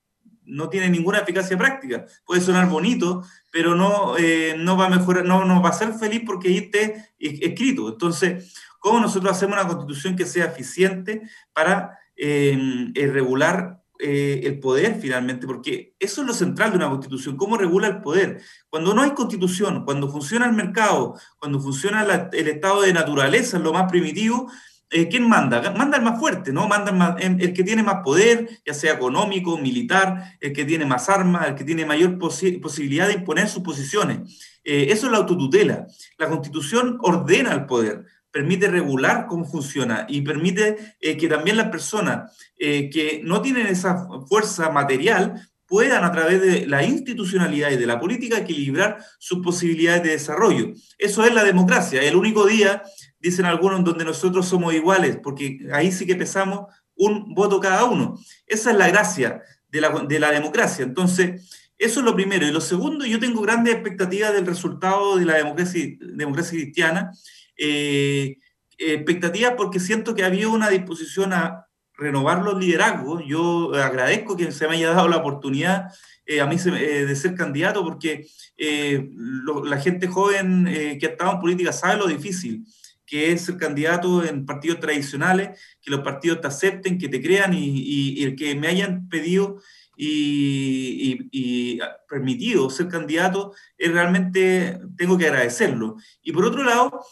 no 0.43 0.71
tiene 0.71 0.89
ninguna 0.89 1.19
eficacia 1.19 1.59
práctica. 1.59 2.07
Puede 2.25 2.41
sonar 2.41 2.67
bonito, 2.71 3.23
pero 3.53 3.75
no, 3.75 4.17
eh, 4.17 4.57
no 4.59 4.79
va 4.79 4.87
a 4.87 4.97
mejorar, 4.97 5.27
no, 5.27 5.45
no 5.45 5.61
va 5.61 5.69
a 5.69 5.75
ser 5.75 5.93
feliz 5.93 6.23
porque 6.25 6.49
ahí 6.49 6.57
esté 6.57 7.11
escrito. 7.19 7.91
Entonces, 7.91 8.55
¿cómo 8.79 9.01
nosotros 9.01 9.33
hacemos 9.33 9.59
una 9.59 9.69
constitución 9.69 10.17
que 10.17 10.25
sea 10.25 10.47
eficiente 10.47 11.21
para 11.53 11.99
eh, 12.17 12.91
regular 12.95 13.84
eh, 14.07 14.43
el 14.45 14.61
poder 14.61 14.99
finalmente, 15.01 15.47
porque 15.47 15.95
eso 15.99 16.21
es 16.21 16.27
lo 16.27 16.35
central 16.35 16.73
de 16.73 16.77
una 16.77 16.91
constitución, 16.91 17.39
cómo 17.39 17.57
regula 17.57 17.89
el 17.89 18.03
poder. 18.03 18.43
Cuando 18.69 18.93
no 18.93 19.01
hay 19.01 19.13
constitución, 19.13 19.87
cuando 19.87 20.11
funciona 20.11 20.45
el 20.45 20.53
mercado, 20.53 21.19
cuando 21.39 21.59
funciona 21.59 22.29
el 22.31 22.49
estado 22.49 22.83
de 22.83 22.93
naturaleza, 22.93 23.59
lo 23.59 23.73
más 23.73 23.91
primitivo, 23.91 24.51
eh, 24.91 25.09
¿quién 25.09 25.27
manda? 25.27 25.73
Manda 25.73 25.97
el 25.97 26.05
más 26.05 26.21
fuerte, 26.21 26.53
¿no? 26.53 26.69
Manda 26.69 27.17
el, 27.19 27.41
el, 27.41 27.55
que 27.55 27.65
tiene 27.65 27.83
más 27.83 28.03
poder, 28.05 28.61
ya 28.67 28.75
sea 28.75 28.93
económico, 28.93 29.57
militar, 29.57 30.37
el 30.39 30.53
que 30.53 30.67
tiene 30.67 30.85
más 30.85 31.09
armas, 31.09 31.49
el 31.49 31.55
que 31.55 31.65
tiene 31.65 31.87
mayor 31.87 32.19
posibilidad 32.19 33.09
de 33.09 33.15
imponer 33.15 33.49
sus 33.49 33.63
posiciones. 33.63 34.59
Eh, 34.65 34.89
eso 34.91 35.07
es 35.07 35.13
la 35.13 35.19
autotutela. 35.19 35.87
La 36.19 36.29
constitución 36.29 36.99
ordena 37.01 37.55
el 37.55 37.65
poder 37.65 38.05
permite 38.35 38.67
regular 38.67 39.27
cómo 39.29 39.45
funciona 39.45 40.07
y 40.09 40.21
permite 40.23 40.97
eh, 41.01 41.17
que 41.17 41.29
también 41.29 41.57
las 41.57 41.69
personas 41.69 42.37
eh, 42.59 42.91
que 42.91 43.21
no 43.23 43.41
tienen 43.41 43.69
esa 43.69 44.09
fuerza 44.29 44.71
material 44.71 45.49
puedan 45.67 46.03
a 46.03 46.11
través 46.11 46.41
de 46.41 46.67
la 46.67 46.83
institucionalidad 46.83 47.71
y 47.71 47.77
de 47.77 47.87
la 47.87 48.01
política 48.01 48.39
equilibrar 48.39 48.99
sus 49.21 49.39
posibilidades 49.39 50.03
de 50.03 50.11
desarrollo. 50.11 50.73
Eso 50.99 51.25
es 51.25 51.33
la 51.33 51.45
democracia, 51.45 52.03
el 52.03 52.17
único 52.17 52.45
día, 52.45 52.83
dicen 53.21 53.45
algunos, 53.45 53.85
donde 53.85 54.05
nosotros 54.05 54.49
somos 54.49 54.75
iguales, 54.75 55.17
porque 55.23 55.61
ahí 55.73 55.93
sí 55.93 56.05
que 56.05 56.17
pesamos 56.17 56.67
un 56.97 57.35
voto 57.35 57.61
cada 57.61 57.85
uno. 57.85 58.19
Esa 58.49 58.73
es 58.73 58.77
la 58.77 58.89
gracia 58.89 59.43
de 59.69 59.81
la, 59.81 59.91
de 59.91 60.19
la 60.19 60.33
democracia. 60.33 60.85
Entonces, 60.85 61.49
eso 61.79 62.01
es 62.01 62.05
lo 62.05 62.17
primero. 62.17 62.45
Y 62.45 62.51
lo 62.51 62.61
segundo, 62.61 63.07
yo 63.07 63.21
tengo 63.21 63.43
grandes 63.43 63.75
expectativas 63.75 64.33
del 64.33 64.45
resultado 64.45 65.19
de 65.19 65.25
la 65.25 65.35
democracia, 65.35 65.85
democracia 66.01 66.59
cristiana 66.59 67.13
eh, 67.57 68.39
expectativas 68.79 69.55
porque 69.57 69.81
siento 69.81 70.15
que 70.15 70.25
había 70.25 70.49
una 70.49 70.71
disposición 70.71 71.33
a 71.33 71.67
renovar 71.97 72.43
los 72.43 72.59
liderazgos. 72.59 73.23
Yo 73.27 73.75
agradezco 73.75 74.37
que 74.37 74.51
se 74.53 74.67
me 74.67 74.75
haya 74.75 74.91
dado 74.91 75.09
la 75.09 75.19
oportunidad 75.19 75.93
eh, 76.27 76.41
a 76.41 76.47
mí 76.47 76.57
eh, 76.57 77.05
de 77.07 77.17
ser 77.17 77.35
candidato 77.35 77.85
porque 77.85 78.27
la 78.57 79.81
gente 79.81 80.07
joven 80.07 80.65
que 80.65 81.07
ha 81.07 81.11
estado 81.11 81.33
en 81.33 81.41
política 81.41 81.73
sabe 81.73 81.99
lo 81.99 82.07
difícil 82.07 82.65
que 83.07 83.33
es 83.33 83.43
ser 83.43 83.57
candidato 83.57 84.25
en 84.25 84.47
partidos 84.47 84.81
tradicionales, 84.81 85.61
que 85.81 85.91
los 85.91 86.01
partidos 86.01 86.41
te 86.41 86.47
acepten, 86.47 86.99
que 86.99 87.09
te 87.09 87.23
crean 87.23 87.53
y, 87.55 88.23
el 88.23 88.35
que 88.35 88.55
me 88.55 88.69
hayan 88.69 89.09
pedido 89.09 89.61
y, 89.97 91.29
y, 91.31 91.79
permitido 92.09 92.71
ser 92.71 92.89
candidato, 92.89 93.53
es 93.79 93.93
realmente 93.93 94.81
tengo 94.97 95.19
que 95.19 95.27
agradecerlo. 95.27 95.97
Y 96.23 96.33
por 96.33 96.45
otro 96.45 96.65
lado, 96.65 97.05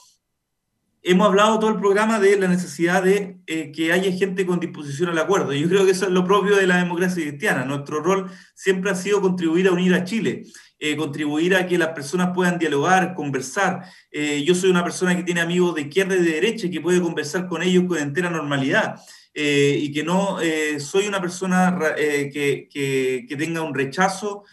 hemos 1.03 1.27
hablado 1.27 1.59
todo 1.59 1.71
el 1.71 1.79
programa 1.79 2.21
de 2.21 2.37
la 2.39 2.47
necesidad 2.47 3.03
de 3.03 3.39
eh, 3.47 3.73
que 3.73 3.93
haya 3.93 4.13
gente 4.13 4.47
con 4.47 4.61
disposición 4.61 5.11
al 5.11 5.19
acuerdo. 5.19 5.53
Yo 5.53 5.69
creo 5.69 5.85
que 5.85 5.91
eso 5.91 6.07
es 6.07 6.13
lo 6.13 6.25
propio 6.25 6.57
de 6.57 6.67
la 6.67 6.77
democracia 6.77 7.23
cristiana. 7.23 7.65
Nuestro 7.65 8.01
rol 8.01 8.31
siempre 8.55 8.91
ha 8.91 8.95
sido 8.95 9.21
contribuir 9.21 9.67
a 9.67 9.73
unir 9.73 9.95
a 9.95 10.05
Chile, 10.05 10.45
eh, 10.79 10.97
contribuir 10.97 11.57
a 11.57 11.67
que 11.67 11.77
las 11.77 11.89
personas 11.89 12.31
puedan 12.35 12.59
dialogar, 12.59 13.15
conversar. 13.15 13.85
Eh, 14.13 14.45
yo 14.47 14.55
soy 14.55 14.71
una 14.71 14.85
persona 14.85 15.17
que 15.17 15.25
tiene 15.25 15.41
amigos 15.41 15.75
de 15.75 15.83
izquierda 15.83 16.15
y 16.15 16.23
de 16.23 16.33
derecha 16.33 16.67
y 16.67 16.71
que 16.71 16.81
puede 16.81 17.01
conversar 17.01 17.49
con 17.49 17.63
ellos 17.63 17.85
con 17.89 17.99
entera 17.99 18.31
normalidad. 18.31 18.97
y 19.35 19.91
que 19.93 20.05
no 20.05 20.39
soy 20.79 21.07
una 21.07 21.19
persona 21.19 21.75
que, 21.97 22.69
que, 22.71 23.37
tenga 23.37 23.63
un 23.63 23.75
rechazo 23.75 24.45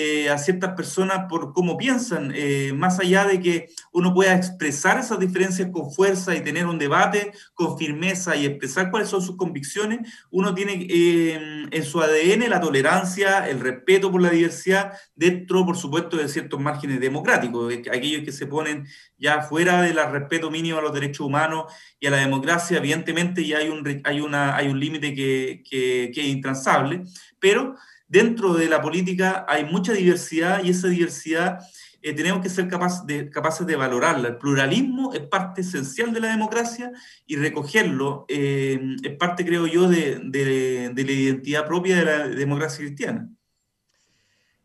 eh, 0.00 0.30
a 0.30 0.38
ciertas 0.38 0.74
personas 0.74 1.26
por 1.28 1.52
cómo 1.52 1.76
piensan, 1.76 2.30
eh, 2.32 2.72
más 2.72 3.00
allá 3.00 3.24
de 3.24 3.40
que 3.40 3.68
uno 3.90 4.14
pueda 4.14 4.32
expresar 4.36 4.96
esas 5.00 5.18
diferencias 5.18 5.70
con 5.72 5.90
fuerza 5.90 6.36
y 6.36 6.40
tener 6.40 6.66
un 6.66 6.78
debate 6.78 7.32
con 7.52 7.76
firmeza 7.76 8.36
y 8.36 8.46
expresar 8.46 8.92
cuáles 8.92 9.08
son 9.08 9.22
sus 9.22 9.36
convicciones, 9.36 10.08
uno 10.30 10.54
tiene 10.54 10.86
eh, 10.88 11.66
en 11.68 11.82
su 11.82 12.00
ADN 12.00 12.48
la 12.48 12.60
tolerancia, 12.60 13.48
el 13.48 13.58
respeto 13.58 14.12
por 14.12 14.22
la 14.22 14.30
diversidad, 14.30 14.92
dentro, 15.16 15.66
por 15.66 15.76
supuesto, 15.76 16.16
de 16.16 16.28
ciertos 16.28 16.60
márgenes 16.60 17.00
democráticos, 17.00 17.74
aquellos 17.90 18.22
que 18.22 18.30
se 18.30 18.46
ponen 18.46 18.86
ya 19.16 19.42
fuera 19.42 19.82
del 19.82 19.98
respeto 20.12 20.48
mínimo 20.48 20.78
a 20.78 20.82
los 20.82 20.94
derechos 20.94 21.26
humanos 21.26 21.72
y 21.98 22.06
a 22.06 22.10
la 22.10 22.18
democracia, 22.18 22.78
evidentemente 22.78 23.44
ya 23.44 23.58
hay 23.58 23.68
un, 23.68 24.00
hay 24.04 24.20
una, 24.20 24.54
hay 24.54 24.68
un 24.68 24.78
límite 24.78 25.12
que, 25.12 25.64
que, 25.68 26.12
que 26.14 26.20
es 26.20 26.28
intransable, 26.28 27.02
pero 27.40 27.74
dentro 28.08 28.54
de 28.54 28.68
la 28.68 28.82
política 28.82 29.44
hay 29.48 29.64
mucha 29.64 29.92
diversidad 29.92 30.64
y 30.64 30.70
esa 30.70 30.88
diversidad 30.88 31.60
eh, 32.00 32.12
tenemos 32.14 32.40
que 32.42 32.48
ser 32.48 32.68
de, 33.06 33.30
capaces 33.30 33.66
de 33.66 33.76
valorarla. 33.76 34.28
El 34.28 34.38
pluralismo 34.38 35.12
es 35.12 35.20
parte 35.20 35.62
esencial 35.62 36.12
de 36.12 36.20
la 36.20 36.28
democracia 36.28 36.92
y 37.26 37.36
recogerlo 37.36 38.24
eh, 38.28 38.96
es 39.02 39.16
parte, 39.16 39.44
creo 39.44 39.66
yo, 39.66 39.88
de, 39.88 40.20
de 40.22 41.04
la 41.04 41.12
identidad 41.12 41.66
propia 41.66 41.96
de 41.96 42.04
la 42.04 42.28
democracia 42.28 42.84
cristiana. 42.84 43.28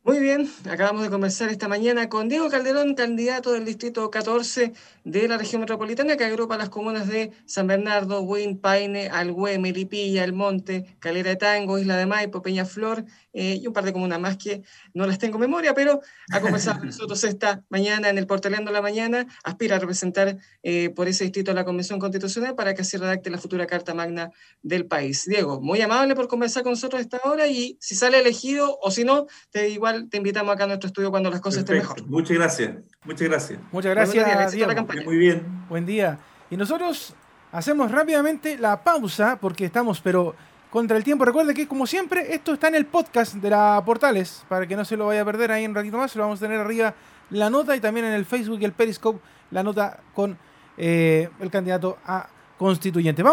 Muy 0.06 0.20
bien, 0.20 0.50
acabamos 0.70 1.04
de 1.04 1.10
conversar 1.10 1.50
esta 1.50 1.70
mañana 1.70 2.10
con 2.10 2.28
Diego 2.28 2.50
Calderón, 2.50 2.94
candidato 2.94 3.54
del 3.54 3.64
Distrito 3.64 4.12
14 4.12 4.74
de 5.06 5.28
la 5.30 5.38
región 5.38 5.62
metropolitana, 5.62 6.18
que 6.18 6.26
agrupa 6.26 6.58
las 6.58 6.68
comunas 6.68 7.08
de 7.08 7.32
San 7.46 7.68
Bernardo, 7.68 8.20
Huin, 8.20 8.60
Paine, 8.60 9.08
Alhué, 9.08 9.60
Melipilla, 9.60 10.26
El 10.26 10.34
Monte, 10.34 10.98
Calera 11.00 11.30
de 11.30 11.36
Tango, 11.38 11.80
Isla 11.80 11.96
de 11.96 12.06
Maipo, 12.06 12.42
Peñaflor 12.42 13.06
eh, 13.34 13.60
y 13.62 13.68
un 13.68 13.74
par 13.74 13.84
de 13.84 13.94
comunas 13.94 14.20
más 14.20 14.38
que 14.38 14.64
no 14.94 15.06
las 15.06 15.18
tengo 15.18 15.36
en 15.36 15.42
memoria, 15.42 15.74
pero 15.74 16.02
ha 16.32 16.40
conversado 16.40 16.80
con 16.80 16.88
nosotros 16.88 17.24
esta 17.24 17.64
mañana 17.70 18.10
en 18.10 18.18
el 18.18 18.28
Portaleando 18.28 18.72
la 18.72 18.82
Mañana, 18.82 19.26
aspira 19.44 19.76
a 19.76 19.80
representar 19.80 20.38
eh, 20.62 20.90
por 20.92 21.08
ese 21.08 21.24
distrito 21.24 21.52
a 21.52 21.54
la 21.54 21.66
Convención 21.66 22.00
Constitucional 22.00 22.56
para 22.56 22.74
que 22.74 22.82
así 22.82 22.98
redacte 22.98 23.30
la 23.30 23.38
futura 23.38 23.66
Carta 23.66 23.94
Magna 23.94 24.32
del 24.62 24.86
país. 24.86 25.26
Diego, 25.26 25.60
muy 25.62 25.82
amable 25.82 26.16
por 26.16 26.28
conversar 26.28 26.64
con 26.64 26.74
nosotros 26.74 27.02
esta 27.02 27.20
hora 27.24 27.48
y 27.48 27.78
si 27.80 27.96
sale 27.96 28.20
elegido 28.20 28.78
o 28.82 28.92
si 28.92 29.04
no, 29.04 29.28
te 29.52 29.70
igual 29.70 30.10
te 30.10 30.18
invitamos 30.18 30.54
acá 30.54 30.66
a 30.66 30.68
nuestro 30.68 30.88
estudio 30.88 31.12
cuando 31.12 31.30
las 31.30 31.42
cosas 31.42 31.60
estén 31.60 31.78
mejor. 31.78 32.06
Muchas 32.08 32.38
gracias. 32.38 32.76
Muchas 33.04 33.28
gracias. 33.28 33.60
Muchas 33.72 33.96
gracias. 33.96 35.06
Muy 35.06 35.18
bien. 35.18 35.66
Buen 35.70 35.86
día. 35.86 36.20
Y 36.50 36.58
nosotros 36.58 37.16
hacemos 37.52 37.92
rápidamente 37.92 38.58
la 38.58 38.84
pausa 38.84 39.38
porque 39.40 39.66
estamos, 39.66 40.02
pero 40.02 40.36
contra 40.74 40.98
el 40.98 41.04
tiempo. 41.04 41.24
Recuerde 41.24 41.54
que, 41.54 41.68
como 41.68 41.86
siempre, 41.86 42.34
esto 42.34 42.54
está 42.54 42.68
en 42.68 42.74
el 42.74 42.88
podcast 42.88 43.36
de 43.36 43.48
la 43.48 43.80
Portales, 43.86 44.44
para 44.50 44.66
que 44.66 44.76
no 44.76 44.84
se 44.84 44.98
lo 44.98 45.06
vaya 45.06 45.22
a 45.22 45.26
perder 45.26 45.52
ahí 45.52 45.68
un 45.68 45.76
ratito 45.76 46.00
más. 46.00 46.16
Lo 46.16 46.24
vamos 46.24 46.40
a 46.40 46.46
tener 46.46 46.60
arriba 46.60 46.96
la 47.30 47.52
nota 47.52 47.76
y 47.76 47.80
también 47.80 48.08
en 48.08 48.14
el 48.14 48.26
Facebook 48.26 48.58
y 48.60 48.66
el 48.66 48.72
Periscope 48.72 49.20
la 49.52 49.62
nota 49.62 50.00
con 50.16 50.36
eh, 50.76 51.30
el 51.40 51.52
candidato 51.52 52.00
a 52.04 52.28
constituyente. 52.58 53.22
Vamos 53.22 53.32